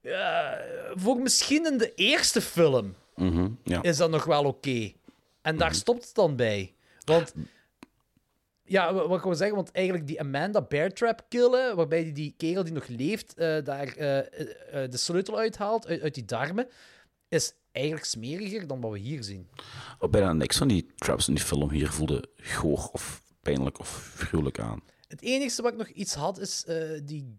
[0.01, 0.51] eh,
[0.95, 3.83] voor misschien in de eerste film Mhm, ja.
[3.83, 4.93] is dat nog wel oké.
[5.43, 6.75] En daar stopt het dan bij.
[7.05, 7.35] Want...
[8.67, 12.35] Ja, wa- wat ik wil zeggen, want eigenlijk die Amanda Beartrap killen, waarbij die, die
[12.37, 16.69] kerel die nog leeft, eh, daar eh, eh, de sleutel uithaalt uit, uit die darmen,
[17.29, 19.49] is eigenlijk smeriger dan wat we hier zien.
[19.99, 24.15] Oh, bijna niks van die traps in die film hier voelde goor of pijnlijk of
[24.19, 24.83] gruwelijk aan.
[25.09, 26.65] Het enige wat ik nog iets had, is
[27.03, 27.39] die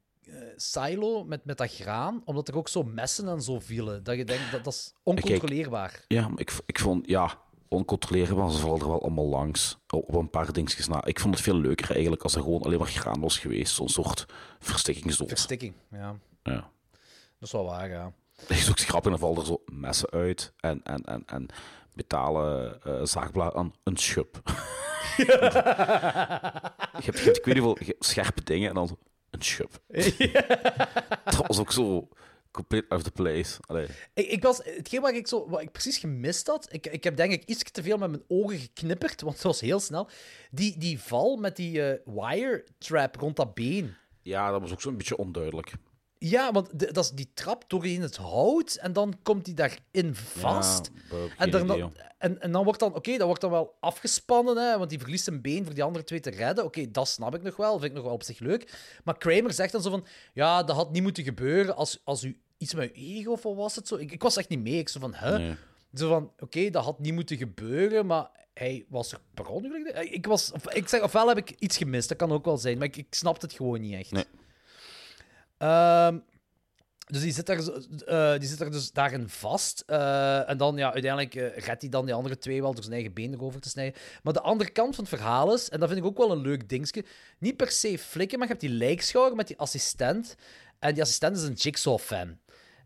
[0.56, 4.04] silo met, met dat graan, omdat er ook zo messen en zo vielen.
[4.04, 6.06] Dat je denkt, dat, dat is oncontroleerbaar.
[6.08, 9.78] Ja, maar ik, ik vond, ja, oncontroleerbaar, ze vallen er wel allemaal langs.
[9.90, 11.06] Op een paar dingetjes na.
[11.06, 13.76] Ik vond het veel leuker eigenlijk als er gewoon alleen maar graan was geweest.
[13.76, 14.26] Zo'n soort
[14.60, 15.28] verstikkingsdoos.
[15.28, 16.16] Verstikking, ja.
[16.44, 16.70] Ja.
[17.40, 18.14] Dat is wel waar, ja.
[18.48, 21.48] Dat is ook grappig, dan vallen er zo messen uit en, en, en, en
[21.94, 24.42] metalen eh zaagbladen aan een schub.
[25.18, 25.26] je,
[27.06, 28.98] hebt, je hebt, ik weet niet veel, scherpe dingen en dan
[29.36, 29.80] een schub.
[31.38, 32.08] Dat was ook zo
[32.56, 33.58] compleet out of the place.
[33.66, 33.88] Allee.
[34.14, 37.18] Ik, ik was, hetgeen wat ik, zo, wat ik precies gemist had, ik, ik heb
[37.18, 40.10] denk ik iets te veel met mijn ogen geknipperd, want het was heel snel.
[40.52, 43.96] Die, die val met die eh, wire trap rond dat been.
[44.22, 45.74] Ja, dat was ook zo'n beetje onduidelijk.
[46.30, 50.16] Ja, want de- dat is die trap doorheen het hout en dan komt hij daarin
[50.16, 50.90] vast.
[51.10, 51.74] Ja, en, daarna-
[52.18, 55.24] en, en dan wordt dan, oké, dat wordt dan wel afgespannen, hè, want die verliest
[55.24, 56.64] zijn been voor die andere twee te redden.
[56.66, 58.74] Oké, dat snap ik nog wel, vind ik nog wel op zich leuk.
[59.04, 62.40] Maar Kramer zegt dan zo van, ja, dat had niet moeten gebeuren als, als u
[62.58, 63.96] iets met uw ego, of wat was het zo?
[63.96, 64.78] Ik, ik was echt niet mee.
[64.80, 65.38] Ik zo van, hè?
[65.38, 65.56] Nee.
[65.94, 69.88] Zo van, oké, dat had niet moeten gebeuren, maar hij was er per ongeluk.
[69.88, 72.78] Ik, was, of, ik zeg, ofwel heb ik iets gemist, dat kan ook wel zijn,
[72.78, 74.12] maar ik, ik snapte het gewoon niet echt.
[74.12, 74.26] Nee.
[75.58, 76.18] Ehm,
[77.08, 79.84] dus die zit, daar, zo- eh, die zit er dus daarin vast.
[79.88, 82.96] Eh, en dan, ja, uiteindelijk eh, redt hij dan die andere twee wel door zijn
[82.96, 84.02] eigen been erover te snijden.
[84.24, 86.42] Maar de andere kant van het verhaal is, en dat vind ik ook wel een
[86.42, 87.06] leuk dingetje,
[87.40, 90.36] niet per se flikken, maar je hebt die lijkschouwer met die assistent.
[90.80, 92.38] En die assistent is een Jigsaw-fan.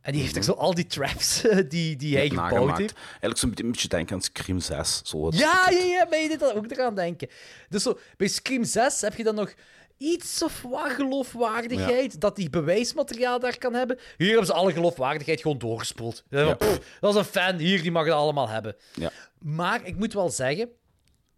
[0.01, 2.77] En die heeft er zo al die traps die, die hij gebouwd Nagemaakt.
[2.77, 2.95] heeft.
[3.09, 5.01] Eigenlijk zo'n beetje- denken aan Scream 6.
[5.03, 7.27] Zo Ja, ja, ja, ben je dit ook eraan denken?
[7.69, 9.53] Dus zo, bij Scream 6 heb je dan nog
[9.99, 13.99] iets of wat geloofwaardigheid, dat die bewijsmateriaal daar kan hebben.
[14.17, 16.23] Hier hebben ze alle geloofwaardigheid gewoon doorgespoeld.
[16.29, 16.53] Ja, Ja.
[16.53, 18.75] pff, dat is een fan, hier, die mag het allemaal hebben.
[18.93, 19.11] Ja.
[19.39, 20.69] Maar ik moet wel zeggen,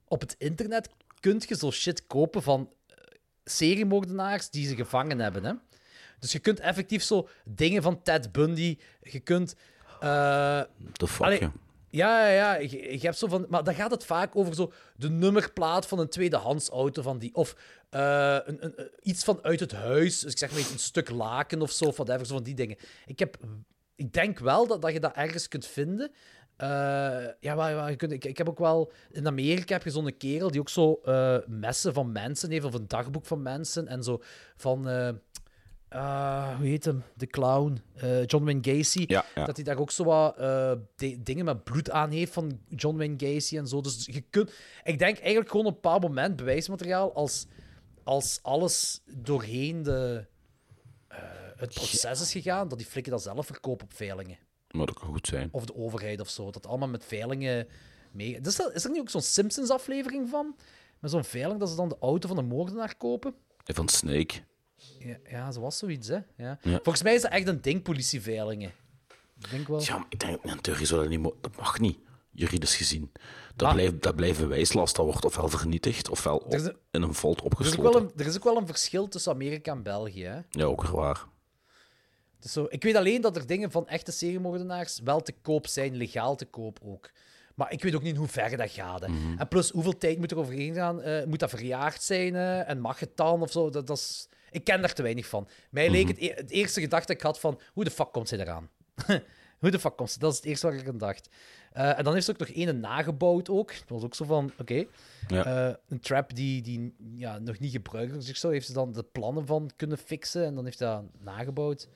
[0.07, 0.89] op het internet
[1.19, 2.95] kun je zo shit kopen van eh,
[3.43, 5.43] seriemoordenaars die ze gevangen hebben.
[5.43, 5.53] Hè?
[6.19, 9.55] Dus je kunt effectief zo dingen van Ted Bundy, je kunt...
[9.99, 11.49] The fuck, Allee,
[11.91, 12.27] ja.
[12.27, 13.45] ja, ja, je hebt zo van...
[13.49, 17.35] Maar dan gaat het vaak over zo de nummerplaat van een tweedehands auto van die...
[17.35, 17.55] Of
[17.89, 20.19] eh, een, een, een- iets van uit het huis.
[20.19, 22.55] Dus ik zeg maar iets, een stuk laken of zo, of whatever, zo van die
[22.55, 22.77] dingen.
[23.05, 23.37] Ik, heb,
[23.95, 26.11] ik denk wel dat, dat je dat ergens kunt vinden.
[26.57, 26.67] Eh,
[27.39, 28.91] ja, maar, je kunt, ik, ik heb ook wel...
[29.11, 32.73] In Amerika heb je zo'n kerel die ook zo eh, messen van mensen heeft, of
[32.73, 34.21] een dagboek van mensen, en zo
[34.55, 34.87] van...
[35.91, 37.03] ah, hoe heet hem?
[37.15, 37.81] De clown.
[37.95, 39.03] eh, John Wayne Gacy.
[39.07, 39.45] Ja, ja.
[39.45, 42.97] Dat hij daar ook zo wat eh, di- dingen met bloed aan heeft van John
[42.97, 43.81] Wayne Gacy en zo.
[43.81, 44.51] Dus je kunt...
[44.83, 47.47] Ik denk eigenlijk gewoon op een bepaald moment bewijsmateriaal als,
[48.03, 50.25] als alles doorheen de,
[51.07, 51.17] eh,
[51.55, 54.37] het proces is gegaan, dat die flikken dat zelf verkopen op veilingen.
[54.71, 55.49] Maar dat kan goed zijn.
[55.51, 56.51] Of de overheid of zo.
[56.51, 57.67] Dat allemaal met veilingen
[58.11, 58.41] mee...
[58.41, 60.55] Dus dat- is er niet ook zo'n Simpsons-aflevering van?
[60.99, 63.33] Met zo'n veiling dat ze dan de auto van de moordenaar kopen?
[63.63, 64.33] Van Snake.
[64.99, 66.19] Ja, ja zo was zoiets, hè.
[66.35, 66.57] Ja.
[66.61, 66.79] Ja.
[66.83, 68.71] Volgens mij is dat echt een ding, politieveilingen.
[69.39, 69.81] Ik denk wel.
[69.81, 71.97] Ja, maar ik denk, in theorie zou dat niet mo- Dat mag niet,
[72.31, 73.11] juridisch gezien.
[73.55, 74.95] Dat, Maar- blijft, dat blijft bewijslast.
[74.95, 77.53] Dat wordt ofwel vernietigd, ofwel op- Er is een- in een vault Er is, ook
[77.59, 77.91] opgesloten.
[78.01, 80.23] wel een, er is ook wel een verschil tussen Amerika en België.
[80.23, 80.39] Hè?
[80.49, 81.25] Ja, ook weer waar.
[82.39, 85.95] Dus zo, ik weet alleen dat er dingen van echte seriemoordenaars wel te koop zijn,
[85.95, 87.11] legaal te koop ook.
[87.55, 89.01] Maar ik weet ook niet in hoeverre dat gaat.
[89.01, 89.07] Hè.
[89.07, 89.37] Mhm.
[89.39, 91.01] En plus, hoeveel tijd moet er overheen gaan?
[91.01, 92.35] Eh, moet dat verjaagd zijn?
[92.35, 93.41] en mag het dan?
[93.41, 93.69] Of zo?
[93.69, 94.27] Dat, dat is...
[94.51, 95.47] Ik ken daar te weinig van.
[95.69, 96.13] Mij leek Mhm.
[96.13, 98.69] het, e- het eerste gedachte dat ik had van, hoe de fuck komt zij eraan?
[99.59, 100.19] hoe de fuck komt ze?
[100.19, 101.29] Dat is het eerste waar ik aan dacht.
[101.71, 103.67] Eh, en dan heeft ze ook nog ene nagebouwd ook.
[103.69, 104.85] Dat was ook zo van, oké.
[105.27, 105.45] Ja.
[105.69, 108.39] Eh, een trap die, die ja, nog niet gebruikt is.
[108.39, 110.45] Zo heeft ze dan de plannen van kunnen fixen.
[110.45, 111.87] En dan heeft ze dat nagebouwd.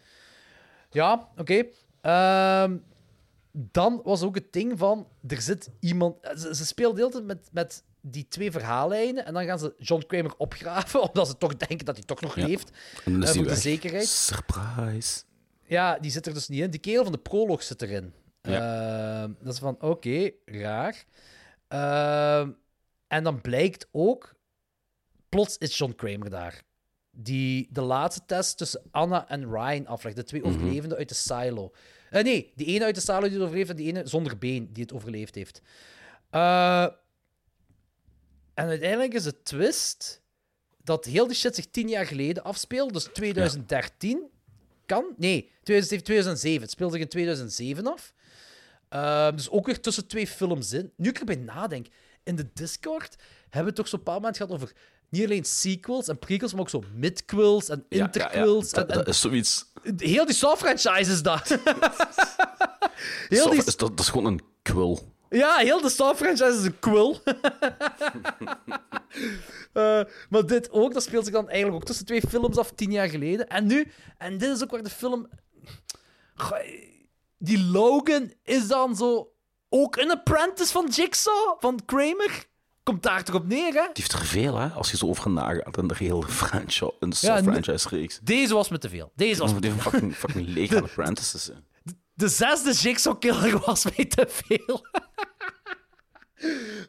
[0.90, 1.64] Ja, oké.
[2.02, 2.78] Ehm,
[3.58, 6.18] dan was ook het ding van, er zit iemand...
[6.38, 9.74] Ze, ze speelt de hele tijd met, met die twee verhaallijnen en dan gaan ze
[9.78, 12.46] John Kramer opgraven, omdat ze toch denken dat hij toch nog Ja.
[12.48, 12.70] leeft.
[13.06, 13.58] En eh, die voor de weg.
[13.58, 14.08] zekerheid.
[14.08, 15.24] Surprise.
[15.68, 16.70] Ja, die zit er dus niet in.
[16.70, 18.14] Die kerel van de prolog zit erin.
[18.42, 21.06] Ehm, dat is van, oké, raar.
[21.68, 22.52] Ehm,
[23.08, 24.36] en dan blijkt ook
[25.30, 26.62] plots is John Kramer daar.
[27.12, 30.16] Die de laatste test tussen Anna en Ryan aflegt.
[30.16, 31.72] De twee overlevenden uit de silo.
[32.10, 34.70] Eh, nee, die ene uit de silo die het overleeft en die ene zonder been
[34.74, 35.62] die het overleefd heeft.
[36.30, 36.88] Eh,
[38.54, 40.22] en uiteindelijk is de twist
[40.84, 42.94] dat heel die shit zich tien jaar geleden afspeelt.
[42.94, 44.30] Dus 2013
[44.86, 45.14] kan.
[45.18, 46.62] Nee, 2007, 2007.
[46.62, 48.14] Het speelt zich in 2007 af.
[48.90, 50.92] Ehm, dus ook weer tussen twee films in.
[50.96, 51.88] Nu ik erbij nadenk,
[52.24, 54.74] in de Discord hebben we het toch zo'n paar moment gehad over
[55.16, 58.06] niet alleen sequels en prequels, maar ook zo midquels en Ja, ja, ja.
[58.06, 58.70] interquels.
[58.70, 59.66] Dat, en, en dat is zoiets.
[59.98, 61.48] Heel die Saw-franchise is dat.
[63.30, 65.00] heel die, is dat, dat is gewoon een quill.
[65.30, 67.18] ja, heel de Saw-franchise is een quill.
[69.74, 72.92] Eh, maar dit ook, dat speelt zich dan eigenlijk ook tussen twee films af, tien
[72.92, 73.48] jaar geleden.
[73.48, 75.30] En nu, en dit is ook waar de film...
[77.38, 79.32] Die Logan is dan zo
[79.70, 82.46] ook een apprentice van Jigsaw, van Kramer.
[82.86, 83.82] Komt daar toch op neer, hè?
[83.94, 84.68] Die heeft er veel, hè?
[84.68, 88.20] Als je zo over nagaat in de hele franchise, de Ja, en- franchise-reeks.
[88.24, 89.12] Deze was me te veel.
[89.16, 91.46] Deze was me Die fucking, fucking leeg aan apprentices.
[91.48, 91.54] hè.
[92.14, 94.82] De zesde Jigsaw-killer was mij te veel.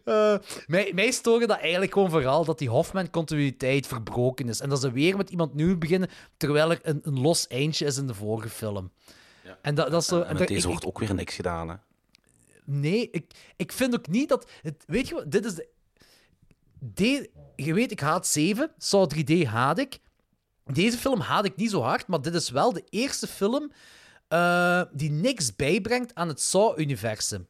[0.04, 0.36] Eh,
[0.66, 4.60] mij, mij stoorde dat eigenlijk gewoon vooral dat die Hoffman-continuïteit verbroken is.
[4.60, 7.96] En dat ze weer met iemand nieuw beginnen, terwijl er een, een los eindje is
[7.96, 8.90] in de vorige film.
[9.62, 10.20] En dat, dat is zo...
[10.20, 11.74] En met deze wordt ook weer niks gedaan, hè?
[12.64, 13.24] Nee, ik,
[13.56, 14.50] ik vind ook niet dat...
[14.62, 15.30] Het, weet je wat?
[15.30, 15.68] Dit is de...
[16.94, 18.70] de- je weet, ik haat 7.
[18.78, 19.98] Saw 3D haat ik.
[20.72, 23.72] Deze film haat ik niet zo hard, maar dit is wel de eerste film
[24.28, 27.46] eh, die niks bijbrengt aan het Saw-universum,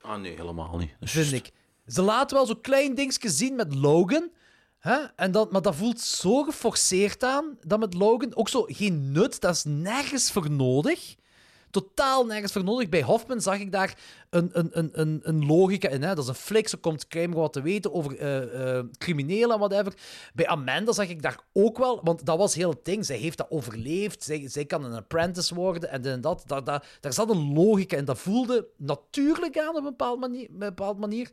[0.00, 0.94] Ah, nee, helemaal niet.
[1.00, 1.50] Vind ik.
[1.86, 4.30] Ze laten wel zo'n klein dingetje zien met Logan,
[4.78, 4.96] hè?
[5.16, 8.36] En dat, maar dat voelt zo geforceerd aan, dat met Logan.
[8.36, 11.14] Ook zo geen nut, dat is nergens voor nodig.
[11.70, 12.88] Totaal nergens voor nodig.
[12.88, 13.98] Bij Hoffman zag ik daar
[14.30, 16.02] een, een, een, een, een logica in.
[16.02, 16.14] Hè?
[16.14, 19.58] Dat is een flik, zo komt Kramer wat te weten over eh, eh, criminelen en
[19.58, 19.94] whatever.
[20.34, 23.06] Bij Amanda zag ik daar ook wel, want dat was heel het ding.
[23.06, 26.42] Zij heeft dat overleefd, zij, zij kan een apprentice worden en en dat.
[26.46, 28.04] Daar, daar, daar zat een logica in.
[28.04, 30.44] Dat voelde natuurlijk aan op een bepaalde manier.
[30.44, 31.30] Op een bepaalde manier.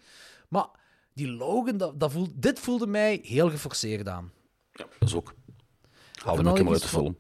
[0.50, 0.68] Maar
[1.14, 4.32] die Logan, dat, dat voelde, dit voelde mij heel geforceerd aan.
[4.72, 5.34] Ja, dat is ook.
[6.14, 7.18] Haal hem Van ook alle maar uit de film.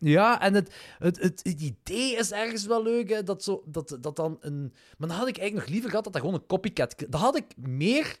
[0.00, 4.16] Ja, en het, het, het, idee is ergens wel leuk, hè, dat, zo, dat, dat
[4.16, 4.72] dan een...
[4.98, 6.94] Maar dan had ik eigenlijk nog liever gehad dat dat gewoon een copycat...
[7.08, 8.18] Dat had ik meer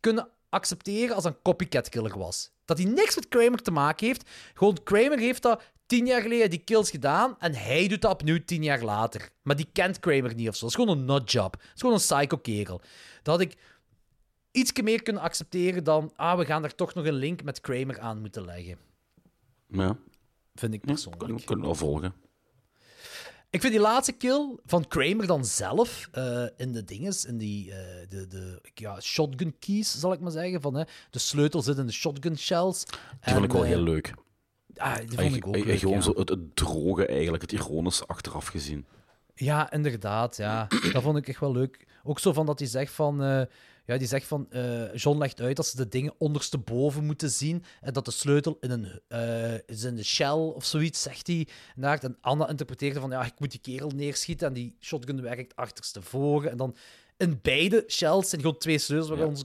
[0.00, 2.50] kunnen accepteren als een copycat killer was.
[2.64, 4.30] Dat hij niks met Kramer te maken heeft.
[4.54, 8.44] Gewoon, Kramer heeft dat tien jaar geleden die kills gedaan en hij doet dat opnieuw
[8.44, 9.30] tien jaar later.
[9.42, 10.60] Maar die kent Kramer niet of zo.
[10.60, 11.52] Dat is gewoon een nutjob.
[11.52, 12.80] Dat is gewoon een psycho-kerel.
[13.22, 13.56] Dat had ik
[14.50, 16.12] iets meer kunnen accepteren dan...
[16.16, 18.78] Ah, we gaan er toch nog een link met Kramer aan moeten leggen.
[19.66, 19.96] Ja,
[20.60, 21.24] Vind ik persoonlijk.
[21.24, 22.14] kunnen kunnen wel volgen.
[23.50, 27.72] Ik vind die laatste kill van Kramer dan zelf eh, in de dinges, in die
[27.72, 30.60] eh, de, de ja, shotgun keys, zal ik maar zeggen.
[30.60, 32.84] Van, hè, de sleutel zit in de shotgun shells.
[32.84, 34.14] Die vond ik wel En, heel eh, leuk.
[34.76, 36.00] Ah, die vond ik ook eh, leuk, Gewoon ja.
[36.00, 38.86] zo het, het droge eigenlijk, het ironische achteraf gezien.
[39.34, 40.36] Ja, inderdaad.
[40.36, 40.66] Ja.
[40.92, 41.86] dat vond ik echt wel leuk.
[42.02, 43.46] Ook zo van dat hij zegt van...
[43.86, 44.46] ja, die zegt van...
[44.50, 47.64] eh, John legt uit dat ze de dingen ondersteboven moeten zien.
[47.80, 49.00] En dat de sleutel in een...
[49.08, 51.48] eh, is in de shell of zoiets, zegt hij.
[51.80, 53.10] En Anna interpreteerde van...
[53.10, 54.46] Ja, ik moet die kerel neerschieten.
[54.48, 56.50] En die shotgun werkt achterstevoren.
[56.50, 56.76] En dan...
[57.16, 59.18] In beide shells zijn gewoon twee sleutels.
[59.18, 59.24] Ja.
[59.26, 59.44] ons,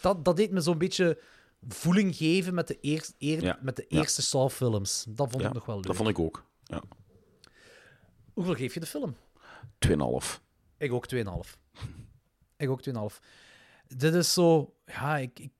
[0.00, 1.18] dat, dat deed me zo'n beetje
[1.68, 3.58] voeling geven met de, eerst, eer- Ja.
[3.62, 3.98] met de Ja.
[3.98, 5.04] eerste Saw-films.
[5.08, 5.84] Dat vond Ja, ik nog wel leuk.
[5.86, 6.44] dat vond ik ook.
[6.64, 6.82] Ja.
[8.32, 9.16] Hoeveel geef je de film?
[9.88, 10.40] 2,5.
[10.78, 11.20] Ik ook 2,5.
[12.58, 13.18] Ik ook 2,5.
[13.86, 14.74] Dit is zo...
[14.86, 15.50] Ja, ik, ik,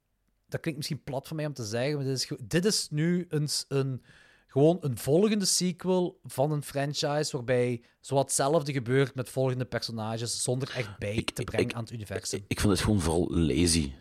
[0.48, 3.26] dat klinkt misschien plat van mij om te zeggen, maar dit is, dit is nu
[3.28, 4.02] een,
[4.46, 10.72] gewoon een volgende sequel van een franchise waarbij zo hetzelfde gebeurt met volgende personages zonder
[10.74, 12.44] echt bij te brengen aan het universum.
[12.48, 13.92] Ik vind het gewoon vooral lazy.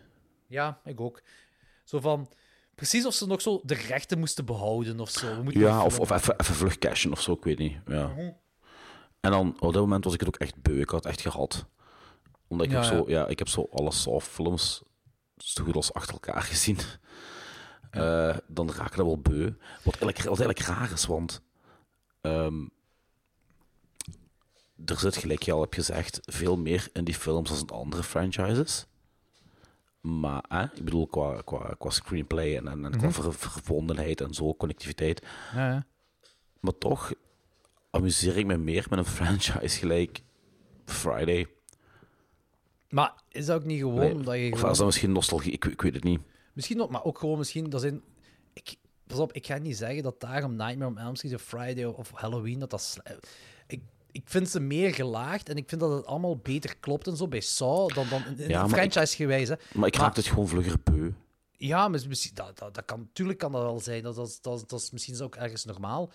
[0.46, 1.22] Ja, ik ook.
[1.84, 2.28] Zo van...
[2.74, 5.42] Precies of ze nog zo de rechten moesten behouden of zo.
[5.44, 7.76] We Ja, of, of even, even vlug cashen of zo, ik weet niet.
[7.86, 8.14] Ja.
[9.20, 10.80] En dan, op dat moment was ik het ook echt beu.
[10.80, 11.66] Ik had het echt gehad.
[12.48, 12.96] Omdat ik Ja, heb ja.
[12.98, 14.82] zo, ja, ik heb zo alle Saw-films
[15.36, 16.78] zo goed als achter elkaar gezien.
[17.90, 19.52] Eh, dan raak ik dat wel beu.
[19.84, 21.42] Wat eigenlijk, wat eigenlijk raar is, want
[22.20, 22.66] ehm,
[24.84, 28.02] er zit, gelijk je al hebt gezegd, veel meer in die films dan in andere
[28.02, 28.86] franchises.
[30.00, 34.34] Maar, hè, ik bedoel, qua, qua, qua screenplay en, en, en qua ver- verbondenheid en
[34.34, 35.26] zo, connectiviteit.
[35.54, 35.86] Ja, ja.
[36.60, 37.12] Maar toch
[37.90, 40.20] amuseer ik me meer met een franchise gelijk
[40.84, 41.48] Friday.
[42.88, 44.70] Maar is dat ook niet gewoon Nee, omdat je Of gewoon...
[44.72, 45.52] is dat misschien nostalgie?
[45.52, 46.20] Ik, ik weet het niet.
[46.52, 47.70] Misschien ook, maar ook gewoon misschien...
[47.70, 48.02] Dat zijn,
[48.52, 51.84] ik, pas op, ik ga niet zeggen dat daarom Nightmare on Elm Street of Friday
[51.84, 52.58] of Halloween...
[52.58, 52.98] Dat dat
[53.66, 53.80] ik,
[54.12, 57.28] ik vind ze meer gelaagd en ik vind dat het allemaal beter klopt en zo
[57.28, 59.58] bij Saw dan, dan in, in Ja, een maar franchise.
[59.74, 61.10] Maar ik raak het gewoon vlugger beu.
[61.56, 64.02] Ja, mis- misschien, dat, dat, dat kan, natuurlijk kan dat wel zijn.
[64.02, 66.10] Dat, dat, dat, dat is misschien ook ergens normaal.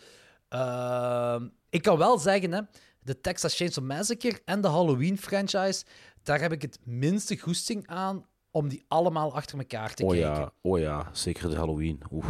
[0.49, 2.61] Ehm, ik kan wel zeggen, hè,
[2.99, 5.83] de Texas Chainsaw Massacre en de Halloween-franchise,
[6.23, 10.29] daar heb ik het minste goesting aan om die allemaal achter elkaar te Oh kijken.
[10.29, 12.01] ja, oh ja, zeker de Halloween.
[12.11, 12.25] Oeh.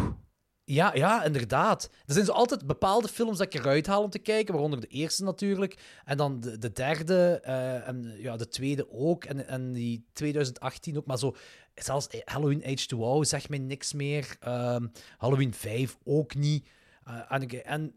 [0.65, 1.89] Ja, ja, inderdaad.
[2.05, 4.87] Er zijn zo altijd bepaalde films dat ik eruit haal om te kijken, waaronder de
[4.87, 5.77] eerste natuurlijk.
[6.05, 9.23] En dan de, de derde, eh, en ja, de tweede ook.
[9.23, 11.05] En, en die 2018 ook.
[11.05, 11.35] Maar zo,
[11.75, 14.35] zelfs Halloween H2O zegt mij niks meer.
[14.39, 14.87] Ehm,
[15.17, 16.67] Halloween 5 ook niet.
[17.03, 17.31] Eh,
[17.65, 17.93] en,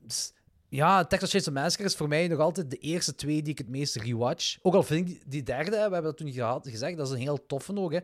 [0.69, 3.69] ja, Texas Chainsaw Massacre is voor mij nog altijd de eerste twee die ik het
[3.69, 4.59] meest rewatch.
[4.63, 7.21] Ook al vind ik die, derde, we hebben dat toen gehad, gezegd, dat is een
[7.21, 7.93] heel toffe nog.
[7.93, 7.99] Hè.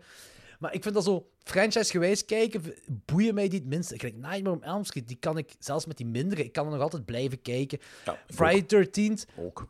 [0.58, 3.94] Maar ik vind dat zo franchise-gewijs kijken, boeien mij die het minste.
[3.94, 6.64] Ik denk, Nightmare on Elm Street, die kan ik, zelfs met die mindere, ik kan
[6.66, 7.78] er nog altijd blijven kijken.
[8.26, 9.68] Friday 13th, Ook.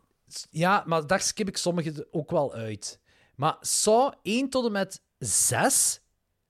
[0.50, 3.00] ja, maar daar skip ik sommige ook wel uit.
[3.34, 6.00] Maar Saw 1 tot en met 6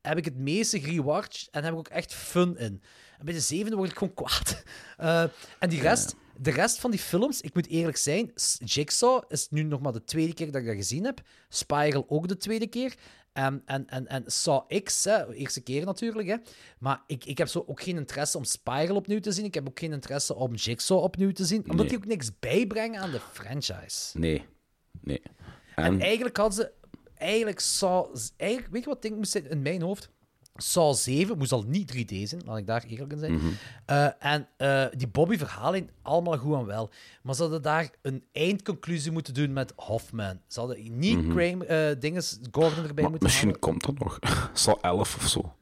[0.01, 2.83] heb ik het meeste gerewatcht en heb ik ook echt fun in.
[3.19, 4.63] En bij de zevende word ik gewoon kwaad.
[4.97, 5.23] Eh,
[5.59, 8.33] en die rest, de rest van die films, ik moet eerlijk zijn,
[8.65, 11.21] Jigsaw is nu nog maar de tweede keer dat ik dat gezien heb.
[11.49, 12.95] Spiral ook de tweede keer.
[13.33, 16.29] En, en, en, en Saw X, hè, eerste keer natuurlijk.
[16.29, 16.37] Hè.
[16.79, 19.45] Maar ik, ik heb zo ook geen interesse om Spiral opnieuw te zien.
[19.45, 21.61] Ik heb ook geen interesse om Jigsaw opnieuw te zien.
[21.63, 21.89] Omdat Nee.
[21.89, 24.19] die ook niks bijbrengen aan de franchise.
[24.19, 24.45] Nee.
[25.01, 25.23] Nee.
[25.75, 26.73] En, En, eigenlijk hadden ze...
[27.15, 28.17] Eigenlijk Saw...
[28.37, 30.11] Eigenlijk, weet je wat ding moest zijn in mijn hoofd?
[30.57, 33.33] Saw 7 moest al niet 3D zijn, laat ik daar eerlijk in zijn.
[33.33, 33.47] Mhm.
[33.87, 36.91] Eh, en eh, die Bobby-verhaling, allemaal goed en wel.
[37.23, 40.41] Maar ze hadden daar een eindconclusie moeten doen met Hoffman.
[40.47, 41.19] Ze hadden niet.
[41.31, 43.61] Graham, eh, dinges, Gordon erbij maar moeten misschien halen.
[43.61, 44.19] komt dat nog.
[44.53, 45.55] Zal 11 of zo.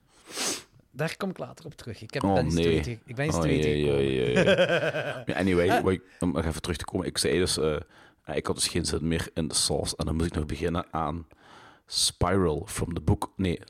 [0.91, 2.03] Daar kom ik later op terug.
[2.03, 2.65] Ik, heb, Oh ben nee.
[2.69, 3.45] weten- ik ben iets Oh.
[5.27, 7.07] Ja, Anyway, ik- om nog even terug te komen.
[7.07, 7.77] Ik zei dus, eh,
[8.25, 9.97] eh, ik had dus geen zin meer in de sauce.
[9.97, 11.27] En dan moet ik nog beginnen aan
[11.87, 13.33] Spiral from the Book.
[13.37, 13.61] Nee,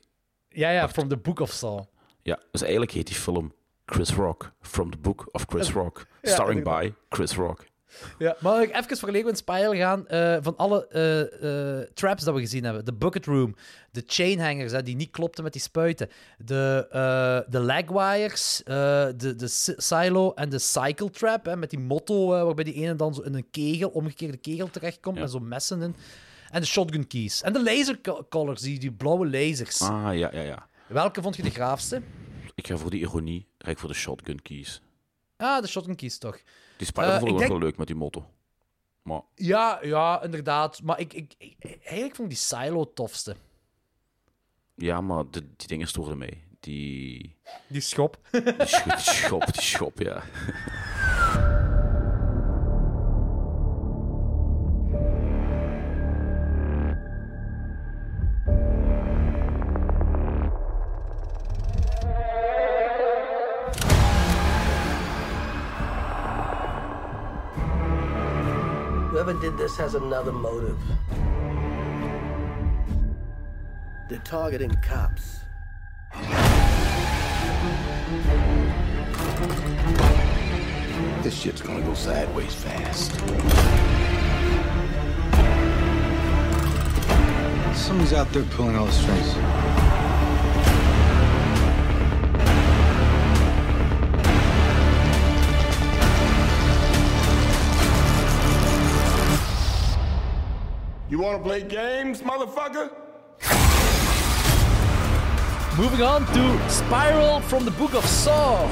[0.53, 1.81] Ja, ja, from the Book of Saw.
[2.21, 3.53] ja, dus eigenlijk heet die film
[3.85, 6.05] Chris Rock, From the Book of Chris Rock.
[6.21, 7.69] Ja, Starring by Chris Rock.
[8.17, 10.07] Ja, maar ik even vergeleken met Spiral gaan.
[10.07, 12.85] eh, van alle eh, eh, traps dat we gezien hebben.
[12.85, 13.55] De bucket room,
[13.91, 16.09] de chainhangers hè, die niet klopten met die spuiten.
[16.37, 16.87] De,
[17.49, 21.45] de lagwires, de, de si- silo en de cycle trap.
[21.45, 25.15] Hè, met die motto waarbij die ene dan zo in een kegel, omgekeerde kegel terechtkomt.
[25.15, 25.21] Ja.
[25.21, 25.95] Met zo'n messen in.
[26.51, 27.41] En de shotgun keys.
[27.41, 29.81] En de laser co- collars, die, die blauwe lasers.
[29.81, 30.67] Ah, ja, ja, ja.
[30.87, 32.01] Welke vond je de graafste?
[32.55, 34.81] Ik ga voor die ironie, ga ik voor de shotgun keys.
[35.37, 36.39] Ah, de shotgun keys toch.
[36.77, 38.29] Die vond ik ook denk- wel leuk met die motto.
[39.01, 40.81] Maar Ja, ja, inderdaad.
[40.83, 43.35] Maar ik, ik, ik- eigenlijk vond ik die silo het tofste.
[44.75, 46.43] ja, maar de, die dingen stoorden mij.
[46.59, 47.35] Die,
[47.67, 48.19] Die schop.
[48.31, 50.23] die, sch- die schop, die schop, ja.
[69.21, 70.79] Whoever did this has another motive.
[74.09, 75.41] They're targeting cops.
[81.21, 83.11] This shit's gonna go sideways fast.
[87.77, 89.80] Someone's out there pulling all the strings.
[101.11, 102.89] You wanna play games, motherfucker?
[105.77, 108.69] Moving on to Spiral from the Book of Saw.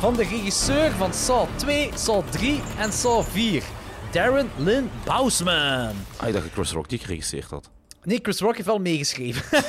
[0.00, 3.62] Van de regisseur van Saw 2, Saw 3 en Saw 4.
[4.10, 5.94] Darren Lynn Bousman.
[6.16, 7.70] Ah, ik dacht dat Chris Rock die geregisseerd had.
[8.02, 9.42] Nee, Chris Rock heeft wel meegeschreven.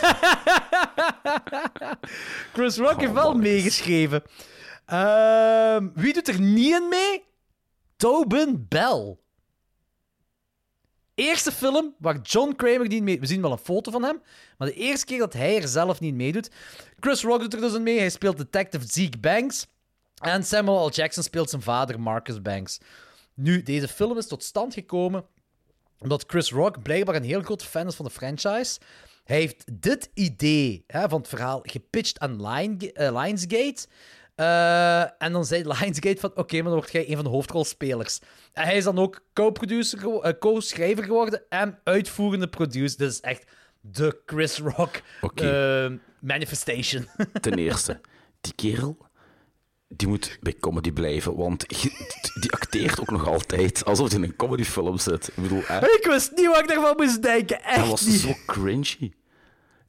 [2.54, 4.24] Chris Rock heeft wel meegeschreven.
[4.86, 7.24] Ehm, wie doet er niet in mee?
[7.98, 9.18] Tobin Bell.
[11.20, 13.20] Eerste film waar John Kramer niet mee...
[13.20, 14.22] We zien wel een foto van hem,
[14.58, 16.50] maar de eerste keer dat hij er zelf niet meedoet.
[17.00, 18.00] Chris Rock doet er dus mee.
[18.00, 19.68] Hij speelt detective Zeke Banks.
[20.16, 20.91] En Samuel L.
[20.91, 22.80] Jackson speelt zijn vader Marcus Banks.
[23.34, 25.26] Nu, deze film is tot stand gekomen
[26.00, 28.80] omdat Chris Rock blijkbaar een heel grote fan is van de franchise.
[29.24, 33.88] Hij heeft dit idee hè, van het verhaal gepitcht aan eh, Lionsgate.
[34.40, 38.20] Eh, en dan zei Lionsgate van, oké, maar dan word jij een van de hoofdrolspelers.
[38.53, 42.98] En hij is dan ook co-producer, eh, co-schrijver geworden en uitvoerende producer.
[42.98, 43.44] Dit is echt
[43.82, 45.02] de Chris Rock
[45.36, 47.07] eh, manifestation.
[47.41, 48.02] Ten eerste,
[48.41, 48.98] die kerel,
[49.88, 51.66] die moet bij comedy blijven, want
[52.41, 55.28] die acteert ook nog altijd alsof hij in een comedyfilm zit.
[55.28, 57.64] Ik bedoel, ik wist niet wat ik daarvan moest denken.
[57.64, 58.20] Echt dat was niet.
[58.20, 59.14] zo cringy.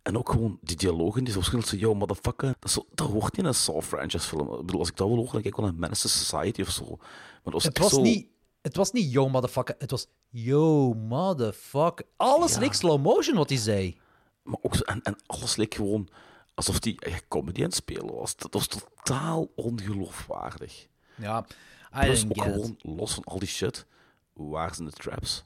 [0.03, 2.55] En ook gewoon die dialogen, die zo verschillend yo, motherfucker.
[2.59, 4.53] Dat, zo, dat hoort niet in een Saw-franchise film.
[4.53, 6.71] Ik bedoel, als ik dat wil horen, dan kijk ik wel naar Menace Society of
[6.71, 6.85] zo.
[6.97, 8.01] Maar dat was Het was, zo...
[8.01, 8.29] niet,
[8.61, 9.75] het was niet yo, motherfucker.
[9.79, 12.07] Het was yo, motherfucker.
[12.17, 13.99] Alles leek slow motion wat hij zei.
[14.43, 16.09] Maar ook en, en alles leek gewoon
[16.55, 18.37] alsof die echt comedy aan het spelen was.
[18.37, 20.87] Dat was totaal ongeloofwaardig.
[21.15, 21.47] Ja,
[21.95, 23.87] I Plus ook gewoon, los van al die shit,
[24.33, 25.45] waar zijn de traps?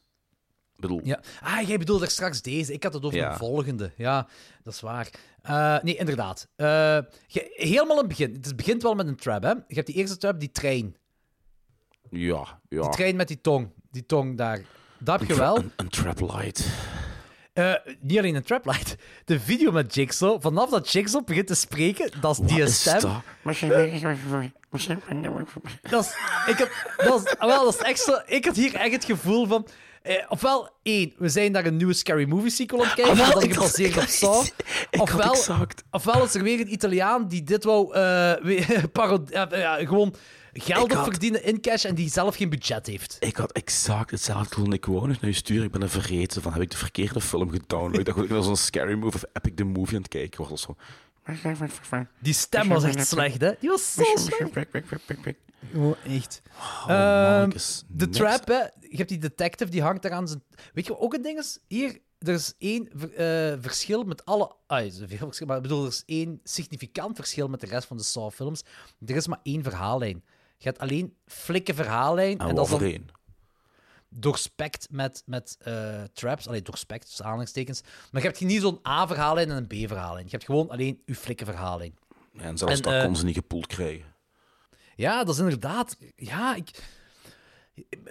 [0.77, 1.21] Bedoel, Ja.
[1.43, 2.73] Ah, jij bedoelde er straks deze.
[2.73, 3.31] Ik had het over Ja.
[3.31, 3.91] de volgende.
[3.97, 4.27] Ja,
[4.63, 5.09] dat is waar.
[5.43, 6.49] Eh, nee, inderdaad.
[6.57, 6.67] Eh,
[7.27, 8.33] je- helemaal in het begin.
[8.43, 9.49] Het begint wel met een trap, hè.
[9.51, 10.97] Je hebt die eerste trap, die trein.
[12.11, 12.81] ja, ja.
[12.81, 13.71] Die trein met die tong.
[13.91, 14.61] Die tong daar.
[14.99, 15.57] Dat heb je Een wel.
[15.59, 16.67] Een, een trap light.
[17.53, 18.97] Eh, niet alleen een traplight.
[19.25, 20.43] De video met Jigsaw.
[20.43, 23.01] Vanaf dat Jigsaw begint te spreken, dat is die is stem.
[23.01, 23.21] dat?
[25.83, 26.15] Dat is,
[26.47, 29.47] ik had, dat is, wel, dat is echt zo, ik had hier echt het gevoel
[29.47, 29.67] van...
[30.05, 33.19] Eh, ofwel, één, we zijn naar een nieuwe Scary Movie sequel aan het kijken, Ah,
[33.19, 34.45] wel, dan ik dacht- gebaseerd op Saw.
[35.01, 39.77] Ofwel, ofwel is er weer een Italiaan die dit wou eh, weer parod- ja, ja,
[39.87, 40.15] gewoon
[40.53, 43.17] geld op had- verdienen in cash en die zelf geen budget heeft.
[43.21, 45.65] Ik had exact hetzelfde toen ik wou nog naar je sturen.
[45.65, 47.99] Ik ben er vergeten van, heb ik de verkeerde film gedownload?
[47.99, 50.41] Ik dacht dat ik naar zo'n scary movie of Epic the Movie aan het kijken
[50.49, 50.51] was.
[50.51, 50.77] of Zo.
[52.19, 53.53] Die stem was echt slecht, hè?
[53.61, 54.57] Die was zo slecht.
[55.75, 56.43] Oh, echt.
[56.89, 57.47] Oh,
[57.89, 58.61] de trap, hè.
[58.81, 60.43] Je hebt die detective, die hangt daar aan zijn...
[60.73, 61.59] Weet je wat ook een ding is?
[61.69, 64.55] Hier, er is één eh, verschil met alle...
[64.67, 67.67] Ah, er is veel verschil, maar ik bedoel, er is één significant verschil met de
[67.67, 68.65] rest van de Saw-films.
[69.07, 70.25] Er is maar één verhaallijn.
[70.59, 72.39] Je hebt alleen flikke verhaallijn.
[72.39, 73.11] En en dat is dan.
[74.15, 76.49] Doorspekt met, met eh, traps.
[76.49, 77.81] Allee, doorspekt, tussen aanhalingstekens.
[77.83, 80.25] Maar je hebt niet zo'n A-verhaallijn en een B-verhaallijn.
[80.25, 81.99] Je hebt gewoon alleen je verhaallijn.
[82.33, 84.15] Ja, en zelfs En, dat eh, kon ze niet gepoeld krijgen.
[84.97, 85.97] Ja, dat is inderdaad.
[86.17, 86.83] Ja, ik.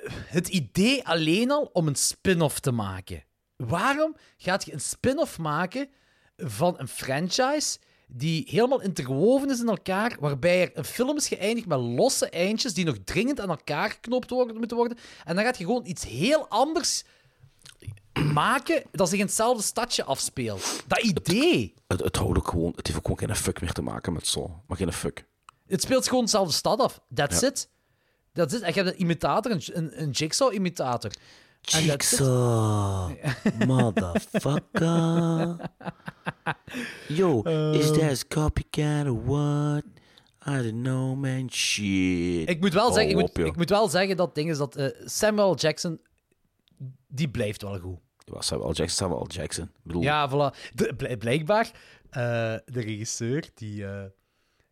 [0.09, 3.23] Het idee alleen al om een spin-off te maken.
[3.55, 5.89] Waarom gaat je een spin-off maken
[6.37, 7.77] van een franchise
[8.07, 12.73] die helemaal interwoven is in elkaar, waarbij er een film is geëindigd met losse eindjes
[12.73, 16.05] die nog dringend aan elkaar geknoopt worden, moeten worden, en dan gaat je gewoon iets
[16.05, 17.03] heel anders
[18.33, 20.83] maken dat zich in hetzelfde stadje afspeelt.
[20.87, 21.73] Dat idee.
[21.87, 24.27] Het, het, houdt ook gewoon, het heeft ook gewoon geen fuck meer te maken met
[24.27, 24.49] Saw.
[24.67, 25.25] Maar geen fuck.
[25.67, 26.99] Het speelt gewoon dezelfde stad af.
[27.15, 27.47] That's Ja.
[27.47, 27.69] it.
[28.33, 28.61] That's it.
[28.61, 31.11] En je hebt een imitator, een, een, een Jigsaw-imitator.
[31.63, 33.11] Jigsaw,
[33.67, 35.57] motherfucker.
[37.07, 37.41] Yo,
[37.77, 37.97] is Eh.
[37.97, 39.83] that a copycat or what?
[40.45, 41.49] I don't know, man.
[41.51, 42.49] Shit.
[42.49, 44.57] Ik moet wel, Oh, zeggen, ik, moet, op, ik moet wel zeggen dat ding is
[44.57, 45.99] dat eh, Samuel Jackson,
[47.07, 47.99] die blijft wel goed.
[48.17, 49.69] Ja, Samuel Jackson, Samuel Jackson.
[49.83, 50.55] Bedoel, Ja, voilà.
[50.73, 51.71] De, bl- blijkbaar,
[52.09, 52.21] eh,
[52.65, 53.85] de regisseur, die,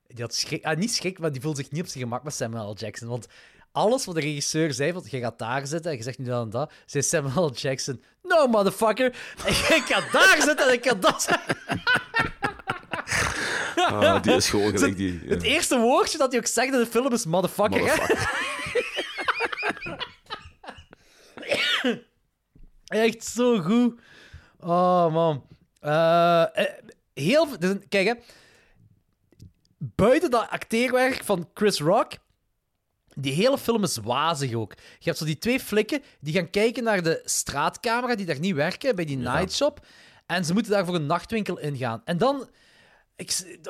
[0.08, 0.66] die had schrik...
[0.66, 3.08] Ah, niet schrik, maar die voelde zich niet op zijn gemak met Samuel Jackson.
[3.10, 3.28] Want
[3.72, 6.44] alles wat de regisseur zei, van je gaat daar zitten en je zegt nu dat
[6.44, 9.06] en dat, zei Samuel Jackson, no, motherfucker,
[9.46, 11.56] ik ga daar zitten en ik ga dat zeggen.
[13.76, 15.22] Ah, die is gewoon gelijk die...
[15.24, 15.30] ja.
[15.30, 17.82] Het eerste woordje dat hij ook zegt in de film is motherfucker.
[17.86, 18.06] hè?
[22.86, 24.00] Echt zo goed.
[24.60, 25.46] Oh, man.
[25.80, 26.46] Eh,
[27.14, 28.14] heel dus, Kijk, hè.
[29.78, 32.14] Buiten dat acteerwerk van Chris Rock...
[33.16, 34.74] Die hele film is wazig ook.
[34.76, 38.56] Je hebt zo die twee flikken die gaan kijken naar de straatcamera die daar niet
[38.56, 39.86] werken, bij die nightshop.
[40.26, 42.02] En ze moeten daar voor een nachtwinkel ingaan.
[42.06, 42.50] En dan...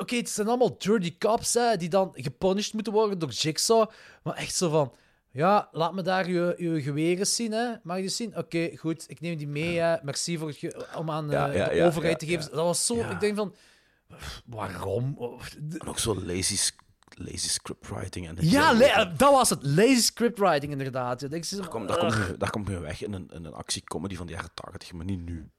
[0.00, 3.90] Oké, het zijn allemaal dirty cops hè, die dan gepunished moeten worden door Jigsaw.
[4.22, 4.94] Maar echt zo van...
[5.30, 7.52] Ja, laat me daar je, je geweer eens zien.
[7.52, 7.72] Hè.
[7.82, 8.36] Mag je zien?
[8.36, 9.04] Oké, goed.
[9.08, 9.78] Ik neem die mee.
[9.78, 9.96] Hè.
[10.02, 12.50] Merci voor het om aan eh, Ja, ja, de overheid te geven.
[12.50, 12.94] Dat was zo...
[12.94, 13.54] Ik denk van...
[14.46, 15.18] Waarom?
[15.70, 16.56] En ook zo lazy,
[17.18, 18.28] lazy scriptwriting.
[18.28, 19.62] En Ja, dat was het.
[19.62, 21.20] Lazy scriptwriting, inderdaad.
[21.20, 21.98] Ja, Daar kom, daar,
[22.50, 25.24] kom je, daar weg in een, in een actiecomedy van de jaren 80, maar niet
[25.24, 25.50] nu.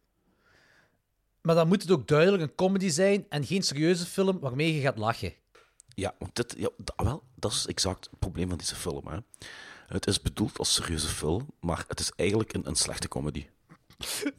[1.41, 4.81] Maar dan moet het ook duidelijk een comedy zijn en geen serieuze film waarmee je
[4.81, 5.33] gaat lachen.
[5.95, 9.07] Ja, want dit, ja, dat, wel, dat is exact het probleem van deze film.
[9.07, 9.17] Hè.
[9.87, 13.47] Het is bedoeld als serieuze film, maar het is eigenlijk een, een slechte comedy.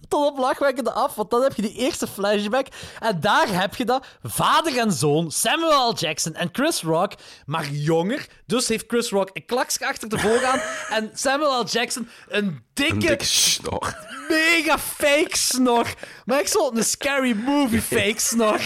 [0.08, 2.66] Tot op lachwekkende af, want dan heb je die eerste flashback.
[3.00, 4.06] En daar heb je dat.
[4.22, 5.94] Vader en zoon, Samuel L.
[5.94, 7.12] Jackson en Chris Rock,
[7.46, 8.26] maar jonger.
[8.46, 10.60] Dus heeft Chris Rock een klakske achter de vooraan.
[10.98, 11.64] en Samuel L.
[11.66, 13.96] Jackson een dikke, Een dikke snor.
[14.28, 15.94] mega fake snor.
[16.24, 18.60] Maar echt zo een scary movie fake snor.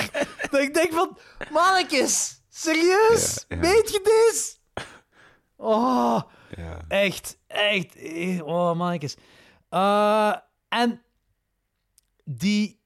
[0.51, 1.19] dat ik denk van,
[1.51, 3.45] mannetjes, serieus?
[3.49, 3.63] Ja, ja.
[3.63, 4.57] Weet je dit?
[5.57, 6.21] Oh,
[6.57, 6.79] Ja.
[6.89, 7.97] echt, echt.
[7.97, 9.17] eh, Oh, mannetjes.
[9.71, 10.33] Eh,
[10.69, 11.03] en
[12.25, 12.77] die...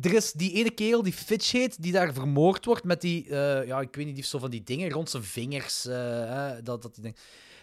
[0.00, 3.28] Er is die ene kerel die Fitch heet, die daar vermoord wordt met die...
[3.28, 5.86] eh, ja, ik weet niet, die zo van die dingen rond zijn vingers.
[5.86, 7.16] eh, hè, dat, dat die, ding.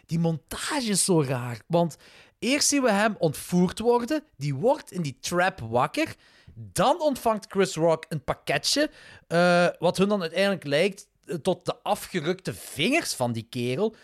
[0.05, 1.61] die montage is zo raar.
[1.67, 1.97] Want
[2.39, 4.23] eerst zien we hem ontvoerd worden.
[4.37, 6.15] Die wordt in die trap wakker.
[6.53, 8.91] Dan ontvangt Chris Rock een pakketje,
[9.27, 11.07] eh, wat hun dan uiteindelijk lijkt
[11.41, 13.95] tot de afgerukte vingers van die kerel.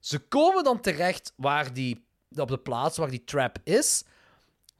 [0.00, 2.04] Ze komen dan terecht waar die,
[2.36, 4.04] op de plaats waar die trap is.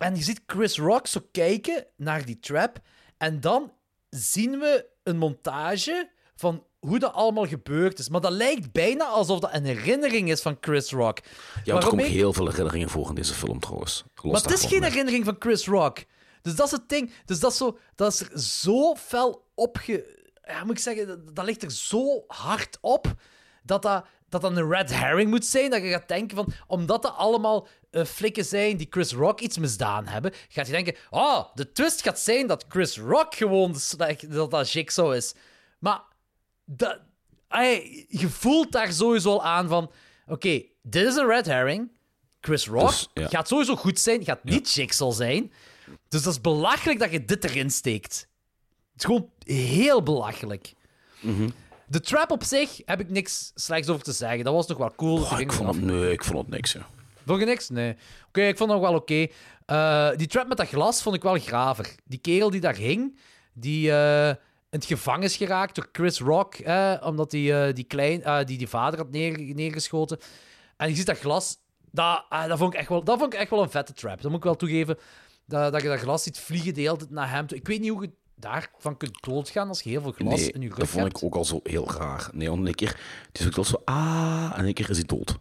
[0.02, 2.78] En je ziet Chris Rock zo kijken naar die trap.
[3.18, 3.72] En dan
[4.10, 8.08] zien we een montage van hoe dat allemaal gebeurd is.
[8.08, 11.18] Maar dat lijkt bijna alsof dat een herinnering is van Chris Rock.
[11.64, 14.04] Ja, er komen heel veel herinneringen voor in deze film trouwens.
[14.14, 15.98] Los maar het is geen herinnering van Chris Rock.
[16.42, 17.12] Dus dat is het ding.
[17.24, 20.18] Dus dat is, zo, dat is er zo fel opge...
[20.42, 23.14] Ja, moet ik zeggen, dat, dat ligt er zo hard op
[23.62, 25.70] dat dat, dat dat een red herring moet zijn.
[25.70, 26.52] Dat je gaat denken van...
[26.66, 30.94] Omdat dat allemaal eh, flikken zijn die Chris Rock iets misdaan hebben, gaat je denken...
[31.10, 35.34] Oh, de twist gaat zijn dat Chris Rock gewoon slecht- dat dat Jigsaw is.
[35.78, 36.00] Maar
[36.64, 36.98] dat,
[37.48, 39.90] ey, je voelt daar sowieso al aan van...
[40.26, 41.90] Oké, dit is een red herring.
[42.40, 43.28] Chris Rock Dus, ja.
[43.28, 45.52] gaat sowieso goed zijn, gaat niet Jigsaw zijn.
[46.08, 48.28] Dus dat is belachelijk dat je dit erin steekt.
[48.92, 50.72] Het is gewoon heel belachelijk.
[51.20, 51.48] Mhm.
[51.86, 54.44] De trap op zich heb ik niks slechts over te zeggen.
[54.44, 55.22] Dat was nog wel cool.
[55.22, 56.72] Oh, ik vond het, nee, ik vond het niks.
[56.72, 56.86] Ja.
[57.26, 57.68] Vond je niks?
[57.68, 57.96] Nee.
[58.28, 59.26] Oké, ik vond het nog wel oké.
[59.66, 61.94] Eh, die trap met dat glas vond ik wel graver.
[62.04, 63.18] Die kerel die daar hing,
[63.52, 64.28] die eh,
[64.70, 68.58] in het gevangen is geraakt door Chris Rock, eh, omdat hij eh, die, klein, die,
[68.58, 70.18] die vader had neer, neergeschoten.
[70.76, 71.56] En je ziet dat glas,
[71.90, 74.20] dat, dat, vond ik echt wel, dat vond ik echt wel een vette trap.
[74.20, 74.98] Dat moet ik wel toegeven.
[75.46, 77.58] Dat, dat je dat glas ziet vliegen de hele tijd naar hem toe.
[77.58, 80.60] Ik weet niet hoe je daarvan kunt doodgaan als je heel veel glas Nee, in
[80.60, 81.16] je rug dat vond hebt.
[81.16, 82.28] ik ook al zo heel raar.
[82.32, 85.06] Nee, want een keer, het is ook wel zo, ah, en een keer is hij
[85.06, 85.38] dood.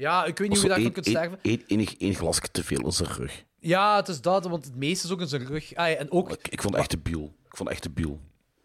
[0.00, 3.12] Ja, ik weet niet hoe je daarvan kunt één- één glasje te veel in zijn
[3.12, 3.44] rug.
[3.58, 5.74] Ja, het is dat, want het meeste is ook in zijn rug.
[5.74, 6.32] Ah, ja, en ook...
[6.32, 7.34] Ik, ik vond het echt debiel.
[7.50, 8.20] Ik vond het echt debiel.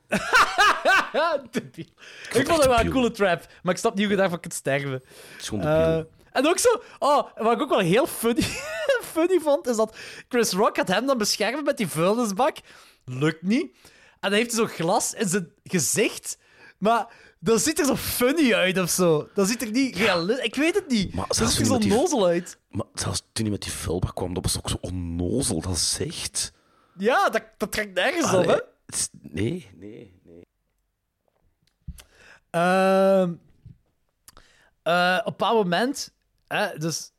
[1.51, 1.85] Debiel.
[2.33, 4.53] Ik vond het wel een coole trap, maar ik snap niet hoe je daarvan kunt
[4.53, 4.91] sterven.
[4.91, 5.03] Het
[5.41, 6.09] is gewoon debiel.
[6.31, 8.41] en ook zo, oh, wat ik ook wel heel funny,
[9.13, 9.97] funny vond, is dat
[10.29, 12.57] Chris Rock gaat hem dan beschermen met die vuilnisbak.
[13.05, 13.75] Lukt niet.
[14.19, 16.37] En dan heeft hij zo glas in zijn gezicht,
[16.77, 17.07] maar
[17.39, 19.29] dat ziet er zo funny uit of zo.
[19.33, 20.45] Dat ziet er niet realistisch...
[20.45, 21.13] Ik weet het niet.
[21.13, 22.57] Maar dat zelfs ziet er toen zo met die- nozel uit.
[22.69, 25.61] Maar zelfs toen hij met die vulbak kwam, dat was ook zo onnozel.
[25.61, 26.53] Dat zegt.
[26.97, 28.37] Ja, dat, dat trekt nergens op, hè.
[28.37, 30.47] Allee, het is- Nee, nee, nee.
[32.49, 33.33] Ehm,
[34.83, 36.13] eh, op een bepaald moment,
[36.47, 37.11] hè, dus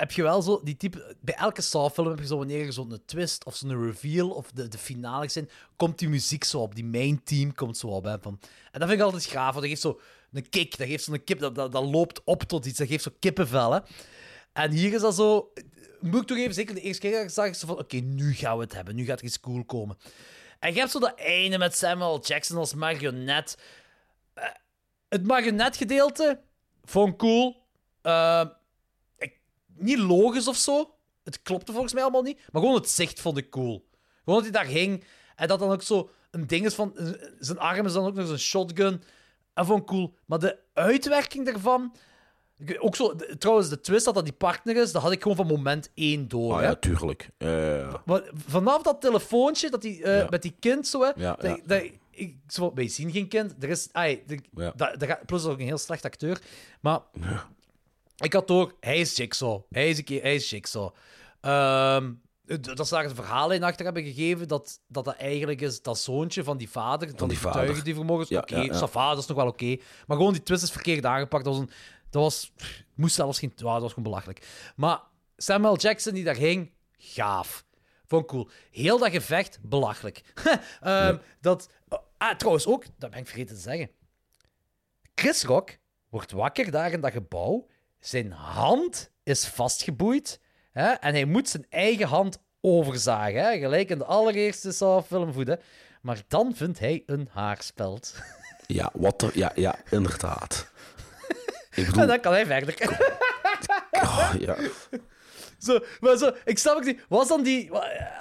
[0.00, 1.16] heb je wel zo die type.
[1.20, 4.68] Bij elke Saw-film heb je zo wanneer er zo'n twist of zo'n reveal of de,
[4.68, 6.74] de finale zijn, komt die muziek zo op.
[6.74, 8.18] Die main team komt zo op.
[8.22, 8.38] Van.
[8.72, 10.00] En dat vind ik altijd gaaf, want dat geeft zo
[10.32, 10.78] een kick.
[10.78, 12.78] Dat geeft zo'n kip, dat, dat, loopt op tot iets.
[12.78, 13.80] Dat geeft zo kippenvel.
[14.52, 15.52] En hier is dat zo.
[16.00, 17.96] Moet ik toch even, zeker de eerste keer dat ik zag, is zo van: oké,
[17.96, 18.94] nu gaan we het hebben.
[18.94, 19.98] Nu gaat er iets cool komen.
[20.58, 23.58] En je hebt zo dat einde met Samuel Jackson als marionet.
[24.34, 24.44] Eh,
[25.08, 26.40] het marionetgedeelte
[26.84, 27.48] vond ik cool.
[28.02, 28.58] Ik-
[29.80, 30.94] niet logisch of zo.
[31.24, 32.38] Het klopte volgens mij allemaal niet.
[32.52, 33.88] Maar gewoon het zicht vond ik cool.
[34.24, 35.04] Gewoon dat hij daar hing.
[35.36, 36.92] En dat dan ook zo een ding is van...
[37.38, 39.02] Zijn arm is dan ook nog zo'n shotgun.
[39.54, 40.14] Dat vond ik cool.
[40.26, 41.94] Maar de uitwerking daarvan...
[42.78, 45.46] Ook zo, trouwens, de twist dat dat die partner is, dat had ik gewoon van
[45.46, 46.52] moment één door.
[46.54, 46.66] Ah hè.
[46.66, 47.30] ja, tuurlijk.
[48.04, 50.26] Maar vanaf dat telefoontje dat die, eh, Ja.
[50.30, 51.58] met die kind zo, hè, Ja, dat, ja.
[51.66, 53.54] dat- ik, zo, wij zien geen kind.
[53.60, 54.74] Er is, ai, de, Ja.
[55.26, 56.40] plus ook een heel slecht acteur.
[56.80, 57.00] Maar
[58.20, 59.62] ik had door, hij is Jigsaw.
[59.70, 60.90] Hij is, een keer, hij is Jigsaw.
[62.58, 65.82] D- dat ze daar een verhaal in achter hebben gegeven dat dat, dat eigenlijk is
[65.82, 68.28] dat zoontje van die vader, van, die die getuigen die vermogens.
[68.28, 68.88] Ja, oké, ja, ja.
[68.88, 69.76] ça va, dat is nog wel oké.
[70.06, 71.44] Maar gewoon die twist is verkeerd aangepakt.
[71.44, 71.70] Dat was, een,
[72.10, 73.52] dat was pff, moest zelfs geen...
[73.56, 74.46] ja, dat was gewoon belachelijk.
[74.76, 75.00] Maar
[75.36, 77.64] Samuel Jackson die daar hing, gaaf.
[78.06, 78.48] Vond ik cool.
[78.70, 80.22] Heel dat gevecht, belachelijk.
[80.80, 81.68] Ehm, dat,
[82.16, 83.90] ah, trouwens ook, dat ben ik vergeten te zeggen.
[85.14, 85.78] Chris Rock
[86.08, 87.66] wordt wakker daar in dat gebouw.
[88.00, 90.40] Zijn hand is vastgeboeid.
[90.72, 93.42] Hè, en hij moet zijn eigen hand overzagen.
[93.42, 95.60] Hè, gelijk in de allereerste Saw-film voeden.
[96.02, 98.14] Maar dan vindt hij een haarspeld.
[98.66, 100.70] ja, wat er, ja, ja, inderdaad.
[101.74, 102.98] Ik bedoel, En dan kan hij verder.
[103.90, 104.56] oh, ja.
[105.58, 107.00] Zo, maar zo, ik snap ook niet.
[107.08, 107.70] Was dan die.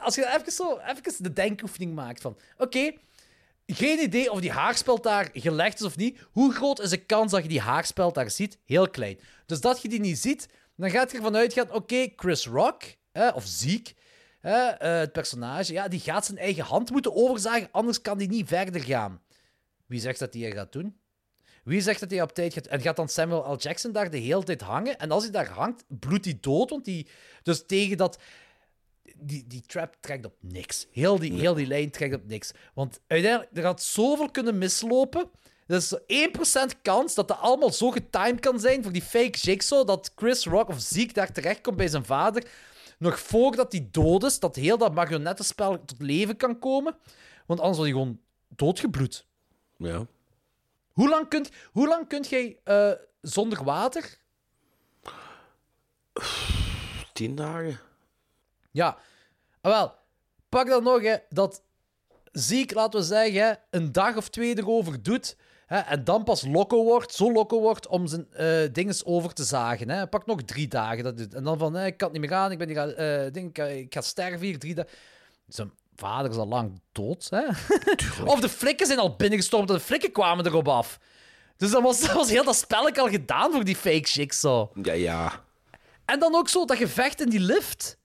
[0.02, 2.38] Als je even, zo, even de denkoefening maakt van.
[2.58, 2.92] Oké,
[3.66, 6.20] geen idee of die haarspeld daar gelegd is of niet.
[6.32, 8.58] Hoe groot is de kans dat je die haarspeld daar ziet?
[8.66, 9.20] Heel klein.
[9.50, 13.30] Dus dat je die niet ziet, dan gaat je ervan uitgaan: oké, Chris Rock, hè,
[13.30, 13.94] of Zeke,
[14.40, 18.28] hè, eh, het personage, ja, die gaat zijn eigen hand moeten overzagen, anders kan die
[18.28, 19.22] niet verder gaan.
[19.86, 21.00] Wie zegt dat hij dat gaat doen?
[21.64, 22.68] Wie zegt dat hij op tijd gaat...
[22.68, 23.58] En gaat dan Samuel L.
[23.58, 25.00] Jackson daar de hele tijd hangen?
[25.00, 26.70] En als hij daar hangt, bloedt hij dood.
[26.70, 27.08] Want die...
[27.44, 28.20] Dus tegen dat...
[29.16, 30.88] Die, die trap trekt op niks.
[30.92, 32.52] Heel die, heel die lijn trekt op niks.
[32.74, 35.30] Want uiteindelijk, er had zoveel kunnen mislopen.
[35.70, 35.98] Er is
[36.76, 40.46] 1% kans dat dat allemaal zo getimed kan zijn voor die fake jigsaw, dat Chris
[40.46, 42.48] Rock of Zeke daar terechtkomt bij zijn vader.
[42.98, 46.96] nog voordat hij dood is, dat heel dat marionettenspel tot leven kan komen.
[47.46, 49.26] Want anders wordt hij gewoon doodgebloed.
[49.78, 50.06] Ja.
[50.92, 52.92] Hoe lang kunt, hoe lang kunt jij eh,
[53.22, 54.18] zonder water?
[57.14, 57.80] Tien dagen.
[58.72, 58.98] Ja,
[59.62, 59.96] Ah, wel,
[60.50, 61.64] pak dan nog hè, dat
[62.32, 65.36] ziek, laten we zeggen, een dag of twee erover doet.
[65.70, 69.44] Hè, en dan pas loco wordt, zo loco wordt om zijn eh dinges over te
[69.44, 69.90] zagen.
[69.90, 70.08] Hè.
[70.08, 71.04] Pak nog drie dagen.
[71.04, 71.34] Dat doet.
[71.34, 73.50] En dan van, hè, ik kan het niet meer aan, ik, ben hier, eh, ding,
[73.50, 74.92] ik, ga- ik ga sterven hier, drie dagen.
[75.48, 77.28] Zijn vader is al lang dood.
[77.30, 77.46] Hè?
[78.26, 81.00] of de flikken zijn al binnengestormd en de flikken kwamen erop af.
[81.58, 84.72] Dus dan was, was heel dat spelletje al gedaan voor die fake chicks zo.
[84.84, 85.44] Ja, ja.
[86.06, 87.98] En dan ook zo dat gevecht in die lift.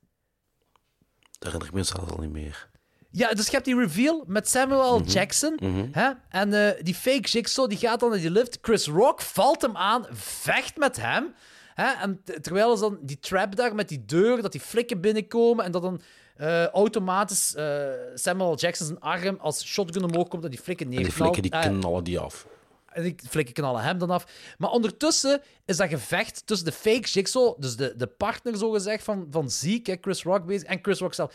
[1.32, 2.69] Dat herinner ik me zelfs al niet meer.
[3.16, 5.09] Ja, dus je hebt die reveal met Samuel Mhm.
[5.09, 5.57] Jackson.
[5.62, 5.86] Mhm.
[5.93, 6.11] Hè?
[6.28, 8.59] En eh, die fake Jigsaw die gaat dan naar die lift.
[8.62, 11.35] Chris Rock valt hem aan, vecht met hem.
[11.74, 11.91] Hè?
[12.03, 15.73] En terwijl is dan die trap daar met die deur, dat die flikken binnenkomen en
[15.73, 16.01] dat dan
[16.36, 20.93] eh, automatisch eh, Samuel Jackson zijn arm als shotgun omhoog komt en die flikken En
[20.93, 21.35] neerknalt.
[21.35, 22.47] die flikken die knallen die af.
[22.93, 24.27] en die flikken knallen hem dan af.
[24.59, 29.27] Maar ondertussen is dat gevecht tussen de fake Jigsaw, dus de, de partner zogezegd van,
[29.31, 31.35] van Zeke, Chris Rock bezig, en Chris Rock zelf.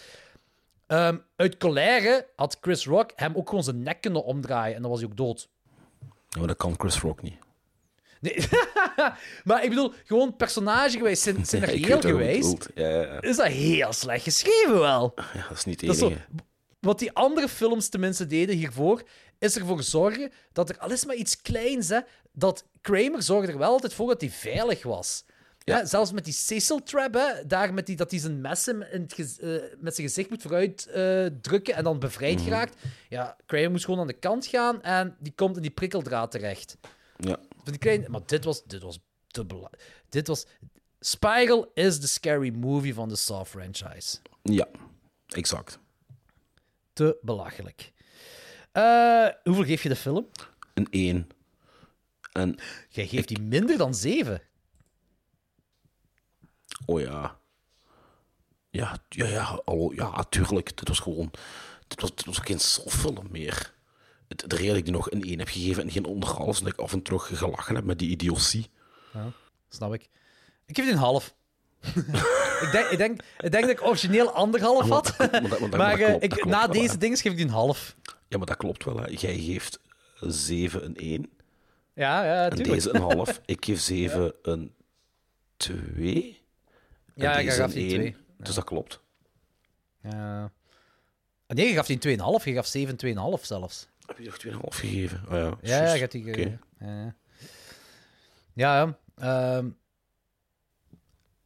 [0.89, 4.91] Ehm, uit colère had Chris Rock hem ook gewoon zijn nek kunnen omdraaien en dan
[4.91, 5.49] was hij ook dood.
[5.99, 7.37] Ja, maar dat kan Chris Rock niet.
[8.19, 8.47] Nee.
[9.43, 12.69] maar ik bedoel, gewoon personage geweest, wat je geweest.
[12.75, 15.13] Ja, ja, is dat heel slecht geschreven wel.
[15.15, 16.13] Ja, dat is niet het zo,
[16.79, 19.03] wat die andere films tenminste deden hiervoor,
[19.39, 21.99] is ervoor zorgen dat er al is maar iets kleins, hè,
[22.31, 25.23] dat Kramer zorgde er wel altijd voor dat hij veilig was.
[25.63, 29.01] Hè, zelfs met die Cecil trap, hè, daar met die, dat hij zijn messen in
[29.01, 32.43] het gez- eh, met zijn gezicht moet vooruit eh, drukken en dan bevrijd Mhm.
[32.43, 32.75] geraakt.
[33.09, 36.77] Ja, Kramer moest gewoon aan de kant gaan en die komt in die prikkeldraad terecht.
[37.17, 37.37] Ja.
[37.49, 39.69] Van die kleine, maar dit was, dit was te bela-
[40.09, 40.45] Dit was...
[40.99, 44.17] Spiral is de scary movie van de Saw franchise.
[44.43, 44.67] Ja,
[45.27, 45.79] exact.
[46.93, 47.91] Te belachelijk.
[48.71, 50.27] Eh, hoeveel geef je de film?
[50.73, 51.27] Een 1.
[52.31, 52.55] En,
[52.89, 54.41] Jij geeft die minder dan 7.
[56.85, 57.37] Oh ja.
[58.69, 60.77] Ja, ja, ja, al, ja, tuurlijk.
[60.77, 61.31] Dit was gewoon...
[61.87, 63.73] Dit was, dit was geen film meer.
[64.27, 66.63] Het, de reden dat ik die nog een 1 heb gegeven en geen onderhals, is
[66.63, 68.69] dat ik af en toe gelachen heb met die idiotie.
[69.13, 69.31] Ja,
[69.69, 70.09] snap ik.
[70.65, 71.33] Ik geef die een half.
[72.63, 75.17] ik, denk, ik, denk, ik denk dat ik origineel anderhalf had.
[75.17, 76.97] Maar dat- maar dat- maar dat- maar dat klopt- ik, dat klopt na wel, deze
[76.97, 77.95] dingen geef ik die een half.
[78.27, 78.97] Ja, maar dat klopt wel.
[78.99, 79.07] Hè.
[79.07, 79.79] Jij geeft
[80.19, 81.29] 7 een 1.
[81.93, 82.69] Ja, ja, En tuurlijk.
[82.73, 83.41] deze een half.
[83.45, 84.73] Ik geef 7 een
[85.57, 86.38] 2.
[87.15, 87.99] Ja, ik gaf die 1.
[87.99, 88.15] twee.
[88.37, 89.01] Dus dat klopt.
[90.03, 90.51] Ja.
[91.47, 92.43] Nee, je gaf die een 2,5.
[92.43, 92.95] Je gaf 7,
[93.39, 93.87] 2,5 zelfs.
[94.05, 94.37] Heb je nog
[94.75, 95.21] 2,5 gegeven?
[95.27, 95.93] Oh ja, Ja, ja, juist.
[95.93, 96.61] je hebt die gegeven.
[96.79, 97.15] Ja, ja.
[98.53, 98.97] Ja, ja.
[99.15, 99.69] Ehm,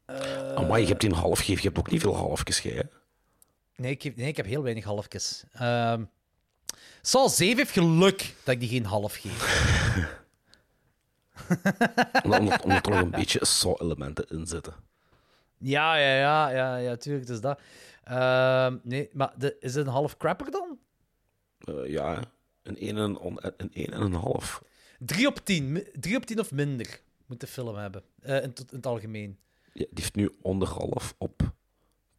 [0.06, 1.62] eh, Amai, je hebt die een half gegeven.
[1.62, 2.80] Je hebt ook niet veel halfjes, hè?
[3.76, 5.44] nee, ik heb, nee, ik heb heel weinig halfjes.
[5.54, 6.04] Ehm
[7.02, 9.72] Saw 7 heeft geluk dat ik die geen half geef.
[12.24, 14.74] Omdat, omdat, omdat er nog een beetje saw-elementen in zitten.
[15.64, 17.60] Ja, ja, ja, ja, ja, tuurlijk, is dat.
[18.04, 20.78] Ehm, nee, maar de, is het een half crapper dan?
[21.60, 22.20] Eh, ja,
[22.64, 24.64] een 1 en een, een, 1 en een half.
[25.00, 25.72] 3 op 10.
[25.72, 28.04] Mi- 3 op 10 of minder moet de film hebben.
[28.22, 29.38] eh, in, in het algemeen.
[29.74, 31.42] Ja, die heeft nu onderhalf op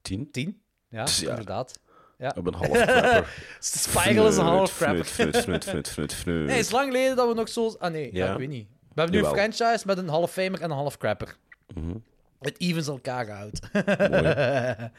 [0.03, 0.31] 10.
[0.31, 0.63] 10?
[0.89, 1.29] Ja, Dus ja.
[1.31, 1.81] inderdaad.
[2.19, 2.33] Ja.
[2.37, 3.45] Op een half crapper.
[3.61, 5.05] Spiral is een half crapper.
[5.05, 6.25] Fnut, fnut, fnut, fnut, fnut.
[6.47, 7.75] Nee, het is lang geleden dat we nog zo...
[7.79, 8.33] Ah nee, ja.
[8.33, 8.67] Ik weet niet.
[8.69, 9.45] We hebben nu Jawel.
[9.45, 11.37] een franchise met een half famer en een half crapper.
[11.75, 11.97] Mhm.
[12.45, 13.61] Het evens elkaar houdt.
[14.11, 14.91] Mooi.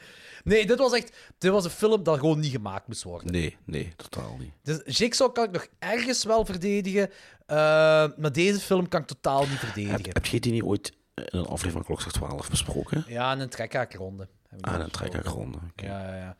[0.51, 1.17] nee, dit was echt...
[1.37, 3.31] Dit was een film dat gewoon niet gemaakt moest worden.
[3.31, 4.53] Nee, nee, totaal niet.
[4.63, 7.09] Dus Jigsaw kan ik nog ergens wel verdedigen,
[7.45, 7.55] eh,
[8.17, 9.95] maar deze film kan ik totaal niet verdedigen.
[9.95, 13.05] Heb, heb jij die niet ooit in een aflevering van Klokslag 12 besproken?
[13.07, 14.27] Ja, en een trekhaakronde.
[14.61, 15.57] Ah, dat een trekhaakronde.
[15.71, 15.85] oké.
[15.85, 16.37] Ja, ja, ja.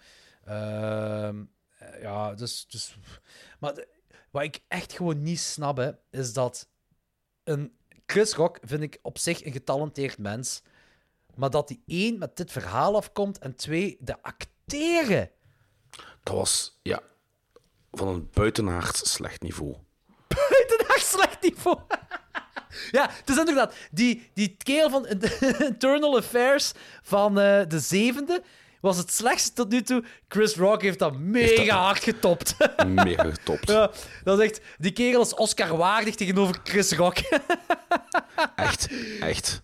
[1.27, 1.44] Ehm,
[1.77, 2.65] eh, ja, dus...
[2.68, 2.98] dus
[3.60, 3.86] maar
[4.32, 6.69] wat ik echt gewoon niet snap, hè, is dat...
[7.44, 7.72] Een
[8.06, 10.61] Chris Rock vind ik op zich een getalenteerd mens,
[11.36, 15.32] maar dat die één met dit verhaal afkomt en twee, de acteren.
[16.24, 17.02] Dat was, ja,
[17.91, 19.76] van een buitenaards slecht niveau.
[20.49, 21.78] Buitenaard slecht niveau.
[22.91, 23.74] ja, het is inderdaad.
[23.91, 25.07] Die, die kerel van
[25.70, 26.72] Internal Affairs
[27.02, 28.44] van eh, de zevende
[28.82, 30.03] was het slechtste tot nu toe.
[30.28, 32.56] Chris Rock heeft dat mega hard getopt.
[32.88, 33.68] Mega getopt.
[33.68, 33.91] ja,
[34.24, 34.62] dat is echt...
[34.78, 37.18] Die kerel is Oscar waardig tegenover Chris Rock.
[38.56, 38.90] Echt,
[39.20, 39.62] echt,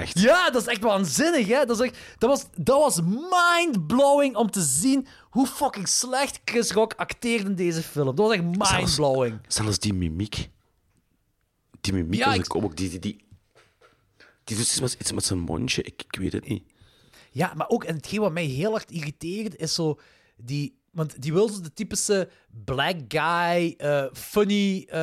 [0.00, 0.18] echt.
[0.20, 1.64] ja, dat is echt waanzinnig, hè.
[1.64, 6.70] Dat, is echt, dat was, dat was mind-blowing om te zien hoe fucking slecht Chris
[6.72, 8.04] Rock acteerde in deze film.
[8.06, 9.38] Dat was echt mind-blowing.
[9.48, 10.48] Zelfs die mimiek.
[11.80, 12.76] Die mimiek Ja, ik- ook.
[12.76, 13.24] Die, die, die,
[14.44, 15.82] die doet iets met, iets met zijn mondje.
[15.82, 16.64] Ik, ik weet het niet.
[17.30, 19.98] Ja, maar ook, en hetgeen wat mij heel hard irriteert, is zo
[20.36, 20.82] die...
[20.94, 22.28] Want die wil zo de typische
[22.64, 24.98] black guy, eh, funny eh,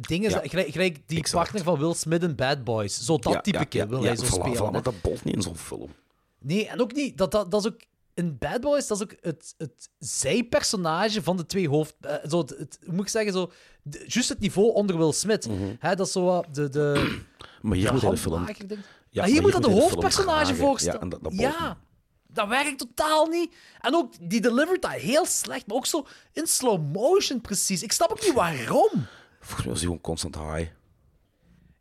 [0.00, 0.30] dingen.
[0.30, 0.40] Ja.
[0.44, 1.42] Gelijk, gelijk die Exact.
[1.42, 3.04] partner van Will Smith in Bad Boys.
[3.04, 4.56] Zo dat Ja, type ja, wil hij zo spelen.
[4.56, 5.90] voilà, maar dat bolt niet in zo'n film.
[6.38, 7.16] Nee, en ook niet.
[7.18, 7.80] Dat, dat, dat is ook
[8.14, 11.94] in Bad Boys, dat is ook het, het zijpersonage van de twee hoofd.
[12.00, 13.50] eh, zo het, het- hoe moet ik zeggen, zo.
[13.82, 15.48] de- Juist het niveau onder Will Smith.
[15.78, 16.68] Hè, dat is zo wat de.
[16.68, 17.18] de
[17.62, 18.46] Maar hier de moet hij de film...
[19.10, 20.98] Ja, maar hier moet dat de hoofdpersonage voorstellen.
[21.08, 21.76] Ja, en dat, Ja, niet.
[22.34, 23.54] Dat werkt totaal niet.
[23.80, 27.82] En ook, die delivert dat heel slecht, maar ook zo in slow motion precies.
[27.82, 29.06] Ik snap ook niet waarom.
[29.40, 30.70] Volgens mij was hij gewoon constant high.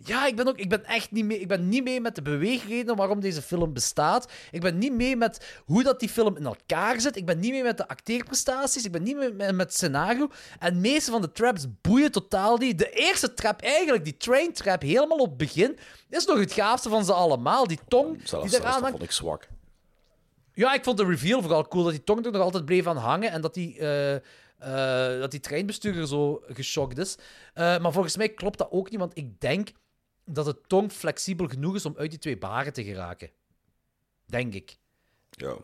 [0.05, 2.21] Ja, ik ben, ook, ik ben echt niet mee, ik ben niet mee met de
[2.21, 4.31] beweegredenen waarom deze film bestaat.
[4.51, 7.15] Ik ben niet mee met hoe dat die film in elkaar zit.
[7.15, 8.85] Ik ben niet mee met de acteerprestaties.
[8.85, 10.29] Ik ben niet mee met, met het scenario.
[10.59, 12.77] En de meeste van de traps boeien totaal niet.
[12.77, 15.77] De eerste trap, eigenlijk, die train trap, helemaal op het begin,
[16.09, 17.67] is nog het gaafste van ze allemaal.
[17.67, 19.47] Die tong Zelfs, die zelfs dat vond ik zwak.
[20.53, 21.83] Ja, ik vond de reveal vooral cool.
[21.83, 23.31] Dat die tong er nog altijd bleef aan hangen.
[23.31, 27.17] En dat die, eh, eh, dat die treinbestuurder zo geschokt is.
[27.53, 28.99] Eh, maar volgens mij klopt dat ook niet.
[28.99, 29.71] Want ik denk
[30.25, 33.29] dat de tong flexibel genoeg is om uit die twee baren te geraken.
[34.25, 34.77] Denk ik.
[35.29, 35.55] Ja,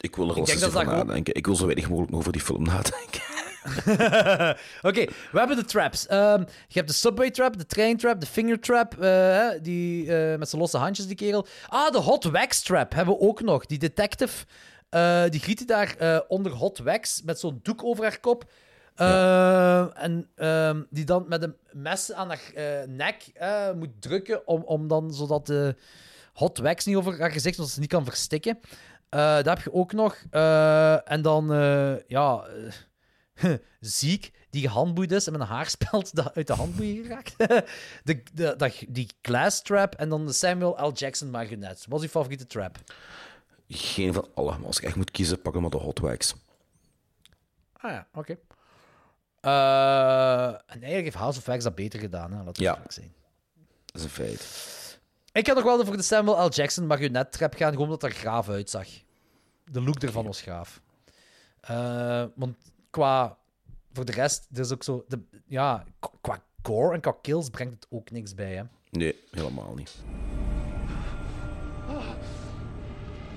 [0.00, 1.34] ik wil er wel eens over nadenken.
[1.34, 3.37] Ik wil zo weinig mogelijk over die film nadenken.
[4.88, 6.06] Oké, we hebben de traps.
[6.06, 8.98] Ehm, je hebt de subway trap, de train trap, de finger trap.
[8.98, 11.46] eh, die, eh, met zijn losse handjes, die kerel.
[11.66, 13.66] Ah, de hot wax trap hebben we ook nog.
[13.66, 14.46] Die detective,
[14.88, 18.44] eh, die giet daar onder hot wax met zo'n doek over haar kop.
[19.94, 22.52] En ehm, die dan met een mes aan haar
[22.88, 23.32] nek
[23.74, 25.76] moet drukken, om, om dan, zodat de
[26.32, 28.58] hot wax niet over haar gezicht, zodat ze niet kan verstikken.
[29.08, 30.16] Dat heb je ook nog.
[31.04, 31.46] En dan,
[32.06, 32.46] ja...
[33.80, 37.34] ziek, die gehandboeid is en met een haarspeld dat uit de handboeien geraakt.
[38.04, 40.92] de, de, dat, die glass trap en dan de Samuel L.
[40.92, 41.84] Jackson marionet.
[41.88, 42.78] Wat is je favoriete trap?
[43.68, 44.56] Geen van alle.
[44.58, 46.34] Maar als ik echt moet kiezen, pak ik maar de Hot Wax.
[47.72, 48.38] Ah ja, oké.
[49.40, 52.36] Eh, en eigenlijk heeft House of Wax dat beter gedaan, hè?
[52.36, 52.82] laten we Ja.
[52.88, 53.12] zijn.
[53.86, 54.66] Dat is een feit.
[55.32, 56.50] Ik had nog wel voor de Samuel L.
[56.50, 58.86] Jackson marionet trap gaan, gewoon omdat dat er graaf uitzag.
[59.64, 60.80] De look ervan was gaaf.
[61.60, 62.56] Eh, want
[62.90, 63.36] qua...
[63.92, 65.04] Voor de rest, is ook zo...
[65.08, 65.84] De, ja,
[66.20, 68.62] qua gore en qua kills brengt het ook niks bij, hè.
[68.90, 70.04] Nee, helemaal niet.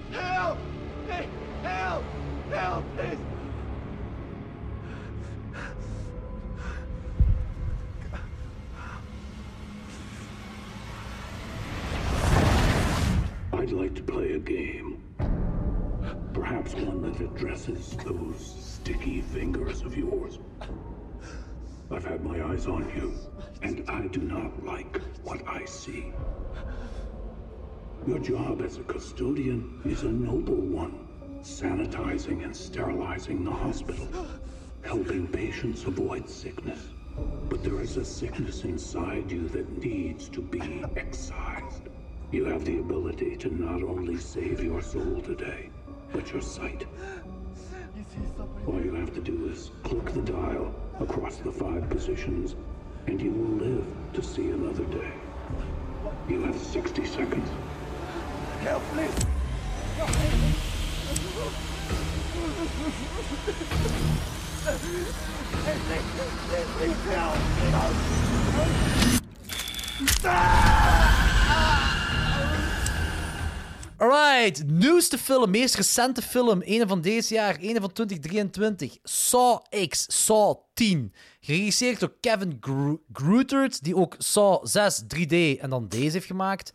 [0.09, 0.57] Help!
[1.05, 1.27] Hey,
[1.61, 2.03] help!
[2.49, 3.17] Help, please!
[13.53, 14.97] I'd like to play a game.
[16.33, 20.39] Perhaps one that addresses those sticky fingers of yours.
[21.91, 23.13] I've had my eyes on you,
[23.61, 26.11] and I do not like what I see.
[28.07, 31.07] Your job as a custodian is a noble one,
[31.43, 34.07] sanitizing and sterilizing the hospital,
[34.83, 36.79] helping patients avoid sickness.
[37.49, 41.83] But there is a sickness inside you that needs to be excised.
[42.31, 45.69] You have the ability to not only save your soul today,
[46.11, 46.87] but your sight.
[48.67, 52.55] All you have to do is click the dial across the five positions,
[53.07, 55.11] and you will live to see another day.
[56.29, 57.49] You have 60 seconds.
[58.59, 59.25] Help, please!
[66.77, 66.95] Please
[70.23, 70.90] help!
[74.01, 78.97] Alright, nieuwste film, meest recente film, ene van deze jaar, ene van 2023.
[79.03, 81.13] Saw X, Saw 10.
[81.39, 82.57] Geregisseerd door Kevin
[83.13, 86.73] Gro die ook Saw 6 3D en dan deze heeft gemaakt.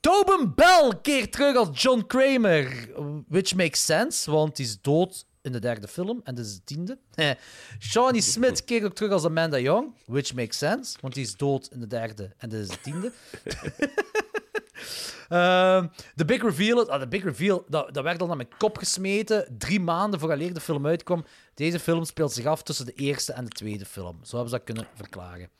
[0.00, 2.88] Tobin Bell keert terug als John Kramer,
[3.28, 6.64] which makes sense, want hij is dood in de derde film en dit is de
[6.64, 6.98] tiende.
[7.90, 11.68] Shawnee Smith keert ook terug als Amanda Young, which makes sense, want hij is dood
[11.72, 13.12] in de derde en dit is de tiende.
[15.28, 18.78] Ehm, De Big Reveal, ah, de Big Reveal dat, dat werd al naar mijn kop
[18.78, 19.56] gesmeten.
[19.58, 21.24] Drie maanden vooraleer de film uitkwam.
[21.54, 24.18] Deze film speelt zich af tussen de eerste en de tweede film.
[24.22, 25.50] Zo hebben ze dat kunnen verklaren.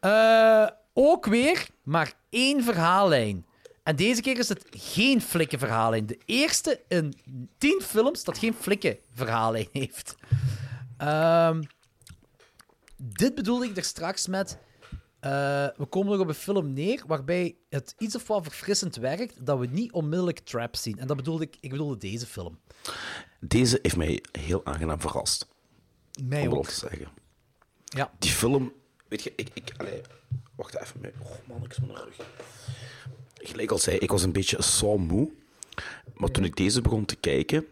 [0.00, 3.46] Eh, ook weer maar één verhaallijn.
[3.82, 6.06] En deze keer is het geen flikke verhaallijn.
[6.06, 7.14] De eerste in
[7.58, 10.14] tien films dat geen flikke verhaallijn heeft.
[10.96, 11.62] Ehm,
[12.96, 14.58] dit bedoelde ik er straks met.
[15.24, 15.30] Eh,
[15.76, 19.58] we komen nog op een film neer waarbij het iets of wat verfrissend werkt dat
[19.58, 20.98] we niet onmiddellijk trap zien.
[20.98, 22.58] En dat bedoelde ik, ik bedoelde deze film.
[23.40, 25.48] Deze heeft mij heel aangenaam verrast.
[26.22, 26.66] Mij om ook.
[26.66, 27.08] te zeggen.
[27.84, 28.12] Ja.
[28.18, 28.72] Die film,
[29.08, 29.50] weet je, ik.
[29.54, 29.74] ik
[30.56, 31.00] wacht even.
[31.00, 31.12] Mee.
[31.22, 32.16] Oh man, ik is mijn rug.
[33.34, 35.30] Gelijk al zei, ik was een beetje moe.
[36.14, 37.66] Maar toen ik deze begon te kijken,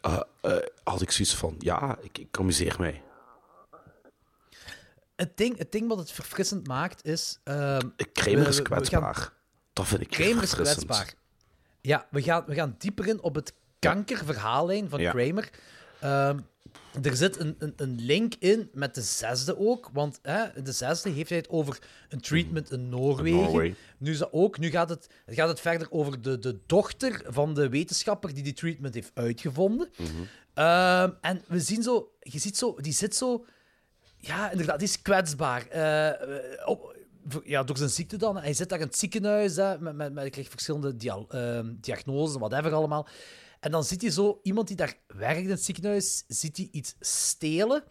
[0.00, 3.02] eh, eh, had ik zoiets van, ja, ik, ik amuseer mij.
[5.22, 7.38] Het ding, het ding wat het verfrissend maakt is...
[7.44, 7.80] ehm,
[8.12, 9.32] Kramer is gaan- kwetsbaar.
[9.72, 11.14] Dat vind ik Kramer is kwetsbaar.
[11.80, 15.10] Ja, we gaan, we gaan dieper in op het kankerverhaallijn van Ja.
[15.10, 15.50] Kramer.
[16.00, 16.38] Ehm,
[17.02, 19.90] er zit een, een, een link in met de zesde ook.
[19.92, 21.78] Want hè, de zesde heeft hij het over
[22.08, 23.40] een treatment in Noorwegen.
[23.42, 23.76] Noorwegen.
[23.98, 27.54] Nu, is dat ook, nu gaat, het, gaat het verder over de, de dochter van
[27.54, 29.90] de wetenschapper die die treatment heeft uitgevonden.
[30.54, 33.44] Ehm, en we zien zo, je ziet zo, die zit zo
[34.24, 35.66] ja, inderdaad, is kwetsbaar.
[36.64, 36.96] Op-
[37.28, 38.36] voor- ja, door zijn ziekte dan.
[38.36, 41.72] Hij zit daar in het ziekenhuis, hè, met, met, met, hij krijgt verschillende dia ehm,
[41.80, 43.06] diagnoses, whatever allemaal.
[43.60, 46.94] En dan ziet hij zo, iemand die daar werkt in het ziekenhuis, ziet hij iets
[47.00, 47.84] stelen.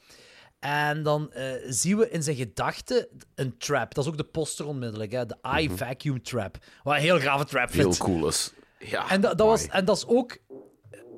[0.59, 3.93] En dan eh, zien we in zijn gedachten een trap.
[3.93, 6.57] Dat is ook de poster onmiddellijk, hè, de eye vacuum trap.
[6.83, 7.97] Wat een heel grave trap Heel vind.
[7.97, 8.53] cool is.
[8.79, 10.37] Ja, En dat, dat, was, en dat is ook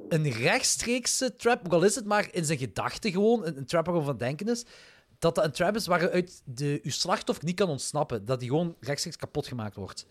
[0.09, 3.85] een rechtstreekse trap, ook al is het maar in zijn gedachten gewoon, een, een trap
[3.85, 4.65] waarvan van denken is,
[5.23, 8.25] dat dat een trap is waaruit de, uw slachtoffer niet kan ontsnappen.
[8.25, 10.05] Dat die gewoon rechtstreeks kapot gemaakt wordt.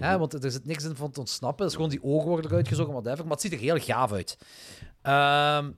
[0.00, 1.60] Hè, want er zit niks in van te ontsnappen.
[1.64, 3.22] Het is gewoon die ogen worden eruit gezogen, whatever.
[3.22, 4.38] Maar het ziet er heel gaaf uit.
[5.02, 5.70] Ehm,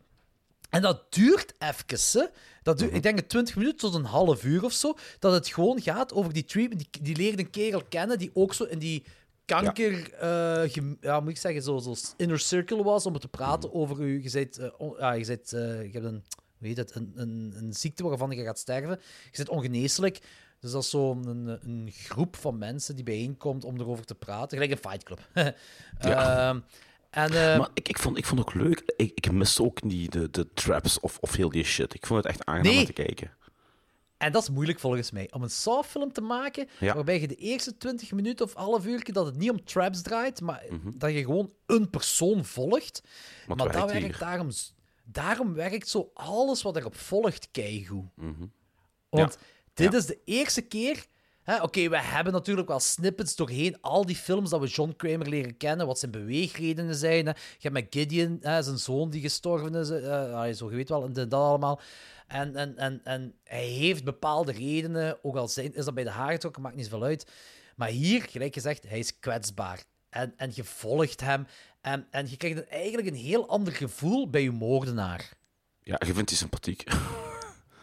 [0.70, 2.30] en dat duurt even.
[2.62, 4.94] Dat duurt, Ik denk een 20 minuten tot een half uur of zo.
[5.18, 6.86] Dat het gewoon gaat over die treatment.
[6.92, 9.04] Die, die leert een kerel kennen die ook zo in die
[9.44, 13.28] kanker, eh, gem- ja, moet ik zeggen, zo, zo inner circle was om het te
[13.28, 14.22] praten over u.
[14.22, 16.24] Je, bent, eh, on- ja, je, bent, eh, je hebt een,
[16.68, 19.00] heet het, een, een, een ziekte waarvan je gaat sterven.
[19.30, 20.20] Je bent ongeneeslijk.
[20.60, 24.58] Dus dat is zo'n een, een groep van mensen die bijeenkomt om erover te praten.
[24.58, 25.28] Gelijk een Fight Club.
[26.00, 26.48] Ja.
[26.48, 26.60] Ehm,
[27.10, 28.82] en, eh, maar ik, ik, vond, ik vond het ook leuk.
[28.96, 31.94] Ik, ik miste ook niet de, de traps of, of heel die shit.
[31.94, 32.80] Ik vond het echt aangenaam Nee.
[32.80, 33.30] om te kijken.
[34.16, 35.28] En dat is moeilijk volgens mij.
[35.32, 36.94] Om een Saw-film te maken Ja.
[36.94, 40.40] waarbij je de eerste 20 minuten of half uur dat het niet om traps draait,
[40.40, 40.90] maar Mhm.
[40.98, 43.02] dat je gewoon een persoon volgt.
[43.46, 44.48] Maar dat werkt daarom,
[45.04, 48.16] daarom werkt zo alles wat erop volgt keigoed.
[48.16, 48.46] Mhm.
[49.08, 49.38] Want Ja.
[49.74, 49.98] dit Ja.
[49.98, 51.06] is de eerste keer.
[51.62, 55.56] Oké, we hebben natuurlijk wel snippets doorheen al die films dat we John Kramer leren
[55.56, 57.26] kennen, wat zijn beweegredenen zijn.
[57.26, 57.30] Hè.
[57.32, 61.04] Je hebt met Gideon, hè, zijn zoon die gestorven is, ah, zo je weet wel,
[61.04, 61.80] en dat allemaal.
[62.26, 66.10] En, en, en, en hij heeft bepaalde redenen, ook al zijn, is dat bij de
[66.10, 67.30] haar getrokken, maakt niet zoveel uit.
[67.76, 69.84] Maar hier, gelijk gezegd, hij is kwetsbaar.
[70.08, 71.46] En, en je volgt hem.
[71.84, 75.30] En, en je krijgt een- eigenlijk een heel ander gevoel bij je moordenaar.
[75.82, 76.84] Ja, je vindt die sympathiek.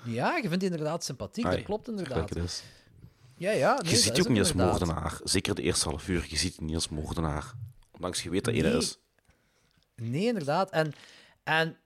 [0.05, 2.29] Ja, je vindt die inderdaad sympathiek, dat klopt inderdaad.
[2.29, 2.63] het.
[3.37, 3.81] Ja, ja.
[3.81, 4.79] nee, je ziet die ook niet als inderdaad.
[4.79, 5.19] moordenaar.
[5.23, 6.25] Zeker de eerste half uur.
[6.29, 7.53] Je ziet die niet als moordenaar.
[7.91, 8.71] Ondanks je weet dat hij Nee.
[8.71, 8.97] dat is.
[9.95, 10.69] Nee, inderdaad.
[10.69, 10.93] En,
[11.43, 11.77] en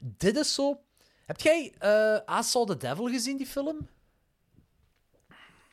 [0.00, 0.80] dit is zo...
[1.26, 3.88] Heb jij eh I Saw the Devil gezien, die film?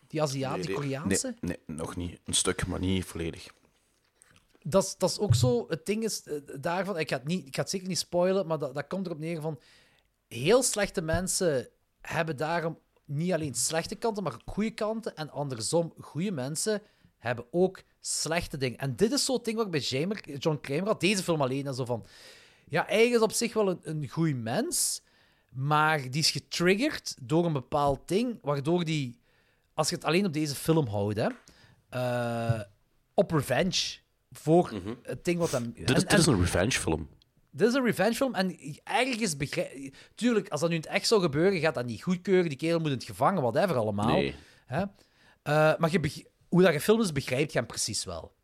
[0.07, 1.27] Die Aziatisch-Koreaanse?
[1.27, 2.19] Nee, nee, nee, nog niet.
[2.25, 3.47] Een stuk, maar niet volledig.
[4.63, 5.65] Dat, is- ook zo...
[5.69, 6.99] Het ding is eh, daarvan...
[6.99, 9.19] Ik ga, het niet, ik ga het zeker niet spoilen, maar dat, dat komt erop
[9.19, 9.59] neer van...
[10.27, 11.67] Heel slechte mensen
[12.01, 15.15] hebben daarom niet alleen slechte kanten, maar goede kanten.
[15.15, 16.81] En andersom, goede mensen
[17.17, 18.77] hebben ook slechte dingen.
[18.77, 20.99] En dit is zo'n ding wat ik bij Jamer, John Kramer had.
[20.99, 21.67] Deze film alleen.
[21.67, 22.05] En zo van...
[22.67, 25.01] Ja, eigenlijk is op zich wel een, een goede mens,
[25.51, 29.19] maar die is getriggerd door een bepaald ding, waardoor die,
[29.73, 31.27] als je het alleen op deze film houdt, hè,
[31.89, 32.61] eh,
[33.13, 33.97] op revenge
[34.31, 34.71] voor
[35.03, 35.61] het ding wat hem...
[35.75, 35.85] Mhm.
[35.85, 37.09] Dit is, een revenge film.
[37.51, 39.95] dit is een revenge film en eigenlijk is begrijp...
[40.15, 42.49] Tuurlijk, als dat nu in het echt zou gebeuren, gaat dat niet goedkeuren.
[42.49, 44.15] Die kerel moet in het gevangen, whatever allemaal.
[44.15, 44.35] Nee.
[44.65, 44.81] Hè?
[45.41, 48.35] Eh, maar je beg- hoe dat gefilmd is, begrijpt je hem precies wel.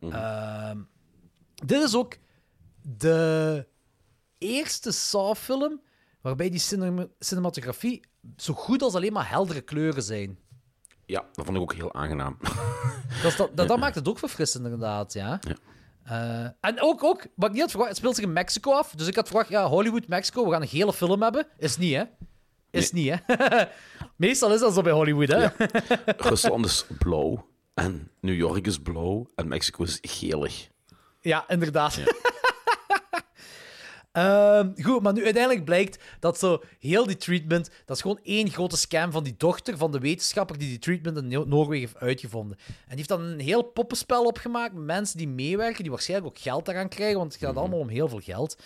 [0.00, 0.12] Mhm.
[0.12, 0.78] Ehm,
[1.54, 2.16] dit is ook
[2.82, 3.66] de
[4.38, 5.80] eerste Saw-film
[6.20, 8.04] waarbij die cinema- cinematografie
[8.36, 10.38] zo goed als alleen maar heldere kleuren zijn.
[11.06, 12.38] Ja, dat vond ik ook heel aangenaam.
[13.22, 15.40] Dat, is dat, dat, dat maakt het ook verfrissend, inderdaad, ja.
[16.04, 18.90] Eh, en ook, ook, wat ik niet had verwacht, het speelt zich in Mexico af.
[18.90, 21.46] Dus ik had verwacht, ja, Hollywood, Mexico, we gaan een hele film hebben.
[21.58, 22.02] Is niet, hè?
[22.70, 23.36] Is niet, hè?
[24.16, 25.46] Meestal is dat zo bij Hollywood, hè?
[26.28, 30.68] Rusland is blauw en New York is blauw en Mexico is gelig.
[31.20, 32.00] Ja, inderdaad.
[34.14, 38.50] Ehm, goed, maar nu uiteindelijk blijkt dat zo heel die treatment, dat is gewoon één
[38.50, 42.00] grote scam van die dochter van de wetenschapper die die treatment in No- Noorwegen heeft
[42.00, 42.56] uitgevonden.
[42.66, 46.42] En die heeft dan een heel poppenspel opgemaakt met mensen die meewerken, die waarschijnlijk ook
[46.42, 48.56] geld daaraan krijgen, want het gaat allemaal om heel veel geld.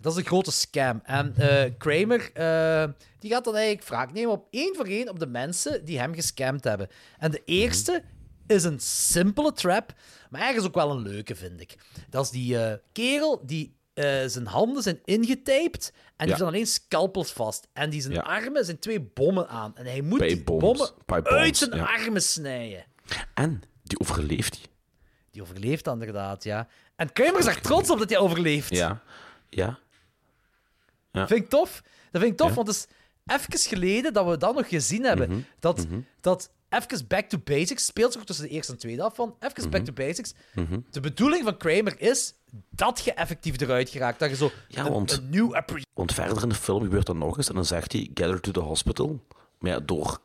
[0.00, 1.00] Dat is een grote scam.
[1.04, 2.88] En eh, Kramer, eh,
[3.18, 6.14] die gaat dan eigenlijk wraak nemen op één voor één op de mensen die hem
[6.14, 6.88] gescamd hebben.
[7.18, 8.02] En de eerste
[8.46, 9.94] is een simpele trap,
[10.30, 11.76] maar ergens ook wel een leuke, vind ik.
[12.10, 16.36] Dat is die eh, kerel die eh, zijn handen zijn ingetaped en die Ja.
[16.36, 17.68] dan alleen scalpels vast.
[17.72, 18.20] En die zijn Ja.
[18.20, 19.76] armen zijn twee bommen aan.
[19.76, 20.90] En hij moet die bommen
[21.22, 21.84] uit zijn ja.
[21.84, 22.84] armen snijden.
[23.34, 24.64] En die overleeft hij.
[25.30, 26.68] Die overleeft dan inderdaad, ja.
[26.96, 28.74] En Kramer is er trots op dat hij overleeft.
[28.74, 29.02] Ja.
[29.48, 29.78] Ja.
[31.12, 31.26] Ja.
[31.26, 31.82] Vind ik tof.
[32.10, 32.86] Dat vind ik tof, want het is
[33.26, 35.28] even geleden dat we dat nog gezien hebben.
[35.30, 36.00] Mhm, Dat, mhm.
[36.20, 39.36] dat even back to basics speelt zich ook tussen de eerste en tweede af van.
[39.40, 40.34] Even back to basics.
[40.54, 40.80] Mhm.
[40.90, 42.34] De bedoeling van Kramer is
[42.70, 44.18] dat je effectief eruit geraakt.
[44.18, 47.06] Dat je zo Ja, een, want- een nieuw appre- Want verder in de film gebeurt
[47.06, 49.24] dat nog eens en dan zegt hij: Gather to the hospital.
[49.58, 50.18] Maar ja, door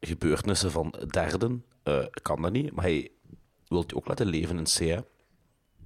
[0.00, 2.72] gebeurtenissen van derden eh, kan dat niet.
[2.72, 3.10] Maar hij
[3.68, 5.02] wil het ook laten leven in C.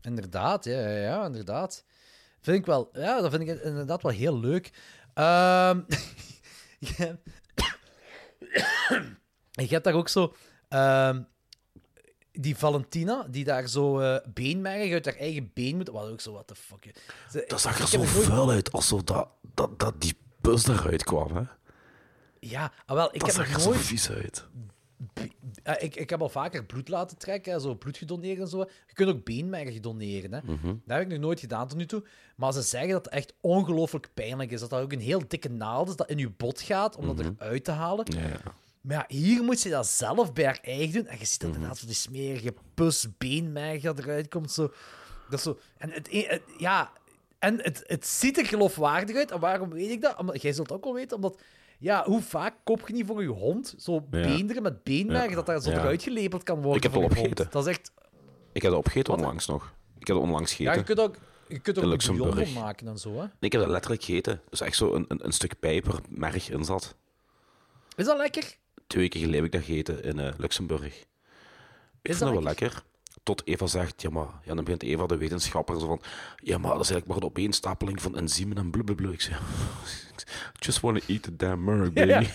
[0.03, 1.85] Inderdaad, ja, ja, inderdaad.
[2.41, 4.71] Vind ik wel, ja, dat vind ik inderdaad wel heel leuk.
[5.15, 5.81] Ehm
[6.79, 7.17] je,
[9.67, 10.35] je hebt daar ook zo
[10.69, 11.23] ehm,
[12.33, 15.89] die Valentina, die daar zo eh beenmerg uit haar eigen been moet.
[15.89, 16.91] Wat ook zo, what the fuck.
[17.31, 21.05] Ze- Dat zag er zo nooit- vuil uit, alsof dat, dat, dat die bus eruit
[21.05, 21.37] kwam.
[21.37, 21.43] Hè?
[22.41, 24.47] Ja, ah, wel, ik dat heb zag er nog zo nooit vies uit.
[25.63, 28.59] Eh, ik, ik heb al vaker bloed laten trekken, zo bloed gedoneerd en zo.
[28.59, 30.33] Je kunt ook beenmerg doneren.
[30.33, 30.41] Hè.
[30.45, 30.67] Mhm.
[30.67, 32.05] Dat heb ik nog nooit gedaan tot nu toe.
[32.37, 34.61] Maar ze zeggen dat het echt ongelooflijk pijnlijk is.
[34.61, 37.27] Dat dat ook een heel dikke naald is dat in je bot gaat om dat
[37.39, 38.07] eruit te halen.
[38.09, 38.41] Ja, ja.
[38.83, 41.07] Maar ja, hier moet ze dat zelf bij haar eigen doen.
[41.07, 41.47] En je ziet Mhm.
[41.47, 42.53] dan inderdaad zo die smerige
[43.87, 44.51] dat eruit komt.
[44.53, 44.73] Zo.
[45.31, 45.59] Dat zo...
[45.79, 46.93] En het, het- ja...
[47.39, 49.31] En het, het ziet er geloofwaardig uit.
[49.31, 50.17] En waarom weet ik dat?
[50.19, 51.41] Omdat, jij zult het ook wel weten, omdat...
[51.79, 54.01] Ja, hoe vaak koop je niet voor je hond zo Ja.
[54.11, 55.35] beenderen met beenmerg, Ja.
[55.35, 55.79] dat daar zo Ja.
[55.79, 57.05] eruit gelabeld kan worden Ik heb hond?
[57.05, 57.47] opgegeten.
[57.51, 57.93] Dat is echt...
[58.53, 59.65] Ik heb dat opgegeten onlangs nog.
[59.99, 60.73] Ik heb dat onlangs gegeten.
[60.73, 61.17] Ja, je kunt ook,
[61.49, 62.03] je kunt ook
[62.45, 63.17] een maken en zo, hè.
[63.21, 64.41] Nee, ik heb dat letterlijk gegeten.
[64.51, 66.97] Dus echt zo een, een, een stuk pijp waar merg in zat.
[67.97, 68.57] Is dat lekker?
[68.93, 70.85] Twee weken geleden heb ik dat gegeten in eh, Luxemburg.
[70.85, 70.93] Ik
[72.03, 72.83] dat vind dat wel lekker.
[73.23, 74.27] Tot Eva zegt, ja maar...
[74.45, 76.01] Ja, dan begint Eva, de wetenschapper, zo van...
[76.37, 79.11] Ja, maar dat is eigenlijk maar de opeenstapeling van enzymen en blablabla.
[79.11, 79.41] Ik zeg...
[80.65, 82.09] Just want to eat the damn merg, baby.
[82.09, 82.21] Ja.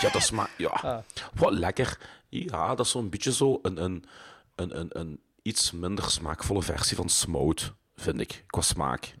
[0.00, 0.50] Ja, dat smaakt...
[0.56, 0.98] Ja, Ah.
[1.34, 1.98] wat lekker.
[2.28, 4.04] Ja, dat is zo'n beetje zo een, een,
[4.54, 9.14] een, een, een iets minder smaakvolle versie van smoot, vind ik, qua smaak.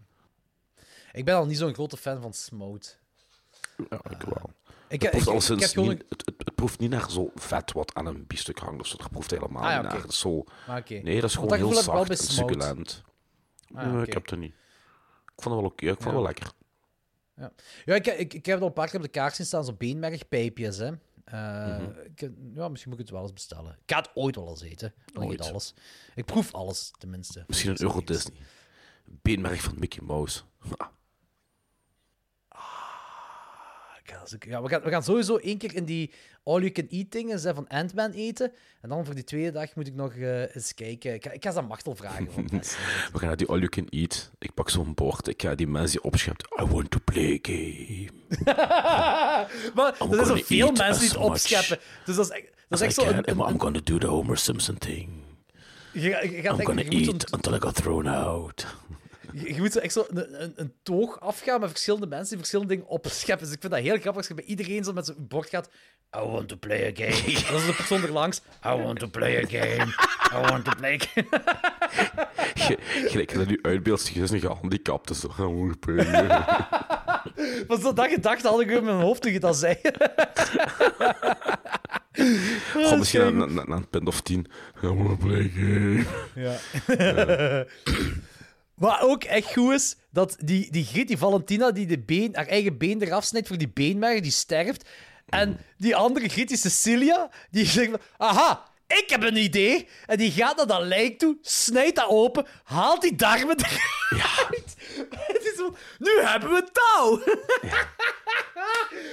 [1.12, 2.98] Ik ben al niet zo'n grote fan van smoot.
[3.90, 4.50] Ja, ik wel.
[4.92, 5.88] Ik, het, proeft ik, ik, alleszins heb gewoon...
[5.88, 8.86] niet- het, het, het proeft niet naar zo vet wat aan een biefstuk hangt of
[8.86, 8.96] zo.
[8.96, 10.12] Dat proeft helemaal Ah, ja, niet naar.
[10.12, 10.44] Zo...
[10.66, 10.86] Ah.
[10.88, 13.02] Nee, dat is gewoon dat heel zacht en succulent.
[13.74, 14.02] Ah.
[14.02, 14.52] Ik heb het niet.
[15.36, 15.84] Ik vond het wel oké.
[15.86, 16.50] Ik vond het wel lekker.
[17.36, 17.52] Ja,
[17.84, 19.64] ja ik, ik, ik heb het al een paar keer op de kaart zien staan,
[19.64, 20.76] zo beenmergpijpjes.
[20.76, 20.90] Hè.
[21.24, 21.90] Eh, Mhm.
[22.04, 23.72] ik, ja, misschien moet ik het wel eens bestellen.
[23.72, 24.94] Ik ga het ooit wel eens eten.
[25.14, 25.40] Ooit.
[25.40, 25.74] alles.
[26.14, 27.44] Ik proef alles, tenminste.
[27.46, 28.36] Misschien een Euro Disney.
[29.04, 30.40] Beenmerg van Mickey Mouse.
[34.40, 36.12] Ja, we, gaan, we gaan sowieso één keer in die
[36.44, 38.52] all-you-can-eat dingen van Ant-Man eten.
[38.80, 41.14] En dan voor die tweede dag moet ik nog eh, eens kijken.
[41.14, 42.28] Ik ga, ik ga ze aan Machtel vragen.
[43.12, 44.30] We gaan naar die all you can eat.
[44.38, 45.28] Ik pak zo'n bord.
[45.28, 46.46] Ik ga die mensen die opschept.
[46.60, 48.10] I want to play a game.
[49.74, 51.78] maar I'm er zijn zo veel mensen die het opscheppen.
[52.04, 54.06] Dus dat is echt, dat is echt zo can, een, een, I'm gonna do the
[54.06, 55.08] Homer Simpson thing.
[55.92, 58.66] je, je gaat I'm echt- gonna eat until I got thrown out.
[59.32, 62.38] Je, je moet zo echt zo een, een, een toog afgaan met verschillende mensen die
[62.38, 63.44] verschillende dingen opscheppen.
[63.46, 65.70] Dus ik vind dat heel grappig als je bij iedereen zo met zijn bord gaat.
[66.16, 67.32] I want to play a game.
[67.50, 68.40] Dat is de persoon erlangs.
[68.66, 69.92] I want to play a game.
[70.32, 71.26] I want to play a game.
[72.54, 72.78] Ge-
[73.08, 75.14] Gelijk dat nu uitbeeldt, je is een gehandicapte.
[75.14, 75.26] Zo.
[75.38, 77.64] I want to play a game.
[77.68, 79.76] Wat zo dat gedachte had ik in mijn hoofd toen je dat zei.
[82.12, 84.46] Gewoon misschien na, na, na een punt of tien.
[84.82, 86.04] I want to play a game.
[86.34, 87.64] Ja.
[88.74, 92.46] Wat ook echt goed is, dat die, die Griet, die Valentina, die de been, haar
[92.46, 94.88] eigen been eraf snijdt voor die beenmerg, die sterft.
[95.28, 99.88] En die andere Griet, die Cecilia, die zegt van, aha, ik heb een idee.
[100.06, 104.74] En die gaat naar dat lijk toe, snijdt dat open, haalt die darmen eruit.
[105.32, 107.18] Het is zo, nu hebben we touw.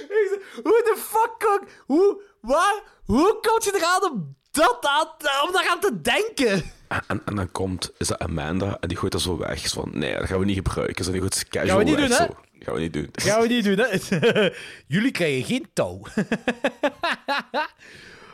[0.08, 1.68] Ik zeg, Hoe de fuck kan...
[1.86, 5.06] Hoe, waar, hoe komt je eraan om, dat aan,
[5.46, 6.72] om daar aan te denken?
[6.88, 9.68] En, en dan komt, is dat Amanda, en die gooit dat zo weg.
[9.68, 11.04] Zo van, nee, dat gaan we niet gebruiken.
[11.04, 12.24] Zo, die gooit casual Gaan we niet weg, doen, hè?
[12.24, 12.36] zo.
[12.58, 13.08] Gaan we niet doen.
[13.12, 14.50] Dat gaan we niet doen, hè?
[14.96, 16.02] Jullie krijgen geen touw.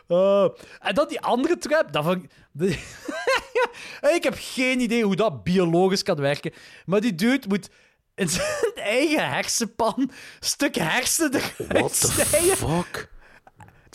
[0.09, 1.93] Oh, en dan die andere trap.
[1.93, 2.31] Dat van...
[4.17, 6.53] ik heb geen idee hoe dat biologisch kan werken.
[6.85, 7.69] Maar die dude moet
[8.15, 10.11] in zijn eigen hersenpan
[10.41, 12.25] stuk hersenen eruit What the
[12.57, 13.09] fuck?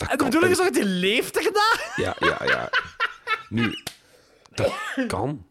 [0.02, 1.80] Dat En de bedoeling is hij leeft erna?
[1.96, 2.70] Ja, ja, ja.
[3.48, 3.74] Nu,
[4.50, 4.72] dat
[5.06, 5.46] kan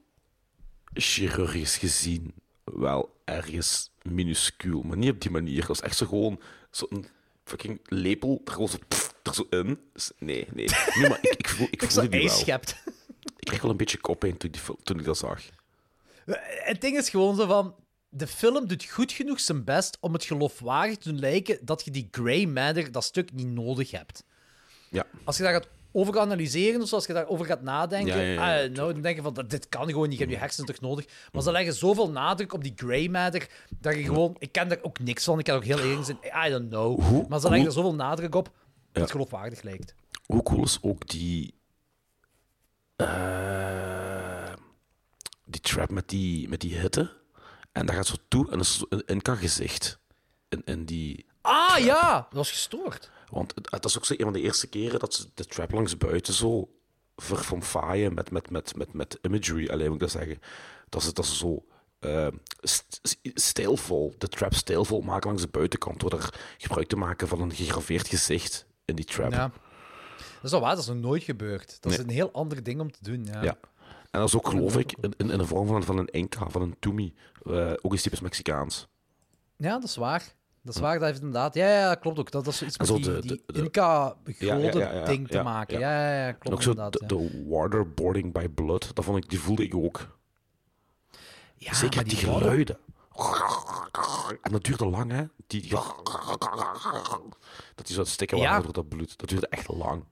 [0.94, 2.34] chirurgisch gezien
[2.64, 5.68] wel ergens minuscuul, maar niet op die manier.
[5.68, 6.42] Dat is echt zo gewoon
[6.72, 7.06] zo'n
[7.44, 9.80] fucking lepel er gewoon zo, pff, er zo in.
[9.94, 10.68] Dus nee, nee.
[10.96, 12.38] nee maar ik, ik voel, ik Ik zo die wel.
[12.38, 12.84] schept.
[13.38, 15.42] Ik kreeg wel een beetje koppijn toen, die, toen ik dat zag.
[16.64, 17.76] Het ding is gewoon zo van...
[18.14, 21.92] De film doet goed genoeg zijn best om het geloofwaardig te doen lijken dat je
[21.92, 24.24] die grey matter, dat stuk, niet nodig hebt.
[24.92, 25.06] Ja.
[25.24, 28.64] Als je dat gaat over analyseren, of zoals je daarover gaat nadenken, Ja, ja, ja,
[28.66, 30.68] ah, nou, dan denk je van, dat- dit kan gewoon niet, je hebt je hersenen
[30.74, 31.06] toch nodig.
[31.32, 33.50] Maar ze leggen zoveel nadruk op die grey matter,
[33.80, 34.36] dat je gewoon...
[34.40, 37.02] Ik ken daar ook niks van, ik kan ook heel eerlijk zijn, I don't know.
[37.04, 38.50] Hoe maar ze leggen er zoveel nadruk op,
[38.92, 39.94] dat het geloofwaardig lijkt.
[40.26, 41.54] Hoe cool is ook die.
[42.96, 44.54] eh,
[45.46, 47.12] die trap met die, met die hitte.
[47.72, 50.00] En daar gaat zo toe en dat is een Inca-gezicht.
[50.50, 51.26] In, in die.
[51.42, 52.14] Ah, ja!
[52.14, 53.10] Dat was gestoord.
[53.32, 55.98] Want het, is ook zo een van de eerste keren dat ze de trap langs
[55.98, 56.70] buiten zo
[57.16, 60.40] verfomfaaien met, met, met, met, met imagery, alleen moet ik dat zeggen.
[60.90, 61.66] Dat ze, dat ze zo
[62.62, 67.42] st- stijlvol, de trap stijlvol maken langs de buitenkant, door er gebruik te maken van
[67.42, 69.32] een gegraveerd gezicht in die trap.
[69.32, 69.52] Ja.
[70.18, 71.78] Dat is wel waar, dat is nog nooit gebeurd.
[71.82, 73.26] Dat is een heel ander ding om te doen.
[73.26, 73.44] Ja.
[73.44, 73.58] Ja.
[74.12, 76.62] En dat is ook, geloof ik, in, in, de vorm van, van een Inca, van
[76.62, 77.14] een Tumi.
[77.46, 78.88] eh, ook eens typisch Mexicaans.
[79.58, 80.36] Ja, dat is waar.
[80.64, 81.54] Dat is waar, dat heeft inderdaad...
[81.54, 82.32] Ja, ja, klopt ook.
[82.32, 83.70] Dat, dat is zoiets En met zo die, de- die de-
[84.40, 85.80] Ja, ja, ja, ding te maken.
[85.80, 85.90] ja.
[86.02, 87.10] Ja, ja, ja, En klopt ook zo inderdaad.
[87.10, 90.20] de, waterboarding by blood, dat vond ik, die voelde ik ook.
[91.56, 92.78] Ja, Zeker die, die geluiden.
[94.42, 95.24] En dat duurde lang, hè?
[95.48, 95.70] Die,
[97.76, 99.18] dat die zo stikken waren door dat bloed.
[99.18, 100.04] Dat duurde echt lang.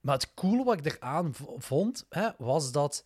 [0.00, 3.04] Maar het coole wat ik eraan vond, hè, was dat...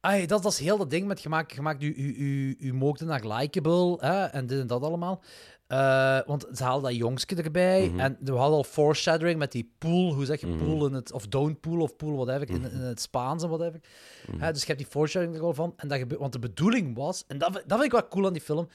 [0.00, 3.26] Ay, dat was heel dat ding met gemaakt, gemaakt u, u, u, u mogen naar
[3.26, 5.22] likable hè, en dit en dat allemaal.
[5.66, 7.88] Eh, want ze haalden dat jongske erbij.
[7.88, 8.00] Mhm.
[8.00, 10.12] En we hadden al foreshadowing met die pool.
[10.14, 10.64] Hoe zeg je Mhm.
[10.64, 11.12] pool in het...
[11.12, 12.48] Of don't pool of pool, whatever.
[12.50, 13.80] in, in het Spaans en whatever.
[14.26, 14.40] Mhm.
[14.40, 15.72] Hè, dus je hebt die foreshadowing er al van.
[15.76, 17.24] En dat gebe- want de bedoeling was...
[17.26, 18.68] En dat, vind- dat vind ik wel cool aan die film.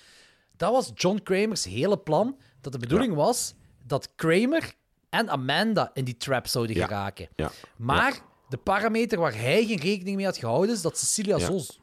[0.58, 2.38] Dat was John Kramer's hele plan.
[2.62, 3.54] Dat de bedoeling was
[3.86, 4.74] dat Kramer
[5.10, 6.86] en Amanda in die trap zouden Ja.
[6.88, 7.28] geraken.
[7.36, 7.52] Ja.
[7.78, 8.20] Maar
[8.50, 11.38] de parameter waar hij geen rekening mee had gehouden, is dat Cecilia.
[11.40, 11.80] Sos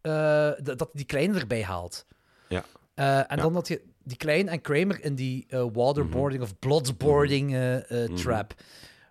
[0.00, 2.06] eh, dat die kleine erbij haalt.
[2.48, 2.64] Ja.
[2.94, 7.52] Eh, en dan dat je die klein en Kramer in die eh, waterboarding of bloodboarding
[7.54, 8.14] eh, eh, Mhm.
[8.14, 8.54] trap.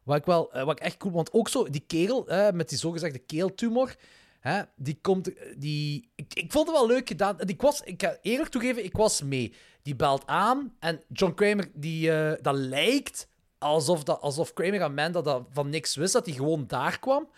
[0.04, 3.20] Wat ik wel, wat ik echt cool, want ook zo die kerel met die zogezegde
[3.20, 3.96] keeltumor,
[4.40, 7.36] hè, die komt, die, ik, ik vond het wel leuk gedaan.
[7.46, 9.54] Ik was, ik ga eerlijk toegeven, ik was mee.
[9.82, 12.12] Die belt aan en John Kramer, die,
[12.42, 16.68] dat lijkt alsof, dat, alsof Kramer en Amanda dat van niks wist, dat hij gewoon
[16.68, 17.30] daar kwam.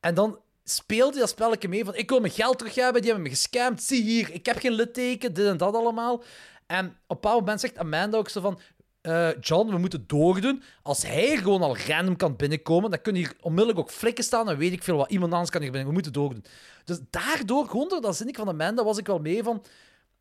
[0.00, 3.10] En dan speelt hij dat spelletje mee van ik wil mijn geld terug hebben, die
[3.10, 6.22] hebben me gescamd, zie hier, ik heb geen litteken, dit en dat allemaal.
[6.68, 8.58] En op een bepaald moment zegt Amanda ook zo van
[9.00, 10.62] eh, John, we moeten doordoen.
[10.82, 14.56] Als hij gewoon al random kan binnenkomen, dan kunnen hier onmiddellijk ook flikken staan, dan
[14.56, 15.10] weet ik veel wat.
[15.10, 16.44] Iemand anders kan hier binnen, we moeten doordoen.
[16.84, 19.64] Dus daardoor, gewoon dat zin ik van Amanda, was ik wel mee van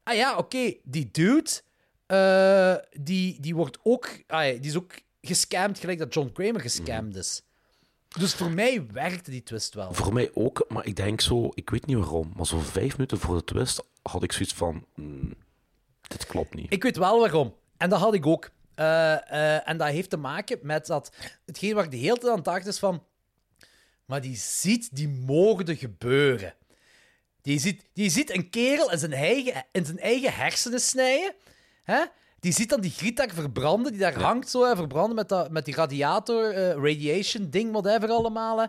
[0.08, 1.50] ah ja, oké, die dude,
[2.06, 6.62] eh, die, die wordt ook, ah ja, die is ook gescamd, gelijk dat John Kramer
[6.62, 7.42] gescamd is.
[8.20, 9.94] Dus voor mij werkte die twist wel.
[9.94, 13.18] Voor mij ook, maar ik denk zo, ik weet niet waarom, maar zo vijf minuten
[13.18, 15.34] voor de twist had ik zoiets van, hmm,
[16.08, 16.74] dit klopt niet.
[16.74, 17.56] Ik weet wel waarom.
[17.78, 18.50] En dat had ik ook.
[18.76, 21.12] Eh, eh, en dat heeft te maken met dat...
[21.46, 23.04] Hetgeen waar ik de hele tijd aan dacht is van...
[24.06, 26.54] Maar die ziet die mogende gebeuren.
[27.42, 31.34] Die ziet, die ziet een kerel in zijn eigen, in zijn eigen hersenen snijden.
[31.84, 32.04] Hè?
[32.40, 35.66] Die ziet dan die grietak verbranden, die daar hangt zo, hè, verbranden met, dat, met
[35.66, 38.60] die radiator, eh, radiation ding, whatever allemaal.
[38.60, 38.66] Hè.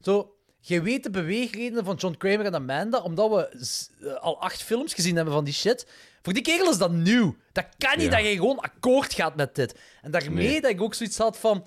[0.00, 4.94] Zo, je weet de beweegredenen van John Kramer en Amanda, omdat we al acht films
[4.94, 5.86] gezien hebben van die shit.
[6.24, 7.36] Voor die kerel is dat nieuw.
[7.52, 8.16] Dat kan niet Ja.
[8.16, 9.78] dat je gewoon akkoord gaat met dit.
[10.02, 10.60] En daarmee Nee.
[10.60, 11.66] dat ik ook zoiets had van...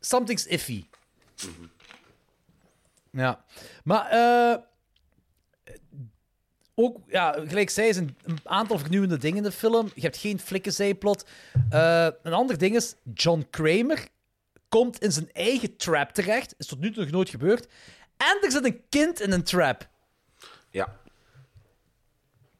[0.00, 0.84] Something's iffy.
[3.10, 3.44] Ja.
[3.84, 4.06] Maar...
[4.10, 4.62] eh
[6.74, 9.90] ook, ja, gelijk er zijn een aantal vernieuwende dingen in de film.
[9.94, 11.24] Je hebt geen flikkenzijplot.
[11.70, 14.08] Eh een ander ding is, John Kramer
[14.68, 16.54] komt in zijn eigen trap terecht.
[16.58, 17.66] Is tot nu toe nog nooit gebeurd.
[18.16, 19.88] En er zit een kind in een trap.
[20.70, 21.00] Ja.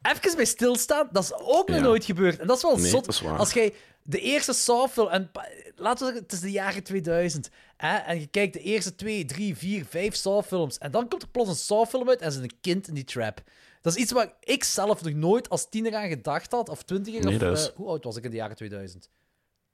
[0.03, 1.83] Even bij stilstaan, dat is ook nog Ja.
[1.83, 2.39] nooit gebeurd.
[2.39, 3.09] En dat is wel Nee, zot.
[3.09, 3.25] is.
[3.25, 5.09] Als jij de eerste Saw-film...
[5.09, 5.31] En
[5.77, 7.51] laten we zeggen, het is de jaren 2000.
[7.77, 10.79] Hè, en je kijkt de eerste twee, drie, vier, vijf Saw-films.
[10.79, 13.43] En dan komt er plots een Saw-film uit en zit een kind in die trap.
[13.81, 16.69] Dat is iets waar ik zelf nog nooit als tiener aan gedacht had.
[16.69, 17.25] Of twintiger.
[17.25, 19.11] Nee, of, is- eh, hoe oud was ik in de jaren 2000?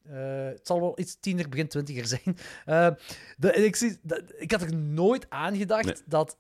[0.05, 0.15] Eh,
[0.45, 2.37] het zal wel iets tiener, begin twintiger zijn.
[2.65, 2.89] Eh,
[3.37, 3.99] de, ik, zie,
[4.39, 5.95] ik had er nooit aan gedacht Nee.
[6.07, 6.37] dat,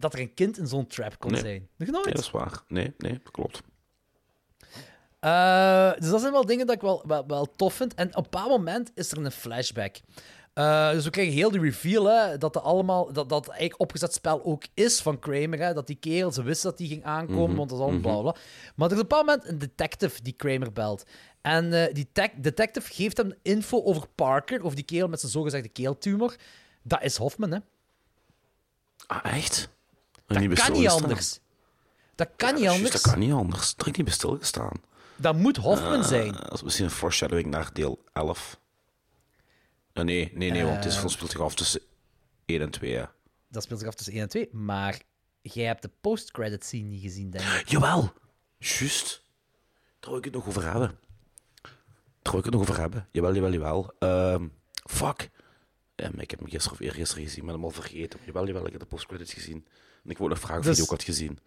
[0.00, 1.40] dat er een kind in zo'n trap kon Nee.
[1.40, 1.68] zijn.
[1.76, 2.04] Nog nooit.
[2.04, 2.62] Nee, dat is waar.
[2.68, 3.60] Nee, nee, dat klopt.
[5.20, 7.94] Eh, dus dat zijn wel dingen dat ik wel, wel, wel tof vind.
[7.94, 9.96] En op een bepaald moment is er een flashback.
[10.52, 14.14] Eh, dus we krijgen heel die reveal, hè, dat, de allemaal, dat dat eigenlijk opgezet
[14.14, 15.58] spel ook is van Kramer.
[15.58, 18.00] Hè, dat die kerel, ze wist dat die ging aankomen, Mhm, want dat is allemaal
[18.00, 18.20] mhm.
[18.22, 18.40] bla bla.
[18.76, 21.04] Maar er is op een bepaald moment een detective die Kramer belt.
[21.40, 25.68] En eh, die detective geeft hem info over Parker, over die kerel met zijn zogezegde
[25.68, 26.36] keeltumor.
[26.82, 27.58] Dat is Hoffman, hè.
[29.06, 29.68] Ah, echt?
[30.38, 31.38] Dat kan niet anders.
[32.14, 32.90] Dat kan niet anders.
[32.90, 33.74] dat kan niet anders.
[33.84, 34.72] Ik niet bij stilgestaan.
[35.16, 36.32] Dat moet Hoffman Ah, zijn.
[36.32, 38.60] Dat is misschien een foreshadowing naar deel 11.
[39.92, 40.98] Eh, nee, nee, nee, want deze Eh.
[40.98, 41.80] film speelt zich af tussen
[42.44, 42.90] 1 en 2.
[42.90, 43.12] Ja.
[43.48, 44.48] Dat speelt zich af tussen 1 en 2.
[44.52, 45.00] Maar
[45.42, 47.68] jij hebt de post-credit scene niet gezien, denk ik.
[47.68, 48.12] Jawel,
[48.58, 49.22] juist.
[50.00, 50.98] Daar wil ik het nog over hebben.
[52.22, 53.08] Daar wil ik het nog over hebben.
[53.12, 53.92] Jawel, jawel, jawel.
[53.98, 54.46] Ehm,
[54.90, 55.30] fuck.
[55.96, 58.20] Ik heb hem gisteren of eergisteren gezien, maar hem al vergeten.
[58.24, 59.66] Jawel, jawel, ik heb de postcredits gezien.
[60.04, 61.38] En ik wou nog vragen of je Dus- die ook had gezien.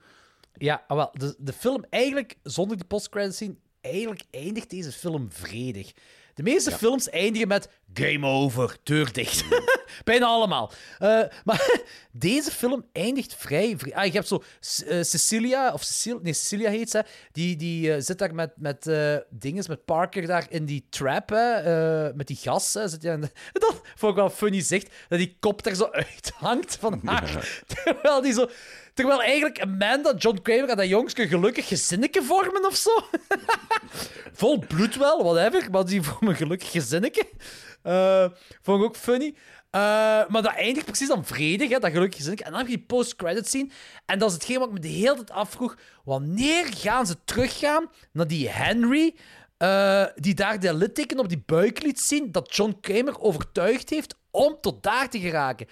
[0.54, 5.32] Ja, ah, wel, de, de film eigenlijk, zonder de post-credit scene, eigenlijk eindigt deze film
[5.32, 5.92] vredig.
[6.34, 6.78] De meeste Ja.
[6.78, 9.44] films eindigen met game over, deur dicht.
[10.04, 10.72] Bijna allemaal.
[11.00, 11.70] Eh, maar
[12.12, 13.78] deze film eindigt vrij...
[13.78, 14.44] vrij ah, je hebt zo
[14.88, 18.90] eh, Cecilia, of Cecil, nee, Cecilia heet ze, die, die eh, zit daar met, met
[19.30, 22.74] dinges, met Parker daar in die trap, hè, met die gas.
[22.74, 25.88] Hè, zit die de- dat vond ik wel funny zicht, dat die kop er zo
[25.92, 27.62] uithangt van haar.
[27.68, 28.50] Terwijl die zo...
[28.94, 32.92] Terwijl eigenlijk Amanda, John Kramer en dat jongske gelukkig gezinnetje vormen of zo.
[34.40, 35.72] Vol bloed wel, whatever.
[35.72, 37.26] Maar die vormen een gelukkig gezinnetje.
[37.82, 38.26] Eh,
[38.62, 39.36] vond ik ook funny.
[39.70, 39.82] Eh,
[40.28, 42.46] maar dat eindigt precies dan vredig, hè, dat gelukkig gezinnetje.
[42.46, 43.70] En dan heb je die post-credit scene.
[44.06, 45.78] En dat is hetgeen wat ik me de hele tijd afvroeg.
[46.04, 49.16] Wanneer gaan ze teruggaan naar die Henry...
[49.58, 54.16] eh, die daar de litteken op die buik liet zien, dat John Kramer overtuigd heeft
[54.32, 55.68] om tot daar te geraken.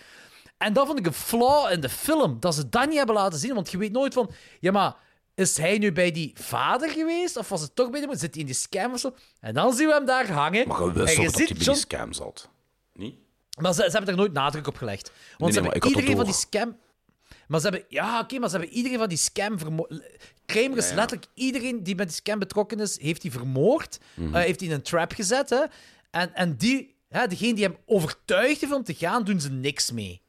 [0.61, 3.39] En dat vond ik een flaw in de film, dat ze dat niet hebben laten
[3.39, 3.53] zien.
[3.53, 4.95] Want je weet nooit van, ja, maar
[5.35, 7.37] is hij nu bij die vader geweest?
[7.37, 8.09] Of was het toch bij die?
[8.17, 9.15] Zit hij in die scam of zo?
[9.39, 10.67] En dan zien we hem daar hangen.
[10.67, 12.49] Maar je en wist je toch dat hij bij die scam zat?
[12.93, 13.15] Niet?
[13.59, 15.11] Maar ze, ze hebben er nooit nadruk op gelegd.
[15.37, 16.77] Want Nee, ze hebben iedereen van die scam...
[17.47, 17.85] Maar ze hebben...
[17.89, 20.01] Ja, oké, maar ze hebben iedereen van die scam vermoord.
[20.45, 20.95] Kramer is Ja, ja.
[20.95, 21.29] letterlijk...
[21.33, 23.99] Iedereen die met die scam betrokken is, heeft hij vermoord.
[24.13, 24.35] Mhm.
[24.35, 25.63] eh, heeft hij in een trap gezet, hè.
[26.11, 26.95] En, en die...
[27.09, 30.21] Hè, degene die hem overtuigd heeft om te gaan, doen ze niks mee.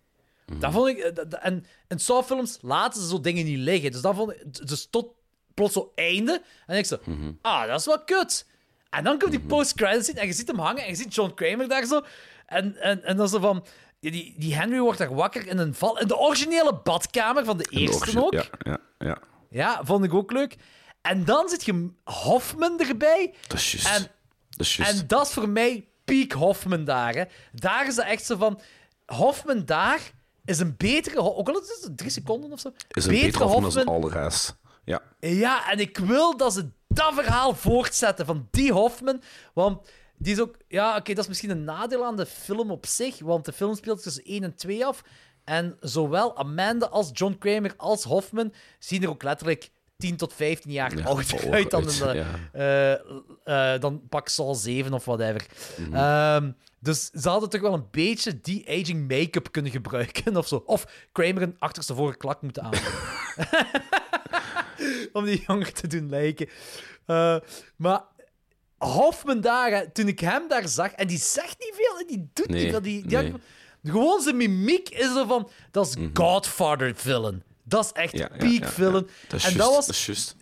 [0.46, 0.58] Mhm.
[0.60, 0.98] Dat vond ik...
[0.98, 3.92] eh, dat- En in Saw-films laten ze zo dingen niet liggen.
[3.92, 4.66] Dus dat vond ik...
[4.66, 5.06] Dus tot
[5.54, 6.42] plots zo einde.
[6.66, 6.98] En ik zo...
[7.04, 7.32] Mhm.
[7.42, 8.46] Ah, dat is wel kut.
[8.90, 11.34] En dan komt die post-credits scene en je ziet hem hangen en je ziet John
[11.34, 12.00] Kramer daar zo.
[12.46, 13.64] En, en, en dan zo van...
[14.00, 15.98] Die, die Henry wordt daar wakker in een val...
[15.98, 18.32] In de originele badkamer van de eerste ook.
[18.32, 19.18] Ja, ja, ja.
[19.50, 20.56] Ja, vond ik ook leuk.
[21.02, 23.34] En dan zit je Hoffman erbij.
[23.46, 23.96] Dat is juist.
[23.96, 24.10] En,
[24.50, 27.14] Dat is en dat is voor mij peak Hoffman daar.
[27.14, 27.24] Hè.
[27.52, 28.60] Daar is echt zo van...
[29.06, 30.00] Hoffman daar
[30.44, 31.36] is een betere...
[31.36, 32.72] Ook al is het drie seconden of zo.
[32.88, 34.56] is een betere Hoffman dan al de rest.
[34.84, 35.02] Ja.
[35.20, 39.22] Ja, en ik wil dat ze dat verhaal voortzetten van die Hoffman.
[39.54, 40.56] Want die is ook...
[40.68, 43.18] Ja, oké, dat is misschien een nadeel aan de film op zich.
[43.18, 45.02] Want de film speelt tussen 1 en 2 af.
[45.44, 49.70] En zowel Amanda als John Kramer als Hoffman zien er ook letterlijk
[50.02, 52.26] 10 tot 15 jaar Ja, ouder uit dan, een, ja.
[52.52, 52.92] eh,
[53.74, 55.46] eh, dan pak Saul 7 of whatever.
[55.78, 55.94] Mhm.
[55.94, 56.50] Ehm,
[56.80, 60.62] dus ze hadden toch wel een beetje de-aging make-up kunnen gebruiken of zo.
[60.66, 62.80] Of Kramer een achterstevoren klak moeten aandoen.
[65.12, 66.48] om die jonger te doen lijken.
[67.06, 67.36] Eh,
[67.76, 68.00] maar
[68.78, 72.30] Hoffman daar, hè, toen ik hem daar zag, en die zegt niet veel en die
[72.32, 72.82] doet Nee, niet veel.
[72.82, 73.30] Die, die nee.
[73.30, 73.40] had-
[73.84, 77.42] gewoon zijn mimiek is zo van, dat is Godfather villain.
[77.72, 79.08] Dat is echt peak villain.
[79.28, 80.36] Dat is en dat was dat is juist.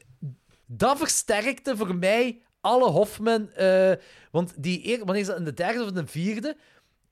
[0.67, 3.53] dat versterkte voor mij alle Hoffman.
[3.53, 3.93] eh,
[4.31, 6.57] want die eer, wanneer is dat in de derde of de vierde?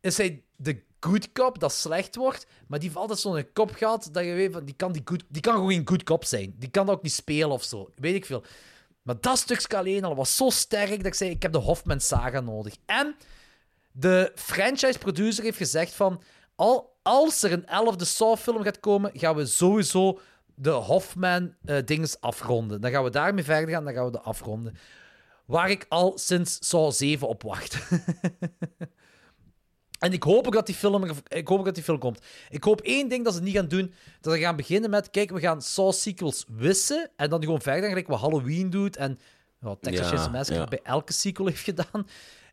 [0.00, 4.08] Is hij de good cop dat slecht wordt, maar die heeft altijd zo'n kop gehad
[4.12, 6.54] dat je weet van die kan, die, good, die kan gewoon geen good cop zijn.
[6.58, 7.90] Die kan dat ook niet spelen of zo.
[7.96, 8.44] Weet ik veel.
[9.02, 12.00] Maar dat stukje alleen al was zo sterk dat ik zei: ik heb de Hoffman
[12.00, 12.74] saga nodig.
[12.86, 13.14] En
[13.92, 16.22] de franchise producer heeft gezegd van
[16.54, 20.18] al, als er een elfde Saw-film gaat komen, gaan we sowieso
[20.54, 22.80] de Hoffman-dinges afronden.
[22.80, 24.76] Dan gaan we daarmee verder gaan, dan gaan we de afronden.
[25.46, 27.78] Waar ik al sinds Saw 7 op wacht.
[29.98, 32.20] en ik hoop ook dat die film, er- ik hoop ook dat die film komt.
[32.48, 35.30] Ik hoop één ding dat ze niet gaan doen, dat ze gaan beginnen met, kijk,
[35.30, 39.18] we gaan Saw-sequels wissen, en dan gewoon verder gaan, gelijk wat Halloween doet, en
[39.58, 40.68] wat Texas Ja, Chainsaw Massacre ja.
[40.68, 42.06] bij elke sequel heeft gedaan.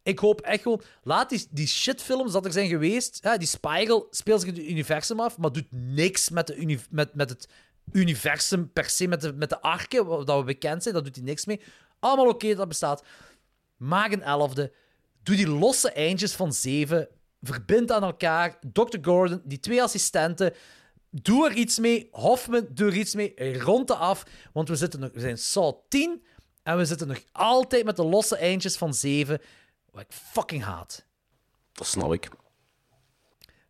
[0.06, 0.82] Ik hoop echt gewoon...
[1.04, 3.18] Laat die, die shitfilms dat er zijn geweest...
[3.22, 7.14] Hè, die Spiral speelt zich in het universum af, maar doet niks met, de met,
[7.14, 7.48] met het
[7.92, 10.96] universum per se, met de, met de arken, dat we bekend zijn.
[10.96, 11.62] Dat doet hij niks mee.
[12.00, 13.04] Allemaal oké, dat bestaat.
[13.78, 14.72] Maak een elfde.
[15.24, 17.08] Doe die losse eindjes van zeven.
[17.42, 18.60] Verbind aan elkaar.
[18.72, 18.98] Dr.
[19.02, 20.54] Gordon, die twee assistenten.
[21.10, 22.08] Doe er iets mee.
[22.12, 23.60] Hoffman, doe er iets mee.
[23.60, 24.24] Rond de af.
[24.54, 26.24] Want we, zitten nog, we zijn Saw 10.
[26.64, 29.42] En we zitten nog altijd met de losse eindjes van 7.
[29.96, 31.06] Wat ik fucking haat.
[31.72, 32.30] Dat snap ik.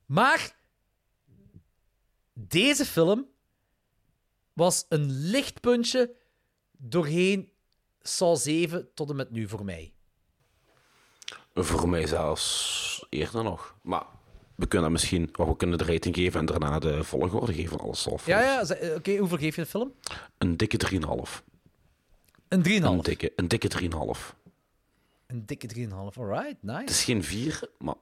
[0.06, 0.56] Maar
[2.34, 3.28] deze film
[4.54, 6.16] was een lichtpuntje
[6.72, 7.52] doorheen
[8.02, 9.94] Saw 7 tot en met nu voor mij.
[11.54, 13.76] Voor mij zelfs eerder nog.
[13.82, 14.06] Maar
[14.56, 17.80] we kunnen misschien oh, we kunnen de rating geven en daarna de volgorde geven van
[17.80, 18.08] alles.
[18.26, 18.66] Ja, ja,
[18.96, 19.94] oké, hoeveel geef je de film?
[20.38, 21.00] Een dikke 3,5.
[22.48, 22.72] Een 3,5.
[22.84, 24.44] Een dikke, een dikke 3,5.
[25.28, 25.90] Een dikke 3,5.
[25.90, 26.86] Alright, Het nice.
[26.86, 27.96] is geen 4, maar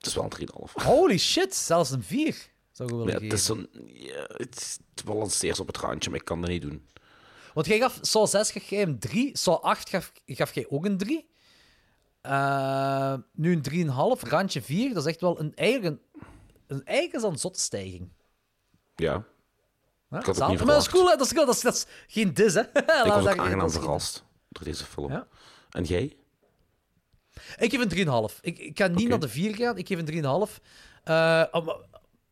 [0.00, 0.72] is wel een 3,5.
[0.84, 3.28] Holy shit, zelfs een 4 zou ik willen Ja, geven.
[3.28, 3.68] het is een...
[3.94, 6.88] Ja, het, het balanceert op het randje, maar ik kan dat niet doen.
[7.54, 10.84] Want jij gaf Saw 6 gaf jij hem 3, Saw 8 gaf, gaf jij ook
[10.84, 11.28] een 3.
[12.20, 14.94] Eh, nu een 3,5, randje 4.
[14.94, 16.00] Dat is echt wel een eigen,
[16.66, 18.08] een eigen is een zotte stijging.
[18.96, 19.16] Ja.
[20.10, 21.16] Ik had het niet maar dat is cool, hè?
[21.16, 21.46] Dat is, cool.
[21.46, 22.60] dat is, dat is geen dis, hè?
[23.04, 25.12] Ik was ook aangenaam verrast door deze film.
[25.12, 25.26] Ja.
[25.70, 26.16] En jij?
[27.58, 28.40] Ik geef een 3,5.
[28.40, 30.62] Ik, ik ga niet naar de 4 gaan, ik geef een 3,5.
[31.04, 31.74] Eh, om,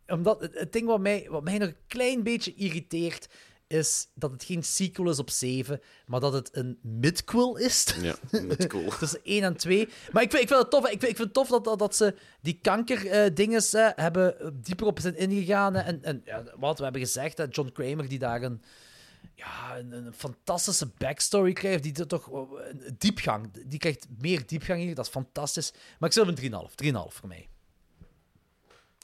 [0.06, 3.28] omdat het, ding wat mij, wat mij nog een klein beetje irriteert,
[3.66, 7.94] is dat het geen sequel is op 7, maar dat het een midquel is.
[8.02, 8.88] Ja, midquel.
[8.98, 9.88] Tussen 1 en 2.
[10.12, 11.78] Maar ik vind, ik vind het tof, ik vind, ik vind het tof dat, dat,
[11.78, 15.76] dat ze die kankerdinges eh, hebben eh, dieper op zijn ingegaan.
[15.76, 18.62] En, en ja, wat we hebben gezegd, hè, John Kramer die daar een,
[19.44, 24.94] ja, een, een fantastische backstory krijgt, die toch een diepgang, die krijgt meer diepgang hier,
[24.94, 25.72] dat is fantastisch.
[25.98, 27.48] Maar ik hem een 3,5, 3,5 voor mij.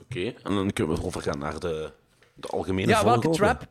[0.02, 1.93] Oké, en dan kunnen we overgaan naar de,
[2.35, 3.66] de algemene Ja, welke trap?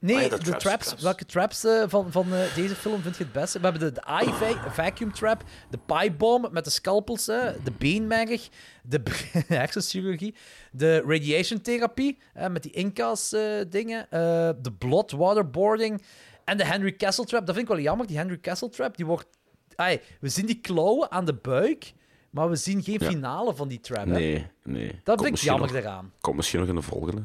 [0.00, 1.02] Nee, Ah ja, de, de traps, traps, traps.
[1.02, 3.58] welke traps eh, van, van eh, deze film vind je het beste?
[3.58, 7.72] We hebben de, de eye va- vacuum trap, de pie bomb met de scalpels, de
[7.78, 8.48] beenmerg,
[8.82, 9.00] de
[9.46, 10.34] hersenchirurgie,
[10.72, 12.18] de radiation therapie
[12.50, 14.06] met die Inca's eh, dingen,
[14.62, 16.02] de blood waterboarding
[16.44, 17.46] en de Henry Castle trap.
[17.46, 19.26] Dat vind ik wel jammer, die Henry Castle trap, die wordt...
[20.20, 21.92] We zien die klauwen aan de buik,
[22.30, 23.06] maar we zien geen Ja.
[23.10, 24.06] finale van die trap.
[24.06, 24.12] hè.
[24.12, 25.00] Nee, nee.
[25.04, 26.12] Dat Komt vind ik jammer nog- eraan.
[26.20, 27.22] Komt misschien nog in de volgende.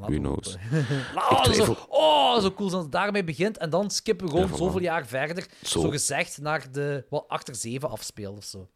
[0.00, 0.56] Who knows?
[1.14, 3.58] Oh, Ik zo, oh, zo cool als het daarmee begint.
[3.58, 5.46] En dan skippen we gewoon Ja, zoveel jaar verder.
[5.62, 5.80] Zo.
[5.80, 8.68] Zo gezegd naar de wat achter zeven afspeelt of zo.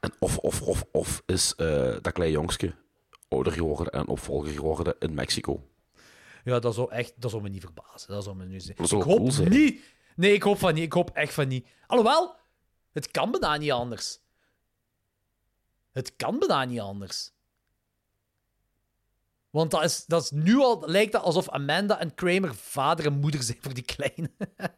[0.00, 2.74] En of, of, of, of is eh, dat klein jongske
[3.28, 5.66] ouder geworden en opvolger geworden in Mexico.
[6.44, 8.08] Ja, dat zou, echt, dat zou me niet verbazen.
[8.12, 8.76] Dat zou me nu zeggen.
[8.76, 9.48] Dat zou ik hoop cool zijn.
[9.50, 9.80] niet.
[10.16, 10.84] Nee, ik hoop van niet.
[10.84, 11.66] Ik hoop echt van niet.
[11.86, 12.34] Alhoewel,
[12.92, 14.18] het kan bijna niet anders.
[15.92, 17.32] Het kan bijna niet anders.
[19.52, 23.12] Want dat is, dat is nu al lijkt dat alsof Amanda en Kramer vader en
[23.12, 24.30] moeder zijn voor die kleine.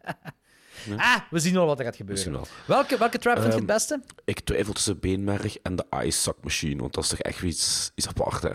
[0.96, 2.32] Ah, we zien wel wat er gaat gebeuren.
[2.32, 2.46] Wel.
[2.66, 4.00] Welke, welke trap vind je het Ehm, beste?
[4.24, 7.90] Ik twijfel tussen beenmerg en de ice suck machine, want dat is toch echt iets,
[7.94, 8.50] iets apart, hè?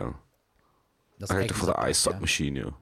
[1.17, 2.73] Dat ik toch voor de ice suck machine, ja.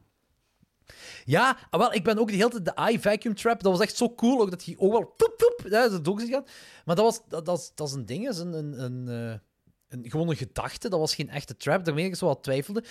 [1.25, 3.63] Ja, ah, wel, ik ben ook de hele tijd de eye vacuum trap.
[3.63, 6.21] Dat was echt zo cool, ook dat hij ook wel poep, poep, ja, dat ook
[6.21, 6.49] gaat.
[6.85, 9.39] Maar dat was dat, dat, is- dat is een ding, is een, een, een, eh,
[9.89, 10.89] een, gewoon een gedachte.
[10.89, 12.83] Dat was geen echte trap, daarmee ik zo wat twijfelde.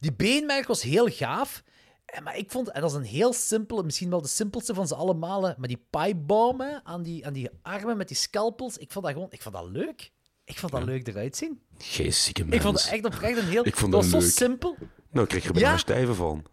[0.00, 1.62] Die beenmerk was heel gaaf.
[2.04, 4.86] Eh, Maar ik vond, en dat is een heel simpele, misschien wel de simpelste van
[4.88, 9.04] ze allemaal, maar die piebomb aan die, aan die armen met die scalpels, ik vond
[9.04, 10.10] dat gewoon, ik vond dat leuk.
[10.44, 11.60] Ik vond dat leuk eruit zien.
[12.08, 12.54] Zieke mens.
[12.54, 13.66] Ik vond het echt oprecht een heel...
[13.66, 14.76] Ik vond dat dat was zo simpel.
[15.10, 15.72] Nou, ik kreeg er bijna Ja.
[15.74, 16.44] een stijve van.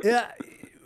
[0.00, 0.34] Ja,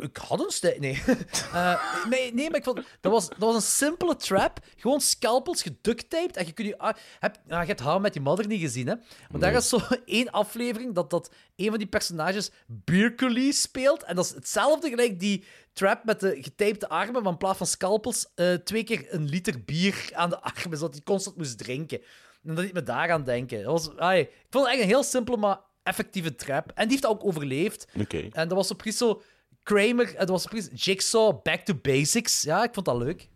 [0.01, 0.79] ik had een stijl.
[0.79, 1.03] Nee.
[1.53, 2.81] Eh, nee, nee, maar ik vond...
[3.01, 4.59] Dat was, dat was een simpele trap.
[4.77, 6.37] Gewoon scalpels, geducttaped.
[6.37, 6.95] En je kunt je...
[7.19, 8.95] Heb, je hebt How Met Your Mother niet gezien, hè?
[9.31, 14.03] Maar daar is zo één aflevering dat, dat een van die personages Beercully speelt.
[14.03, 17.67] En dat is hetzelfde gelijk die trap met de getapte armen, maar in plaats van
[17.67, 22.01] scalpels eh, twee keer een liter bier aan de armen, zodat hij constant moest drinken.
[22.45, 23.63] En dat ik me daaraan denken.
[23.63, 26.69] Dat was, ai, ik vond het echt een heel simpele, maar effectieve trap.
[26.75, 27.89] En die heeft dat ook overleefd.
[28.33, 29.23] En dat was zo precies zo...
[29.63, 32.43] Kramer, dat was precies Jigsaw, Back to Basics.
[32.43, 33.29] Ja, ik vond dat leuk.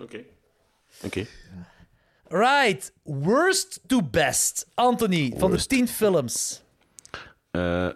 [0.00, 0.24] Oké.
[1.04, 1.26] Oké.
[2.28, 2.92] Right.
[3.02, 4.66] Worst to best.
[4.74, 6.62] Anthony, van de 10 films.
[7.50, 7.90] Eh,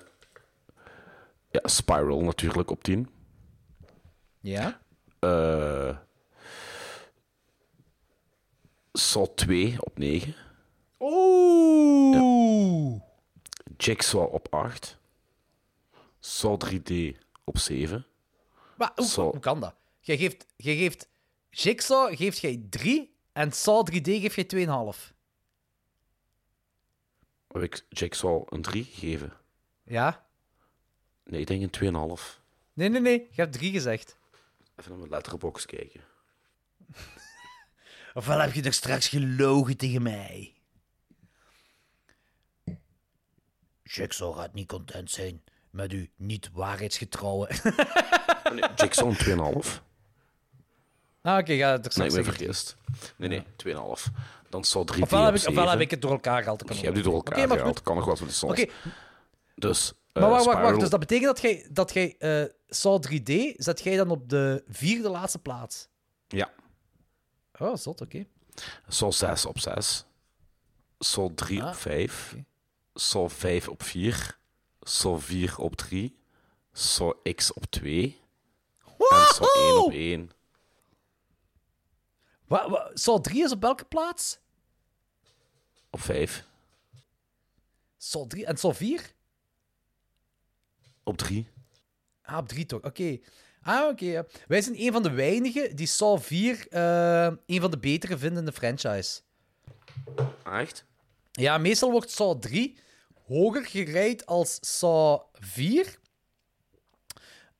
[1.50, 3.08] ja, Spiral natuurlijk op 10.
[4.40, 4.80] Ja?
[5.18, 5.96] Eh
[8.92, 10.34] Saw 2 op 9.
[11.00, 13.00] Oeh.
[13.76, 14.98] Jigsaw op 8.
[16.20, 17.16] Saw 3D
[17.46, 18.06] op 7.
[18.76, 19.74] Maar hoe, Saw- hoe kan dat?
[20.00, 21.08] Jij geeft, jij geeft
[21.50, 25.14] Jigsaw geeft jij 3 en Saw 3D geeft jij 2,5.
[27.48, 29.32] Heb ik Jigsaw een 3 gegeven?
[29.84, 30.26] Ja?
[31.24, 32.40] Nee, ik denk een 2,5.
[32.72, 33.28] Nee, nee, nee.
[33.30, 34.16] Je hebt 3 gezegd.
[34.76, 36.00] Even naar mijn letterbox kijken.
[38.14, 40.54] Ofwel heb je er straks gelogen tegen mij?
[43.82, 45.42] Jigsaw gaat niet content zijn
[45.76, 47.48] met uw niet waarheidsgetrouwe.
[47.48, 48.62] Ah, nee,
[48.96, 49.82] een 2,5.
[51.22, 52.76] ah, oké, ga er Nee, ik ben vergist.
[53.16, 54.12] Nee, nee, 2,5.
[54.48, 55.70] Dan Saw 3D Ofwel heb, op ik, ofwel 7.
[55.70, 56.62] heb ik het door elkaar gehaald.
[56.68, 57.82] Je hebt die door elkaar Oké, maar gehaald.
[57.82, 58.52] Kan nog wat met de soms.
[58.60, 58.72] Oké,
[59.54, 60.58] Dus, eh, maar wacht, wacht, wacht.
[60.58, 64.28] Spiral- Dus dat betekent dat jij, dat jij eh, Saw 3D zet jij dan op
[64.28, 65.88] de vierde laatste plaats?
[66.28, 66.50] Ja.
[67.58, 68.26] Oh, zot, oké.
[68.88, 70.04] Saw 6 op 6.
[70.98, 72.36] Saw 3 Ah, op 5.
[72.94, 74.38] Saw 5 op 4.
[74.88, 76.16] Saw 4 op 3.
[76.72, 78.20] Saw X op 2.
[78.98, 80.30] En Saw 1 op 1.
[82.46, 84.38] Wa, wa, Saw 3 is op welke plaats?
[85.90, 86.44] Op 5.
[87.96, 89.12] Saw 3 en Saw 4?
[91.02, 91.48] Op drie.
[92.22, 92.82] Ah, op 3 toch?
[92.82, 93.18] Oké.
[93.62, 94.04] Ah, oké.
[94.04, 94.26] ja.
[94.48, 98.38] Wij zijn een van de weinigen die Saw 4 eh een van de betere vinden
[98.38, 99.20] in de franchise.
[100.42, 100.84] Ah, Echt?
[101.32, 102.78] Ja, meestal wordt Saw 3
[103.26, 105.98] hoger gereid als Saw 4.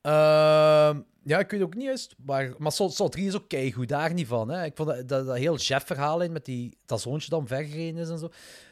[0.00, 2.14] Ehm, ja, ik weet ook niet juist.
[2.24, 4.48] Maar, maar Saw, Saw 3 is ook keigoed, daar niet van.
[4.48, 4.64] Hè.
[4.64, 8.08] Ik vond dat, dat, dat heel Jeff-verhaal in met die, dat zoontje dat vergereden is
[8.08, 8.28] en zo.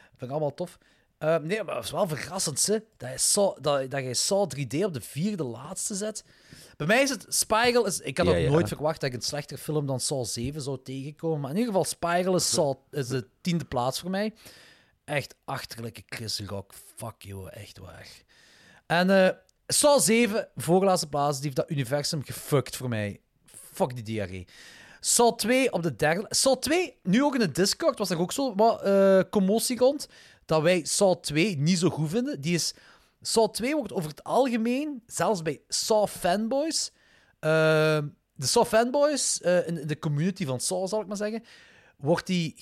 [0.09, 0.79] vind ik allemaal tof.
[1.19, 4.51] Ehm, nee, maar het is wel verrassend, hè, dat, je Saw, dat, dat je Saw
[4.59, 6.25] 3D op de vierde laatste zet.
[6.77, 7.87] Bij mij is het Spiral.
[7.87, 8.51] Is, ik had Ja, ook ja.
[8.51, 11.41] nooit verwacht dat ik een slechter film dan Saw 7 zou tegenkomen.
[11.41, 14.35] Maar in ieder geval, Spiral is, Saw, is de tiende plaats voor mij.
[15.05, 16.75] Echt achterlijke Chris Rock.
[16.97, 18.09] Fuck you, echt waar.
[18.87, 19.31] En eh
[19.67, 23.21] Saw 7, voorlaatste plaats, die heeft dat universum gefuckt voor mij.
[23.73, 24.47] Fuck die diarree.
[25.01, 26.27] Saw 2 op de derde.
[26.29, 30.09] Saw 2, nu ook in de Discord, was er ook zo wat eh, commotie rond.
[30.45, 32.41] Dat wij Saw 2 niet zo goed vinden.
[32.41, 32.75] Die is.
[33.21, 36.93] Saw 2 wordt over het algemeen, zelfs bij Saw fanboys.
[37.41, 37.99] eh,
[38.35, 41.45] de Saw fanboys, eh, in de community van Saw zal ik maar zeggen,
[41.97, 42.55] wordt die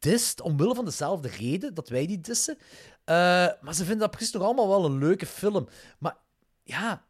[0.00, 2.58] gedist omwille van dezelfde reden dat wij die dissen.
[3.04, 3.14] Eh,
[3.60, 5.68] maar ze vinden dat precies nog allemaal wel een leuke film.
[5.98, 6.16] Maar
[6.62, 7.06] ja,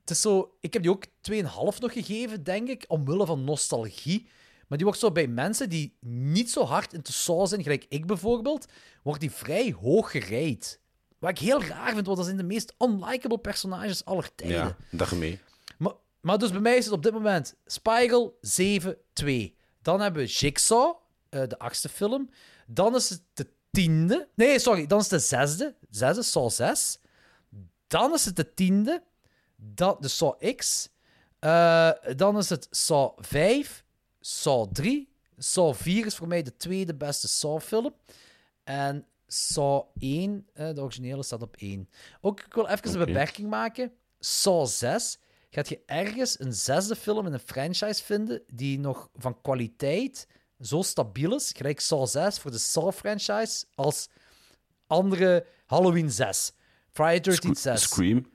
[0.00, 0.56] het is zo...
[0.60, 4.28] Ik heb die ook 2,5 nog gegeven, denk ik, omwille van nostalgie.
[4.68, 8.06] Maar die wordt zo bij mensen die niet zo hard into Saw zijn, gelijk ik
[8.06, 8.66] bijvoorbeeld,
[9.02, 10.80] wordt die vrij hoog gereid.
[11.18, 14.56] Wat ik heel raar vind, want dat zijn de meest unlikable personages aller tijden.
[14.56, 15.40] Ja, dag mee.
[15.78, 18.38] Maar, maar dus bij mij is het op dit moment Spiegel
[19.24, 19.56] 7-2.
[19.82, 20.96] Dan hebben we Jigsaw,
[21.28, 22.30] eh, de achtste film.
[22.66, 24.28] Dan is het de tiende.
[24.34, 25.74] Nee, sorry, dan is het de zesde.
[25.90, 26.98] Zesde, Saw 6.
[27.86, 29.02] Dan is het de tiende.
[29.56, 30.88] Dan, de Saw X.
[31.38, 33.84] Eh, dan is het Saw 5.
[34.20, 35.08] Saw 3.
[35.38, 37.94] Saw 4 is voor mij de tweede beste Saw-film.
[38.64, 41.88] En Saw 1, eh, de originele, staat op 1.
[42.20, 43.92] Ook, ik wil even een beperking maken.
[44.18, 45.18] Saw 6.
[45.50, 50.26] Gaat je ergens een zesde film in een franchise vinden die nog van kwaliteit
[50.60, 54.08] zo stabiel is, gelijk Saw 6 voor de Saw-franchise, als
[54.86, 56.52] andere Halloween 6,
[56.92, 57.82] Friday 13 6.
[57.82, 58.30] Scream.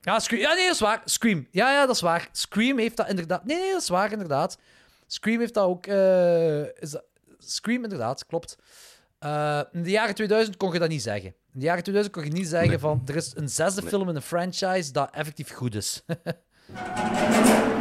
[0.00, 0.42] Ja, Scream.
[0.42, 1.02] Ja, nee, dat is waar.
[1.04, 1.48] Scream.
[1.50, 2.28] Ja, ja, dat is waar.
[2.32, 3.44] Scream heeft dat inderdaad...
[3.44, 4.58] Nee, nee, dat is waar, inderdaad.
[5.06, 5.86] Scream heeft dat ook...
[5.86, 7.04] eh, is dat...
[7.38, 8.56] Scream, inderdaad, klopt.
[9.18, 11.34] Eh, in de jaren 2000 kon je dat niet zeggen.
[11.52, 13.02] In de jaren 2000 kon je niet zeggen van...
[13.06, 16.02] Er is een zesde film in een franchise dat effectief goed is.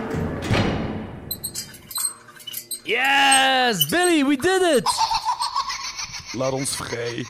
[2.86, 3.86] yes!
[3.90, 4.90] Billy, we did it!
[6.32, 7.26] Laat ons vrij.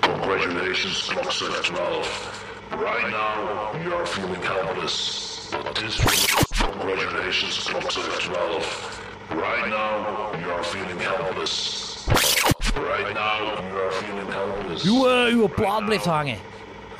[0.00, 2.40] Congratulations, Clockset 12.
[2.70, 5.48] Right now, we are feeling helpless.
[5.50, 5.96] But this
[6.54, 9.00] Congratulations, Clockset 12.
[9.30, 12.06] Right now, we are feeling helpless.
[12.74, 14.84] Right now, we are feeling helpless.
[14.84, 16.38] Uw, eh, uw plaat blijft hangen.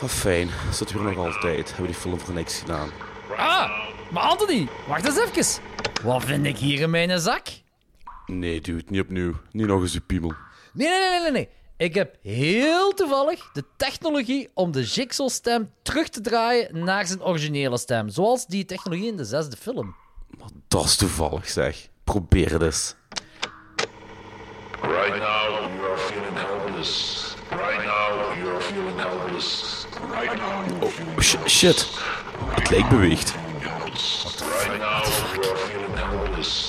[0.02, 0.50] Oh, fijn.
[0.78, 1.66] Dat weer nog altijd?
[1.66, 2.90] Hebben we die film voor niks gedaan?
[3.36, 3.70] Ah,
[4.10, 5.71] maar Anthony, wacht eens even.
[6.02, 7.46] Wat vind ik hier in mijn zak?
[8.26, 9.34] Nee, dude, niet opnieuw.
[9.50, 10.32] Niet nog eens uw piemel.
[10.72, 11.48] Nee, nee, nee, nee, nee.
[11.76, 17.78] Ik heb heel toevallig de technologie om de Jigsaw-stem terug te draaien naar zijn originele
[17.78, 18.08] stem.
[18.08, 19.94] Zoals die technologie in de zesde film.
[20.68, 21.88] Dat is toevallig, zeg.
[22.04, 22.94] Probeer het eens.
[24.82, 27.20] Right now, we are feeling helpless.
[27.50, 29.86] Right now, we are feeling helpless.
[30.20, 31.88] Right now, we are feeling Oh, sh- shit.
[32.54, 33.34] Het lijk beweegt.
[33.34, 35.81] Right now, we are feeling helpless.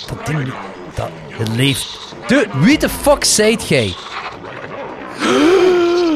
[0.08, 0.54] Dat ding,
[0.96, 2.16] dat, het leeft.
[2.28, 3.96] De, wie de fuck zijt jij?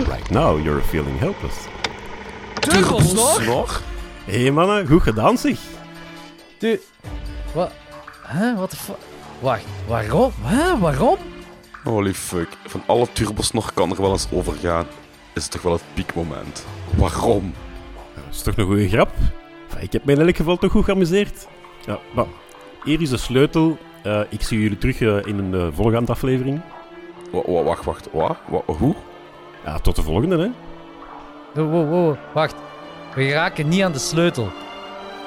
[0.08, 1.56] Right now, you're feeling helpless.
[2.60, 3.82] Turbosnor?
[4.26, 5.58] Hé hey, mannen, goed gedaan zeg.
[6.58, 6.82] De,
[7.54, 7.72] wat?
[8.32, 8.98] Huh, what the fuck?
[9.40, 10.32] Wacht, waarom?
[10.48, 11.18] Huh, waarom?
[11.84, 12.50] Holy fuck.
[12.66, 14.86] Van alle turbos nog kan er wel eens overgaan.
[15.34, 16.66] Is het toch wel het piekmoment.
[16.96, 17.54] Waarom?
[18.16, 19.12] Dat is toch een goede grap?
[19.80, 21.48] Ik heb mij in elk geval toch goed geamuseerd.
[21.86, 22.26] Ja, maar
[22.84, 23.78] hier is de sleutel.
[24.04, 26.62] Eh, ik zie jullie terug eh, in een eh, volgende aflevering.
[27.32, 28.08] Wa- Wacht, wacht.
[28.12, 28.36] Wat?
[28.48, 28.96] Wa- Hoe?
[29.66, 30.50] Ja, tot de volgende, hè.
[31.62, 32.56] Wow, wow, wow, wacht.
[33.16, 34.48] We raken niet aan de sleutel.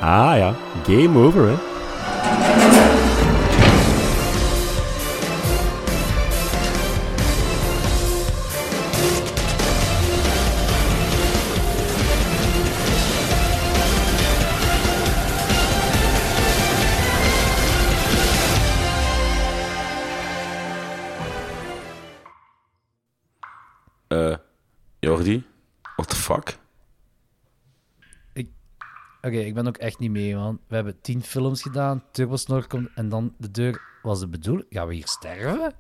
[0.01, 0.55] Ah ja,
[0.87, 1.55] game over, hè.
[24.11, 24.37] Eh,
[25.01, 25.45] Jordi?
[25.97, 26.59] What the fuck?
[29.23, 30.61] Oké, ik ben ook echt niet mee, man.
[30.69, 34.67] We hebben tien films gedaan, Turbosnor komt en dan de deur was de bedoeling.
[34.71, 35.75] Gaan we hier sterven?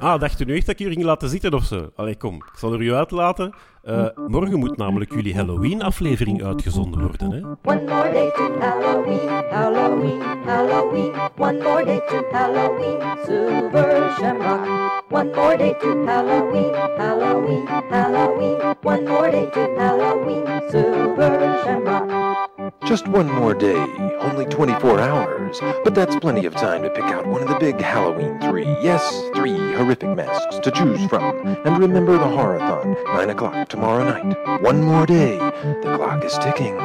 [0.00, 1.90] Ah, dacht u nu echt dat ik jullie ging laten zitten of zo?
[1.96, 3.54] Allee, kom, ik zal er u uitlaten.
[3.82, 7.70] Eh, morgen moet namelijk jullie Halloween-aflevering uitgezonden worden, hè?
[7.72, 11.12] One more day to Halloween, Halloween, Halloween.
[11.38, 14.66] One more day to Halloween, Silver Shamrock.
[15.10, 18.76] One more day to Halloween, Halloween, Halloween.
[18.82, 22.42] One more day to Halloween, Silver Shamrock.
[22.84, 23.76] Just one more day,
[24.20, 25.60] only 24 hours.
[25.84, 28.66] But that's plenty of time to pick out one of the big Halloween three.
[28.82, 29.02] Yes,
[29.34, 31.22] three horrific masks to choose from.
[31.64, 34.60] And remember the Horathon, 9 o'clock tomorrow night.
[34.60, 35.38] One more day,
[35.82, 36.76] the clock is ticking.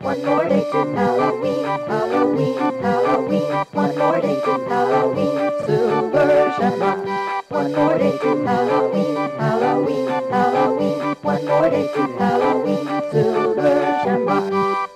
[0.00, 3.52] One more day to Halloween, Halloween, Halloween.
[3.70, 5.36] One more day to Halloween,
[5.66, 6.98] Super Shamrock.
[7.48, 11.14] One more day to Halloween, Halloween, Halloween.
[11.22, 14.95] One more day to Halloween, Silver Shamrock.